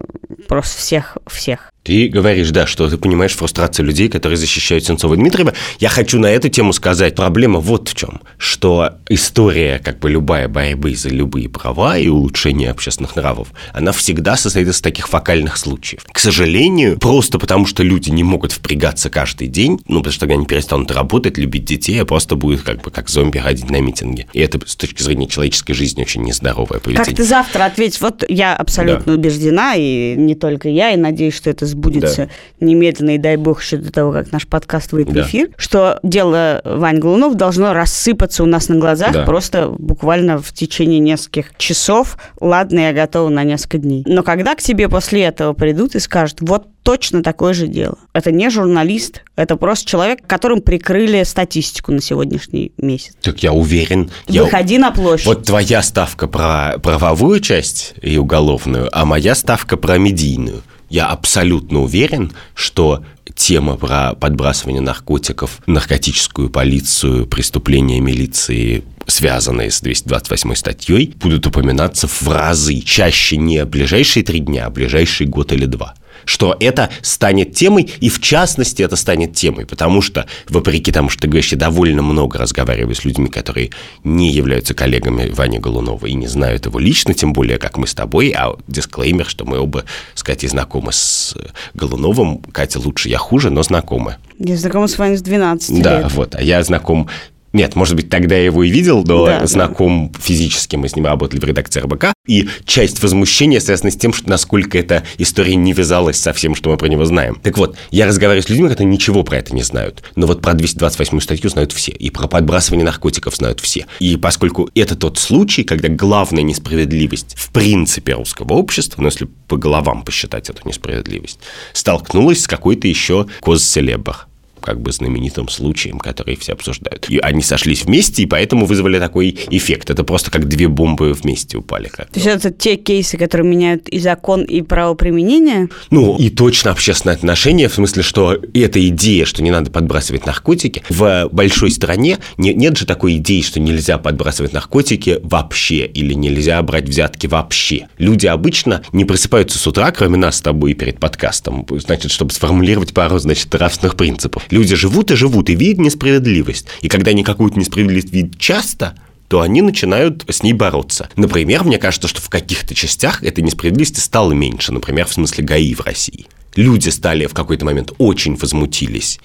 просто 0.48 0.78
всех, 0.78 1.18
всех. 1.26 1.69
Ты 1.82 2.08
говоришь, 2.08 2.50
да, 2.50 2.66
что 2.66 2.90
ты 2.90 2.98
понимаешь 2.98 3.32
фрустрацию 3.32 3.86
людей, 3.86 4.08
которые 4.08 4.36
защищают 4.36 4.84
Сенцова 4.84 5.14
и 5.14 5.16
Дмитриева. 5.16 5.54
Я 5.78 5.88
хочу 5.88 6.18
на 6.18 6.26
эту 6.26 6.50
тему 6.50 6.74
сказать. 6.74 7.14
Проблема 7.14 7.58
вот 7.58 7.88
в 7.88 7.94
чем, 7.94 8.20
что 8.36 8.98
история, 9.08 9.80
как 9.82 9.98
бы 9.98 10.10
любая 10.10 10.46
борьбы 10.48 10.94
за 10.94 11.08
любые 11.08 11.48
права 11.48 11.96
и 11.96 12.08
улучшение 12.08 12.70
общественных 12.70 13.16
нравов, 13.16 13.48
она 13.72 13.92
всегда 13.92 14.36
состоит 14.36 14.68
из 14.68 14.82
таких 14.82 15.08
фокальных 15.08 15.56
случаев. 15.56 16.04
К 16.12 16.18
сожалению, 16.18 16.98
просто 16.98 17.38
потому 17.38 17.64
что 17.64 17.82
люди 17.82 18.10
не 18.10 18.24
могут 18.24 18.52
впрягаться 18.52 19.08
каждый 19.08 19.48
день, 19.48 19.80
ну, 19.88 20.00
потому 20.00 20.12
что 20.12 20.20
тогда 20.20 20.34
они 20.34 20.44
перестанут 20.44 20.90
работать, 20.90 21.38
любить 21.38 21.64
детей, 21.64 22.00
а 22.02 22.04
просто 22.04 22.36
будут 22.36 22.60
как 22.60 22.82
бы 22.82 22.90
как 22.90 23.08
зомби 23.08 23.38
ходить 23.38 23.70
на 23.70 23.80
митинги. 23.80 24.26
И 24.34 24.40
это 24.40 24.60
с 24.66 24.76
точки 24.76 25.02
зрения 25.02 25.28
человеческой 25.28 25.72
жизни 25.72 26.02
очень 26.02 26.22
нездоровое 26.22 26.78
поведение. 26.78 27.06
Как 27.06 27.16
ты 27.16 27.24
завтра 27.24 27.64
ответишь? 27.64 28.02
Вот 28.02 28.22
я 28.28 28.54
абсолютно 28.54 29.06
да. 29.06 29.12
убеждена, 29.14 29.74
и 29.76 30.14
не 30.16 30.34
только 30.34 30.68
я, 30.68 30.90
и 30.90 30.96
надеюсь, 30.98 31.34
что 31.34 31.48
это 31.48 31.69
сбудется 31.70 32.26
да. 32.26 32.66
немедленно, 32.66 33.14
и 33.14 33.18
дай 33.18 33.36
бог 33.36 33.62
еще 33.62 33.78
до 33.78 33.90
того, 33.90 34.12
как 34.12 34.32
наш 34.32 34.46
подкаст 34.46 34.92
выйдет 34.92 35.14
да. 35.14 35.22
в 35.22 35.26
эфир, 35.26 35.50
что 35.56 35.98
дело 36.02 36.60
Вань 36.64 36.98
Голунов 36.98 37.34
должно 37.34 37.72
рассыпаться 37.72 38.42
у 38.42 38.46
нас 38.46 38.68
на 38.68 38.76
глазах 38.76 39.12
да. 39.12 39.24
просто 39.24 39.68
буквально 39.68 40.38
в 40.38 40.52
течение 40.52 40.98
нескольких 40.98 41.52
часов. 41.56 42.18
Ладно, 42.40 42.78
я 42.80 42.92
готова 42.92 43.28
на 43.28 43.44
несколько 43.44 43.78
дней. 43.78 44.04
Но 44.06 44.22
когда 44.22 44.54
к 44.54 44.62
тебе 44.62 44.88
после 44.88 45.22
этого 45.22 45.52
придут 45.52 45.94
и 45.94 45.98
скажут, 46.00 46.38
вот 46.40 46.66
точно 46.82 47.22
такое 47.22 47.52
же 47.52 47.66
дело. 47.66 47.98
Это 48.12 48.32
не 48.32 48.50
журналист, 48.50 49.22
это 49.36 49.56
просто 49.56 49.88
человек, 49.88 50.26
которым 50.26 50.60
прикрыли 50.60 51.22
статистику 51.24 51.92
на 51.92 52.00
сегодняшний 52.00 52.72
месяц. 52.78 53.14
Так 53.20 53.42
я 53.42 53.52
уверен. 53.52 54.10
Выходи 54.26 54.74
я... 54.74 54.80
на 54.80 54.90
площадь. 54.90 55.26
Вот 55.26 55.44
твоя 55.44 55.82
ставка 55.82 56.26
про 56.26 56.78
правовую 56.82 57.40
часть 57.40 57.94
и 58.02 58.16
уголовную, 58.16 58.88
а 58.92 59.04
моя 59.04 59.34
ставка 59.34 59.76
про 59.76 59.98
медийную 59.98 60.62
я 60.90 61.06
абсолютно 61.06 61.80
уверен, 61.80 62.32
что 62.54 63.04
тема 63.34 63.76
про 63.76 64.14
подбрасывание 64.14 64.82
наркотиков, 64.82 65.60
наркотическую 65.66 66.50
полицию, 66.50 67.26
преступления 67.26 68.00
милиции, 68.00 68.84
связанные 69.06 69.70
с 69.70 69.80
228 69.80 70.54
статьей, 70.54 71.14
будут 71.16 71.46
упоминаться 71.46 72.08
в 72.08 72.28
разы 72.28 72.80
чаще 72.80 73.36
не 73.36 73.64
ближайшие 73.64 74.24
три 74.24 74.40
дня, 74.40 74.66
а 74.66 74.70
ближайший 74.70 75.26
год 75.26 75.52
или 75.52 75.64
два 75.64 75.94
что 76.24 76.56
это 76.60 76.90
станет 77.02 77.54
темой, 77.54 77.90
и 78.00 78.08
в 78.08 78.20
частности 78.20 78.82
это 78.82 78.96
станет 78.96 79.34
темой, 79.34 79.66
потому 79.66 80.02
что, 80.02 80.26
вопреки 80.48 80.92
тому, 80.92 81.08
что 81.08 81.22
ты 81.22 81.28
говоришь, 81.28 81.52
я 81.52 81.58
довольно 81.58 82.02
много 82.02 82.38
разговариваю 82.38 82.94
с 82.94 83.04
людьми, 83.04 83.28
которые 83.28 83.70
не 84.04 84.30
являются 84.30 84.74
коллегами 84.74 85.30
Вани 85.30 85.58
Голунова 85.58 86.06
и 86.06 86.14
не 86.14 86.26
знают 86.26 86.66
его 86.66 86.78
лично, 86.78 87.14
тем 87.14 87.32
более, 87.32 87.58
как 87.58 87.76
мы 87.76 87.86
с 87.86 87.94
тобой, 87.94 88.30
а 88.36 88.56
дисклеймер, 88.66 89.26
что 89.26 89.44
мы 89.44 89.58
оба 89.58 89.84
с 90.14 90.22
Катей 90.22 90.48
знакомы 90.48 90.92
с 90.92 91.36
Голуновым, 91.74 92.38
Катя 92.38 92.78
лучше, 92.78 93.08
я 93.08 93.18
хуже, 93.18 93.50
но 93.50 93.62
знакомы. 93.62 94.16
Я 94.38 94.56
знакома 94.56 94.88
с 94.88 94.98
вами 94.98 95.16
с 95.16 95.22
12 95.22 95.82
да, 95.82 95.94
лет. 95.94 96.02
Да, 96.02 96.08
вот, 96.08 96.34
а 96.34 96.42
я 96.42 96.62
знаком 96.62 97.08
нет, 97.52 97.74
может 97.74 97.96
быть, 97.96 98.08
тогда 98.08 98.36
я 98.36 98.44
его 98.44 98.62
и 98.62 98.70
видел, 98.70 99.02
но 99.04 99.26
да, 99.26 99.46
знаком 99.46 100.10
да. 100.12 100.20
физически, 100.20 100.76
мы 100.76 100.88
с 100.88 100.94
ним 100.94 101.06
работали 101.06 101.40
в 101.40 101.44
редакции 101.44 101.80
РБК. 101.80 102.06
И 102.26 102.48
часть 102.64 103.02
возмущения 103.02 103.60
связана 103.60 103.90
с 103.90 103.96
тем, 103.96 104.12
что 104.12 104.28
насколько 104.28 104.78
эта 104.78 105.02
история 105.18 105.56
не 105.56 105.72
вязалась 105.72 106.18
со 106.18 106.32
всем, 106.32 106.54
что 106.54 106.70
мы 106.70 106.76
про 106.76 106.86
него 106.86 107.04
знаем. 107.04 107.40
Так 107.42 107.58
вот, 107.58 107.76
я 107.90 108.06
разговариваю 108.06 108.42
с 108.42 108.48
людьми, 108.48 108.68
которые 108.68 108.92
ничего 108.92 109.24
про 109.24 109.38
это 109.38 109.54
не 109.54 109.62
знают. 109.62 110.02
Но 110.14 110.26
вот 110.26 110.42
про 110.42 110.54
228 110.54 111.20
статью 111.20 111.50
знают 111.50 111.72
все. 111.72 111.92
И 111.92 112.10
про 112.10 112.28
подбрасывание 112.28 112.84
наркотиков 112.84 113.34
знают 113.34 113.60
все. 113.60 113.86
И 113.98 114.16
поскольку 114.16 114.70
это 114.74 114.94
тот 114.94 115.18
случай, 115.18 115.64
когда 115.64 115.88
главная 115.88 116.42
несправедливость 116.42 117.34
в 117.36 117.50
принципе 117.50 118.14
русского 118.14 118.54
общества, 118.54 119.02
ну 119.02 119.08
если 119.08 119.26
по 119.48 119.56
головам 119.56 120.04
посчитать 120.04 120.50
эту 120.50 120.66
несправедливость, 120.68 121.40
столкнулась 121.72 122.42
с 122.42 122.46
какой-то 122.46 122.86
еще 122.86 123.26
коз-селебр 123.40 124.29
как 124.60 124.80
бы 124.80 124.92
знаменитым 124.92 125.48
случаем, 125.48 125.98
который 125.98 126.36
все 126.36 126.52
обсуждают. 126.52 127.08
И 127.08 127.18
они 127.18 127.42
сошлись 127.42 127.84
вместе, 127.84 128.22
и 128.22 128.26
поэтому 128.26 128.66
вызвали 128.66 128.98
такой 128.98 129.36
эффект. 129.50 129.90
Это 129.90 130.04
просто 130.04 130.30
как 130.30 130.48
две 130.48 130.68
бомбы 130.68 131.12
вместе 131.12 131.58
упали. 131.58 131.88
Как 131.88 132.10
То 132.10 132.20
есть 132.20 132.26
это 132.26 132.50
те 132.50 132.76
кейсы, 132.76 133.16
которые 133.16 133.46
меняют 133.46 133.88
и 133.88 133.98
закон, 133.98 134.42
и 134.42 134.62
правоприменение? 134.62 135.68
Ну, 135.90 136.16
и 136.16 136.30
точно 136.30 136.70
общественное 136.70 137.16
отношение, 137.16 137.68
в 137.68 137.74
смысле, 137.74 138.02
что 138.02 138.38
эта 138.54 138.86
идея, 138.88 139.24
что 139.24 139.42
не 139.42 139.50
надо 139.50 139.70
подбрасывать 139.70 140.26
наркотики, 140.26 140.82
в 140.88 141.28
большой 141.32 141.70
стране 141.70 142.18
не, 142.36 142.54
нет 142.54 142.76
же 142.76 142.86
такой 142.86 143.16
идеи, 143.16 143.40
что 143.40 143.60
нельзя 143.60 143.98
подбрасывать 143.98 144.52
наркотики 144.52 145.18
вообще, 145.22 145.86
или 145.86 146.14
нельзя 146.14 146.62
брать 146.62 146.88
взятки 146.88 147.26
вообще. 147.26 147.88
Люди 147.98 148.26
обычно 148.26 148.82
не 148.92 149.04
просыпаются 149.04 149.58
с 149.58 149.66
утра, 149.66 149.90
кроме 149.90 150.16
нас 150.16 150.36
с 150.36 150.40
тобой 150.40 150.74
перед 150.74 150.98
подкастом, 150.98 151.66
значит, 151.70 152.10
чтобы 152.10 152.32
сформулировать 152.32 152.92
пару, 152.94 153.18
значит, 153.18 153.52
нравственных 153.52 153.96
принципов. 153.96 154.44
Люди 154.50 154.74
живут 154.74 155.10
и 155.10 155.16
живут, 155.16 155.50
и 155.50 155.54
видят 155.54 155.78
несправедливость. 155.78 156.66
И 156.80 156.88
когда 156.88 157.12
они 157.12 157.24
какую-то 157.24 157.58
несправедливость 157.58 158.12
видят 158.12 158.38
часто, 158.38 158.96
то 159.28 159.40
они 159.40 159.62
начинают 159.62 160.24
с 160.28 160.42
ней 160.42 160.52
бороться. 160.52 161.08
Например, 161.16 161.62
мне 161.64 161.78
кажется, 161.78 162.08
что 162.08 162.20
в 162.20 162.28
каких-то 162.28 162.74
частях 162.74 163.22
этой 163.22 163.42
несправедливости 163.42 164.00
стало 164.00 164.32
меньше. 164.32 164.72
Например, 164.72 165.06
в 165.06 165.12
смысле 165.12 165.44
ГАИ 165.44 165.74
в 165.74 165.82
России. 165.82 166.26
Люди 166.56 166.88
стали 166.88 167.26
в 167.26 167.32
какой-то 167.32 167.64
момент 167.64 167.92
очень 167.98 168.34
возмутились 168.34 169.20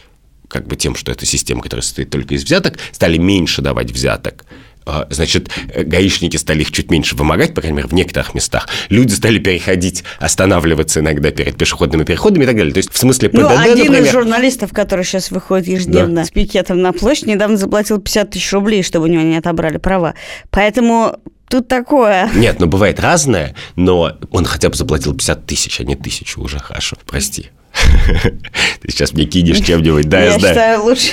как 0.48 0.68
бы 0.68 0.76
тем, 0.76 0.96
что 0.96 1.12
это 1.12 1.26
система, 1.26 1.62
которая 1.62 1.82
состоит 1.82 2.10
только 2.10 2.36
из 2.36 2.44
взяток, 2.44 2.78
стали 2.92 3.18
меньше 3.18 3.62
давать 3.62 3.92
взяток. 3.92 4.46
А, 4.86 5.08
значит, 5.10 5.50
гаишники 5.76 6.38
стали 6.38 6.62
их 6.62 6.72
чуть 6.72 6.92
меньше 6.92 7.16
вымогать, 7.16 7.54
по 7.54 7.62
крайней 7.62 7.78
мере, 7.78 7.88
в 7.88 7.94
некоторых 7.94 8.36
местах. 8.36 8.70
Люди 8.90 9.14
стали 9.14 9.40
переходить, 9.40 10.04
останавливаться 10.20 11.00
иногда 11.00 11.32
перед 11.32 11.58
пешеходными 11.58 12.04
переходами 12.04 12.44
и 12.44 12.48
так 12.48 12.56
далее. 12.56 12.74
То 12.74 12.78
есть, 12.80 12.92
в 12.92 12.98
смысле 12.98 13.30
ПДД, 13.30 13.40
ну, 13.40 13.48
один 13.48 13.78
например... 13.78 14.04
из 14.04 14.12
журналистов, 14.12 14.74
который 14.74 15.04
сейчас 15.04 15.32
выходит 15.32 15.68
ежедневно 15.68 16.22
да. 16.22 16.26
с 16.26 16.30
пикетом 16.30 16.82
на 16.82 16.94
площадь, 16.94 17.26
недавно 17.26 17.58
заплатил 17.58 18.00
50 18.00 18.30
тысяч 18.30 18.52
рублей, 18.54 18.84
чтобы 18.84 19.06
у 19.06 19.08
него 19.08 19.24
не 19.24 19.38
отобрали 19.38 19.78
права. 19.78 20.14
Поэтому 20.52 21.20
Тут 21.48 21.68
такое. 21.68 22.30
Нет, 22.34 22.60
ну 22.60 22.66
бывает 22.66 23.00
разное, 23.00 23.56
но 23.76 24.18
он 24.32 24.46
хотя 24.46 24.70
бы 24.70 24.76
заплатил 24.76 25.14
50 25.14 25.46
тысяч, 25.46 25.80
а 25.80 25.84
не 25.84 25.96
тысячу, 25.96 26.42
уже 26.42 26.58
хорошо, 26.58 26.98
прости. 27.06 27.52
Ты 28.82 28.92
сейчас 28.92 29.14
мне 29.14 29.26
кинешь 29.26 29.60
чем-нибудь, 29.60 30.08
да, 30.08 30.20
я, 30.20 30.26
я 30.26 30.40
знаю. 30.40 30.54
считаю, 30.54 30.84
лучше, 30.84 31.12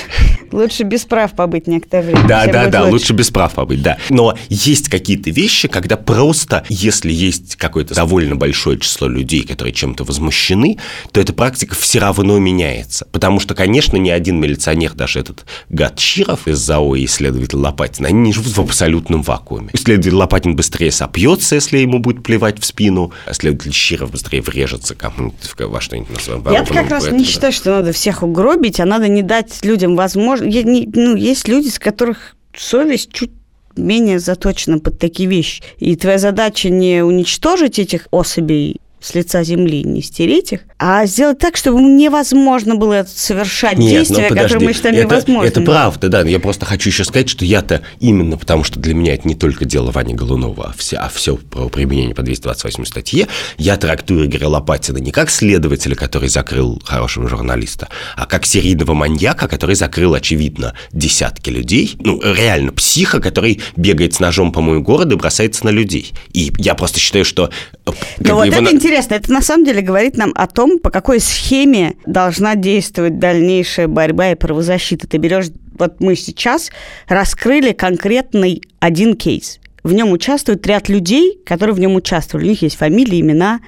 лучше 0.51 0.83
без 0.83 1.05
прав 1.05 1.33
побыть 1.33 1.67
некоторое 1.67 2.03
время. 2.03 2.27
Да, 2.27 2.45
да, 2.47 2.67
да, 2.67 2.81
лучше. 2.81 2.91
лучше 2.93 3.13
без 3.13 3.31
прав 3.31 3.53
побыть, 3.53 3.81
да. 3.81 3.97
Но 4.09 4.37
есть 4.49 4.89
какие-то 4.89 5.29
вещи, 5.31 5.67
когда 5.67 5.97
просто, 5.97 6.63
если 6.69 7.11
есть 7.11 7.55
какое-то 7.55 7.95
довольно 7.95 8.35
большое 8.35 8.79
число 8.79 9.07
людей, 9.07 9.43
которые 9.43 9.73
чем-то 9.73 10.03
возмущены, 10.03 10.77
то 11.11 11.19
эта 11.19 11.33
практика 11.33 11.75
все 11.75 11.99
равно 11.99 12.37
меняется. 12.39 13.07
Потому 13.11 13.39
что, 13.39 13.55
конечно, 13.55 13.97
ни 13.97 14.09
один 14.09 14.39
милиционер, 14.39 14.93
даже 14.93 15.19
этот 15.19 15.45
гад 15.69 15.97
Чиров 15.97 16.47
из 16.47 16.59
ЗАО 16.59 16.95
и 16.95 17.05
исследователь 17.05 17.57
Лопатин, 17.57 18.05
они 18.05 18.19
не 18.19 18.33
живут 18.33 18.55
в 18.55 18.61
абсолютном 18.61 19.23
вакууме. 19.23 19.69
Исследователь 19.73 20.15
Лопатин 20.15 20.55
быстрее 20.55 20.91
сопьется, 20.91 21.55
если 21.55 21.79
ему 21.79 21.99
будет 21.99 22.23
плевать 22.23 22.59
в 22.59 22.65
спину, 22.65 23.11
а 23.25 23.33
следователь 23.33 23.71
Чиров 23.71 24.11
быстрее 24.11 24.41
врежется 24.41 24.95
кому-нибудь 24.95 25.35
во 25.59 25.81
что-нибудь 25.81 26.11
на 26.11 26.19
своем 26.19 26.43
я 26.53 26.65
как 26.65 26.89
раз 26.89 27.11
не 27.11 27.23
считаю, 27.23 27.51
что 27.53 27.71
надо 27.71 27.91
всех 27.91 28.23
угробить, 28.23 28.79
а 28.79 28.85
надо 28.85 29.07
не 29.07 29.21
дать 29.21 29.63
людям 29.63 29.95
возможность. 29.95 30.65
Ну, 30.65 31.15
есть 31.15 31.47
люди, 31.47 31.69
с 31.69 31.79
которых 31.79 32.35
совесть 32.55 33.11
чуть 33.11 33.31
менее 33.75 34.19
заточена 34.19 34.79
под 34.79 34.99
такие 34.99 35.27
вещи. 35.27 35.63
И 35.79 35.95
твоя 35.95 36.19
задача 36.19 36.69
не 36.69 37.03
уничтожить 37.03 37.79
этих 37.79 38.07
особей 38.11 38.79
с 39.03 39.13
лица 39.15 39.43
земли, 39.43 39.83
не 39.83 40.01
стереть 40.01 40.53
их, 40.53 40.61
а 40.79 41.05
сделать 41.05 41.37
так, 41.37 41.57
чтобы 41.57 41.81
невозможно 41.81 42.75
было 42.75 43.05
совершать 43.13 43.77
Нет, 43.77 43.91
ну 43.91 43.97
действия, 43.97 44.29
ну, 44.29 44.35
которые 44.35 44.67
мы 44.67 44.73
считаем 44.73 44.95
это, 44.95 45.03
невозможными. 45.05 45.47
Это 45.47 45.61
правда, 45.61 46.09
да. 46.09 46.21
Я 46.21 46.39
просто 46.39 46.65
хочу 46.65 46.89
еще 46.89 47.03
сказать, 47.03 47.27
что 47.27 47.43
я-то 47.43 47.81
именно 47.99 48.37
потому, 48.37 48.63
что 48.63 48.79
для 48.79 48.93
меня 48.93 49.13
это 49.13 49.27
не 49.27 49.35
только 49.35 49.65
дело 49.65 49.91
Вани 49.91 50.13
Голунова, 50.13 50.67
а 50.69 50.77
все, 50.77 50.95
а 50.97 51.09
все 51.09 51.35
про 51.35 51.67
применение 51.67 52.15
по 52.15 52.21
228 52.21 52.85
статье, 52.85 53.27
я 53.57 53.75
трактую 53.75 54.25
Игоря 54.25 54.47
Лопатина 54.47 54.99
не 54.99 55.11
как 55.11 55.29
следователя, 55.29 55.95
который 55.95 56.29
закрыл 56.29 56.81
хорошего 56.85 57.27
журналиста, 57.27 57.89
а 58.15 58.25
как 58.25 58.45
серийного 58.45 58.93
маньяка, 58.93 59.49
который 59.49 59.75
закрыл, 59.75 60.13
очевидно, 60.13 60.75
десятки 60.93 61.49
людей. 61.49 61.97
Ну, 61.99 62.21
реально, 62.21 62.71
психа, 62.71 63.19
который 63.19 63.61
бегает 63.75 64.13
с 64.13 64.21
ножом 64.21 64.53
по 64.53 64.61
моему 64.61 64.81
городу 64.81 65.15
и 65.15 65.17
бросается 65.17 65.65
на 65.65 65.71
людей. 65.71 66.13
И 66.31 66.53
я 66.57 66.73
просто 66.73 66.99
считаю, 66.99 67.25
что... 67.25 67.49
Э, 67.85 67.91
Но 68.19 68.35
вот 68.35 68.47
это 68.47 68.61
на... 68.61 68.69
интересно 68.69 68.92
интересно. 68.93 69.15
Это 69.15 69.31
на 69.31 69.41
самом 69.41 69.65
деле 69.65 69.81
говорит 69.81 70.17
нам 70.17 70.31
о 70.35 70.45
том, 70.45 70.77
по 70.77 70.91
какой 70.91 71.19
схеме 71.19 71.95
должна 72.05 72.55
действовать 72.55 73.17
дальнейшая 73.17 73.87
борьба 73.87 74.31
и 74.31 74.35
правозащита. 74.35 75.07
Ты 75.07 75.17
берешь, 75.17 75.47
вот 75.79 75.99
мы 75.99 76.15
сейчас 76.15 76.69
раскрыли 77.07 77.71
конкретный 77.71 78.61
один 78.79 79.15
кейс 79.15 79.59
в 79.83 79.93
нем 79.93 80.11
участвует 80.11 80.65
ряд 80.65 80.89
людей, 80.89 81.39
которые 81.45 81.75
в 81.75 81.79
нем 81.79 81.95
участвовали. 81.95 82.45
У 82.45 82.49
них 82.49 82.61
есть 82.61 82.77
фамилии, 82.77 83.19
имена, 83.19 83.59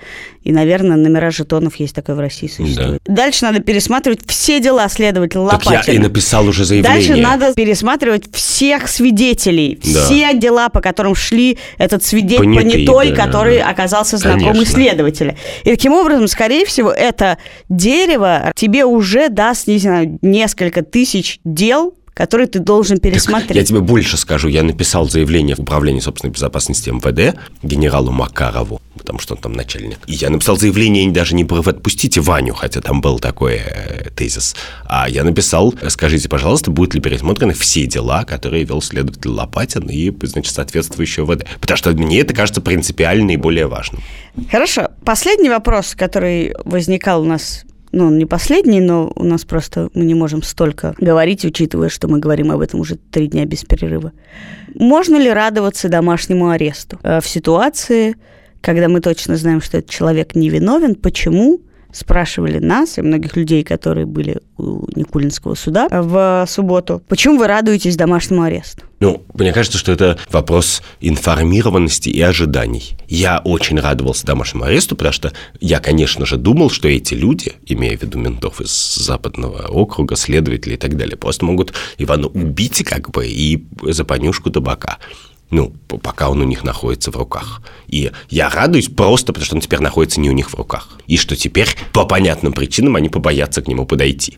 и, 0.43 0.51
наверное, 0.51 0.95
номера 0.95 1.31
жетонов 1.31 1.75
есть 1.77 1.95
такое 1.95 2.15
в 2.15 2.19
России 2.19 2.47
существует. 2.47 3.01
Да. 3.05 3.13
Дальше 3.15 3.45
надо 3.45 3.59
пересматривать 3.59 4.19
все 4.27 4.59
дела 4.59 4.87
следователя 4.89 5.41
Лопатина. 5.41 5.75
Так 5.75 5.87
я 5.87 5.93
и 5.95 5.97
написал 5.97 6.47
уже 6.47 6.65
заявление. 6.65 7.07
Дальше 7.07 7.21
надо 7.21 7.53
пересматривать 7.53 8.33
всех 8.33 8.87
свидетелей, 8.87 9.79
да. 9.83 10.05
все 10.05 10.33
дела, 10.33 10.69
по 10.69 10.81
которым 10.81 11.15
шли 11.15 11.57
этот 11.77 12.03
свидетель 12.03 12.45
Понятые, 12.45 12.85
понятой, 12.85 13.09
да, 13.09 13.25
который 13.25 13.61
оказался 13.61 14.19
Конечно. 14.21 14.65
следователя. 14.65 15.35
И 15.63 15.69
таким 15.69 15.93
образом, 15.93 16.27
скорее 16.27 16.65
всего, 16.65 16.91
это 16.91 17.37
дерево 17.67 18.53
тебе 18.55 18.85
уже 18.85 19.29
даст, 19.29 19.67
не 19.67 19.79
знаю, 19.79 20.19
несколько 20.21 20.83
тысяч 20.83 21.39
дел, 21.43 21.95
который 22.15 22.47
ты 22.47 22.59
должен 22.59 22.99
пересмотреть. 22.99 23.49
Так 23.49 23.57
я 23.57 23.63
тебе 23.63 23.81
больше 23.81 24.17
скажу. 24.17 24.47
Я 24.47 24.63
написал 24.63 25.07
заявление 25.07 25.55
в 25.55 25.59
управление 25.59 26.01
собственной 26.01 26.31
безопасности 26.31 26.89
МВД 26.89 27.37
генералу 27.61 28.11
Макарову, 28.11 28.81
потому 28.97 29.19
что 29.19 29.35
он 29.35 29.41
там 29.41 29.51
начальник. 29.51 29.99
И 30.07 30.13
я 30.13 30.29
написал 30.29 30.57
заявление 30.57 31.11
даже 31.11 31.35
не 31.35 31.43
про 31.43 31.59
«отпустите 31.59 32.21
Ваню», 32.21 32.53
хотя 32.53 32.79
там 32.79 33.01
был 33.01 33.19
такой 33.19 33.55
э, 33.55 34.09
тезис, 34.15 34.55
а 34.85 35.09
я 35.09 35.25
написал 35.25 35.73
«скажите, 35.89 36.29
пожалуйста, 36.29 36.71
будут 36.71 36.95
ли 36.95 37.01
пересмотрены 37.01 37.53
все 37.53 37.85
дела, 37.85 38.23
которые 38.23 38.63
вел 38.63 38.81
следователь 38.81 39.29
Лопатин 39.29 39.87
и, 39.89 40.09
значит, 40.25 40.53
соответствующее 40.53 41.25
ВД». 41.25 41.45
Потому 41.59 41.77
что 41.77 41.91
мне 41.91 42.21
это 42.21 42.33
кажется 42.33 42.61
принципиально 42.61 43.31
и 43.31 43.37
более 43.37 43.67
важным. 43.67 44.01
Хорошо. 44.49 44.89
Последний 45.03 45.49
вопрос, 45.49 45.95
который 45.95 46.55
возникал 46.63 47.23
у 47.23 47.25
нас 47.25 47.65
ну, 47.95 48.07
он 48.07 48.17
не 48.17 48.25
последний, 48.25 48.81
но 48.81 49.09
у 49.15 49.23
нас 49.23 49.45
просто 49.45 49.89
мы 49.93 50.03
не 50.03 50.13
можем 50.13 50.43
столько 50.43 50.95
говорить, 50.99 51.45
учитывая, 51.45 51.87
что 51.87 52.09
мы 52.09 52.19
говорим 52.19 52.51
об 52.51 52.59
этом 52.59 52.81
уже 52.81 52.95
три 52.95 53.27
дня 53.27 53.45
без 53.45 53.63
перерыва. 53.63 54.11
Можно 54.75 55.15
ли 55.15 55.31
радоваться 55.31 55.87
домашнему 55.87 56.49
аресту 56.49 56.99
э, 57.03 57.21
в 57.21 57.27
ситуации, 57.27 58.17
когда 58.59 58.89
мы 58.89 58.99
точно 58.99 59.37
знаем, 59.37 59.61
что 59.61 59.77
этот 59.77 59.89
человек 59.89 60.35
невиновен? 60.35 60.95
Почему? 60.95 61.61
Спрашивали 61.95 62.59
нас 62.59 62.97
и 62.97 63.01
многих 63.01 63.35
людей, 63.35 63.63
которые 63.63 64.05
были 64.05 64.41
у 64.57 64.85
Никулинского 64.95 65.55
суда 65.55 65.87
в 65.89 66.45
субботу, 66.47 67.01
почему 67.07 67.37
вы 67.37 67.47
радуетесь 67.47 67.95
домашнему 67.95 68.41
аресту? 68.43 68.83
Ну, 68.99 69.23
мне 69.33 69.53
кажется, 69.53 69.77
что 69.77 69.91
это 69.91 70.17
вопрос 70.29 70.81
информированности 70.99 72.09
и 72.09 72.21
ожиданий. 72.21 72.97
Я 73.07 73.39
очень 73.39 73.79
радовался 73.79 74.25
домашнему 74.25 74.65
аресту, 74.65 74.95
потому 74.95 75.13
что 75.13 75.31
я, 75.59 75.79
конечно 75.79 76.25
же, 76.25 76.37
думал, 76.37 76.69
что 76.69 76.87
эти 76.87 77.13
люди, 77.13 77.53
имея 77.65 77.97
в 77.97 78.01
виду 78.01 78.17
ментов 78.17 78.61
из 78.61 78.95
западного 78.95 79.67
округа, 79.67 80.15
следователи 80.15 80.73
и 80.73 80.77
так 80.77 80.97
далее, 80.97 81.17
просто 81.17 81.45
могут 81.45 81.73
Ивана 81.97 82.27
убить 82.27 82.83
как 82.83 83.11
бы 83.11 83.27
и 83.27 83.65
за 83.83 84.05
понюшку 84.05 84.49
табака 84.49 84.97
ну, 85.51 85.73
пока 85.87 86.29
он 86.29 86.41
у 86.41 86.43
них 86.43 86.63
находится 86.63 87.11
в 87.11 87.15
руках. 87.15 87.61
И 87.87 88.11
я 88.29 88.49
радуюсь 88.49 88.89
просто, 88.89 89.27
потому 89.31 89.45
что 89.45 89.55
он 89.55 89.61
теперь 89.61 89.79
находится 89.79 90.19
не 90.19 90.29
у 90.29 90.33
них 90.33 90.49
в 90.49 90.55
руках. 90.55 90.97
И 91.07 91.17
что 91.17 91.35
теперь 91.35 91.69
по 91.93 92.05
понятным 92.05 92.53
причинам 92.53 92.95
они 92.95 93.09
побоятся 93.09 93.61
к 93.61 93.67
нему 93.67 93.85
подойти 93.85 94.37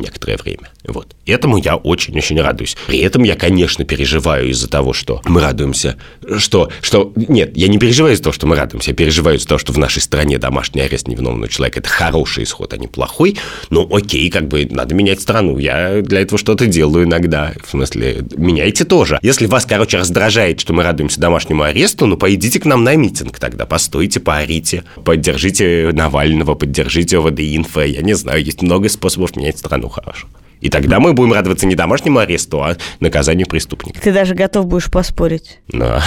некоторое 0.00 0.36
время. 0.36 0.70
Вот. 0.84 1.14
Этому 1.26 1.58
я 1.58 1.76
очень-очень 1.76 2.40
радуюсь. 2.40 2.76
При 2.86 2.98
этом 2.98 3.22
я, 3.22 3.36
конечно, 3.36 3.84
переживаю 3.84 4.50
из-за 4.50 4.68
того, 4.68 4.92
что 4.92 5.20
мы 5.24 5.40
радуемся, 5.40 5.96
что, 6.38 6.70
что... 6.80 7.12
Нет, 7.16 7.56
я 7.56 7.68
не 7.68 7.78
переживаю 7.78 8.14
из-за 8.14 8.24
того, 8.24 8.32
что 8.32 8.46
мы 8.46 8.56
радуемся, 8.56 8.90
я 8.90 8.96
переживаю 8.96 9.36
из-за 9.36 9.48
того, 9.48 9.58
что 9.58 9.72
в 9.72 9.78
нашей 9.78 10.00
стране 10.00 10.38
домашний 10.38 10.80
арест 10.80 11.06
невиновного 11.08 11.48
человека– 11.48 11.78
это 11.80 11.88
хороший 11.88 12.44
исход, 12.44 12.72
а 12.72 12.76
не 12.76 12.86
плохой. 12.86 13.36
Ну, 13.70 13.88
окей, 13.94 14.30
как 14.30 14.48
бы 14.48 14.66
надо 14.70 14.94
менять 14.94 15.20
страну. 15.20 15.58
Я 15.58 16.00
для 16.02 16.20
этого 16.20 16.38
что-то 16.38 16.66
делаю 16.66 17.04
иногда. 17.04 17.52
В 17.64 17.70
смысле, 17.70 18.24
меняйте 18.36 18.84
тоже. 18.84 19.18
Если 19.22 19.46
вас, 19.46 19.66
короче, 19.66 19.98
раздражает, 19.98 20.60
что 20.60 20.72
мы 20.72 20.82
радуемся 20.82 21.20
домашнему 21.20 21.62
аресту, 21.62 22.06
ну, 22.06 22.16
пойдите 22.16 22.58
к 22.58 22.64
нам 22.64 22.84
на 22.84 22.96
митинг 22.96 23.38
тогда, 23.38 23.66
постойте, 23.66 24.20
поорите, 24.20 24.84
поддержите 25.04 25.90
Навального, 25.92 26.54
поддержите 26.54 27.18
ОВД-инфо. 27.18 27.82
Я 27.84 28.02
не 28.02 28.14
знаю, 28.14 28.42
есть 28.42 28.62
много 28.62 28.88
способов 28.88 29.36
менять 29.36 29.58
страну 29.58 29.88
хорошо. 29.90 30.26
И 30.60 30.68
тогда 30.68 31.00
мы 31.00 31.14
будем 31.14 31.32
радоваться 31.32 31.66
не 31.66 31.74
домашнему 31.74 32.18
аресту, 32.18 32.62
а 32.62 32.76
наказанию 33.00 33.46
преступника. 33.46 34.00
Ты 34.00 34.12
даже 34.12 34.34
готов 34.34 34.66
будешь 34.66 34.90
поспорить. 34.90 35.60
Да. 35.68 36.02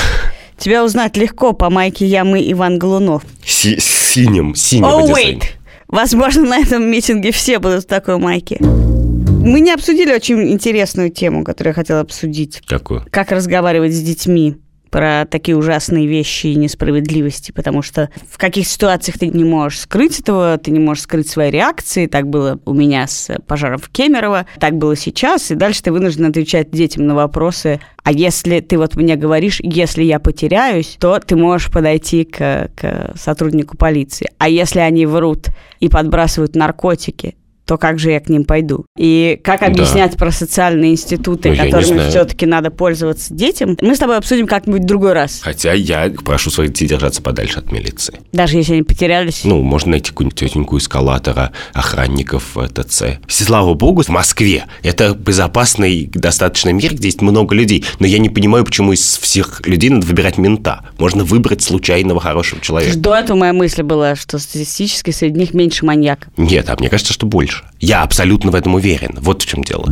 Тебя 0.57 0.85
узнать 0.85 1.17
легко 1.17 1.53
по 1.53 1.69
майке 1.69 2.05
Ямы 2.05 2.39
Иван 2.51 2.77
Голунов. 2.77 3.23
Си 3.43 3.77
синим, 3.79 4.53
синим 4.55 4.85
oh, 4.85 5.11
wait. 5.11 5.43
Возможно, 5.87 6.43
на 6.43 6.57
этом 6.59 6.89
митинге 6.89 7.31
все 7.31 7.59
будут 7.59 7.83
в 7.83 7.87
такой 7.87 8.17
майке. 8.17 8.57
Мы 8.61 9.59
не 9.59 9.71
обсудили 9.71 10.13
очень 10.13 10.51
интересную 10.51 11.09
тему, 11.09 11.43
которую 11.43 11.71
я 11.71 11.75
хотела 11.75 11.99
обсудить. 11.99 12.61
Какую? 12.65 13.05
Как 13.11 13.31
разговаривать 13.31 13.93
с 13.93 14.01
детьми 14.01 14.55
про 14.93 15.25
такие 15.25 15.57
ужасные 15.57 16.05
вещи 16.05 16.47
и 16.47 16.55
несправедливости, 16.55 17.51
потому 17.51 17.81
что 17.81 18.11
в 18.29 18.37
каких 18.37 18.67
ситуациях 18.67 19.17
ты 19.17 19.27
не 19.29 19.43
можешь 19.43 19.79
скрыть 19.79 20.19
этого, 20.19 20.59
ты 20.59 20.69
не 20.69 20.77
можешь 20.77 21.05
скрыть 21.05 21.27
свои 21.27 21.49
реакции. 21.49 22.05
Так 22.05 22.27
было 22.27 22.59
у 22.65 22.75
меня 22.75 23.07
с 23.07 23.35
пожаром 23.47 23.79
в 23.79 23.89
Кемерово, 23.89 24.45
так 24.59 24.77
было 24.77 24.95
сейчас, 24.95 25.49
и 25.49 25.55
дальше 25.55 25.81
ты 25.81 25.91
вынужден 25.91 26.27
отвечать 26.27 26.69
детям 26.69 27.07
на 27.07 27.15
вопросы. 27.15 27.79
А 28.03 28.11
если 28.11 28.59
ты 28.59 28.77
вот 28.77 28.95
мне 28.95 29.15
говоришь, 29.15 29.59
если 29.63 30.03
я 30.03 30.19
потеряюсь, 30.19 30.97
то 30.99 31.19
ты 31.19 31.35
можешь 31.35 31.71
подойти 31.71 32.23
к, 32.23 32.69
к 32.75 33.13
сотруднику 33.15 33.75
полиции. 33.75 34.29
А 34.37 34.47
если 34.47 34.81
они 34.81 35.07
врут 35.07 35.47
и 35.79 35.89
подбрасывают 35.89 36.55
наркотики, 36.55 37.33
то 37.73 37.77
как 37.79 37.97
же 37.97 38.11
я 38.11 38.19
к 38.19 38.29
ним 38.29 38.45
пойду? 38.45 38.85
И 38.95 39.39
как 39.43 39.63
объяснять 39.63 40.11
да. 40.11 40.17
про 40.17 40.31
социальные 40.31 40.91
институты, 40.91 41.49
ну, 41.49 41.55
которыми 41.55 42.07
все-таки 42.07 42.45
надо 42.45 42.69
пользоваться 42.69 43.33
детям, 43.33 43.75
мы 43.81 43.95
с 43.95 43.99
тобой 43.99 44.17
обсудим 44.17 44.45
как-нибудь 44.45 44.83
в 44.83 44.85
другой 44.85 45.13
раз. 45.13 45.39
Хотя 45.41 45.73
я 45.73 46.13
прошу 46.23 46.51
своих 46.51 46.73
детей 46.73 46.87
держаться 46.87 47.23
подальше 47.23 47.57
от 47.57 47.71
милиции. 47.71 48.19
Даже 48.31 48.57
если 48.57 48.73
они 48.73 48.83
потерялись? 48.83 49.41
Ну, 49.43 49.63
можно 49.63 49.91
найти 49.91 50.09
какую-нибудь 50.09 50.37
тетеньку 50.37 50.77
эскалатора, 50.77 51.51
охранников 51.73 52.55
ТЦ. 52.75 53.03
Слава 53.27 53.73
богу, 53.73 54.03
в 54.03 54.09
Москве 54.09 54.65
это 54.83 55.15
безопасный 55.15 56.11
достаточно 56.13 56.69
мир, 56.69 56.93
где 56.93 57.07
есть 57.07 57.21
много 57.21 57.55
людей. 57.55 57.85
Но 57.97 58.05
я 58.05 58.19
не 58.19 58.29
понимаю, 58.29 58.65
почему 58.65 58.93
из 58.93 59.17
всех 59.17 59.65
людей 59.65 59.89
надо 59.89 60.05
выбирать 60.05 60.37
мента. 60.37 60.81
Можно 60.99 61.23
выбрать 61.23 61.63
случайного 61.63 62.21
хорошего 62.21 62.61
человека. 62.61 62.95
До 62.99 63.15
этого 63.15 63.35
моя 63.35 63.53
мысль 63.53 63.81
была, 63.81 64.15
что 64.15 64.37
статистически 64.37 65.09
среди 65.09 65.39
них 65.39 65.55
меньше 65.55 65.85
маньяков. 65.85 66.31
Нет, 66.37 66.69
а 66.69 66.75
мне 66.77 66.89
кажется, 66.89 67.13
что 67.13 67.25
больше. 67.25 67.62
Я 67.79 68.03
абсолютно 68.03 68.51
в 68.51 68.55
этом 68.55 68.75
уверен. 68.75 69.17
Вот 69.19 69.41
в 69.41 69.45
чем 69.45 69.63
дело. 69.63 69.85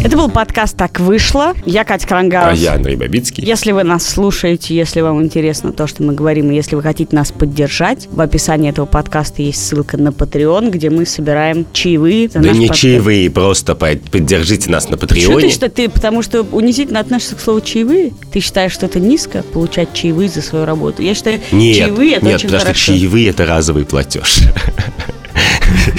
Это 0.00 0.16
был 0.16 0.28
подкаст 0.28 0.76
«Так 0.76 1.00
вышло». 1.00 1.54
Я 1.66 1.82
Катя 1.82 2.06
Крангаус. 2.06 2.52
А 2.52 2.54
я 2.54 2.74
Андрей 2.74 2.94
Бабицкий. 2.94 3.44
Если 3.44 3.72
вы 3.72 3.82
нас 3.82 4.08
слушаете, 4.08 4.74
если 4.74 5.00
вам 5.00 5.22
интересно 5.24 5.72
то, 5.72 5.88
что 5.88 6.04
мы 6.04 6.14
говорим, 6.14 6.52
и 6.52 6.54
если 6.54 6.76
вы 6.76 6.82
хотите 6.82 7.16
нас 7.16 7.32
поддержать, 7.32 8.06
в 8.10 8.20
описании 8.20 8.70
этого 8.70 8.86
подкаста 8.86 9.42
есть 9.42 9.66
ссылка 9.66 9.96
на 9.96 10.10
Patreon, 10.10 10.70
где 10.70 10.88
мы 10.90 11.04
собираем 11.04 11.66
чаевые. 11.72 12.28
Да 12.28 12.38
не 12.40 12.68
подкаст. 12.68 12.80
чаевые, 12.80 13.28
просто 13.28 13.74
поддержите 13.74 14.70
нас 14.70 14.88
на 14.88 14.94
Patreon. 14.94 15.20
Что 15.20 15.40
ты, 15.40 15.50
что 15.50 15.68
ты, 15.68 15.88
потому 15.88 16.22
что 16.22 16.42
унизительно 16.42 17.00
относишься 17.00 17.34
к 17.34 17.40
слову 17.40 17.60
чаевые? 17.60 18.12
Ты 18.32 18.38
считаешь, 18.38 18.72
что 18.72 18.86
это 18.86 19.00
низко, 19.00 19.42
получать 19.42 19.92
чаевые 19.94 20.28
за 20.28 20.42
свою 20.42 20.64
работу? 20.64 21.02
Я 21.02 21.14
считаю, 21.14 21.40
нет, 21.50 21.76
чаевые 21.76 22.12
это 22.14 22.26
нет, 22.26 22.34
очень 22.36 22.48
потому 22.48 22.62
хорошо. 22.62 22.80
что 22.80 22.92
чаевые– 22.92 23.28
это 23.30 23.46
разовый 23.46 23.84
платеж. 23.84 24.42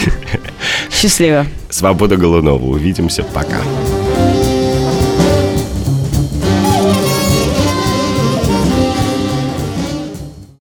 Счастливо. 1.00 1.46
Свобода 1.70 2.18
Голунова. 2.18 2.66
Увидимся. 2.66 3.24
Пока. 3.24 3.62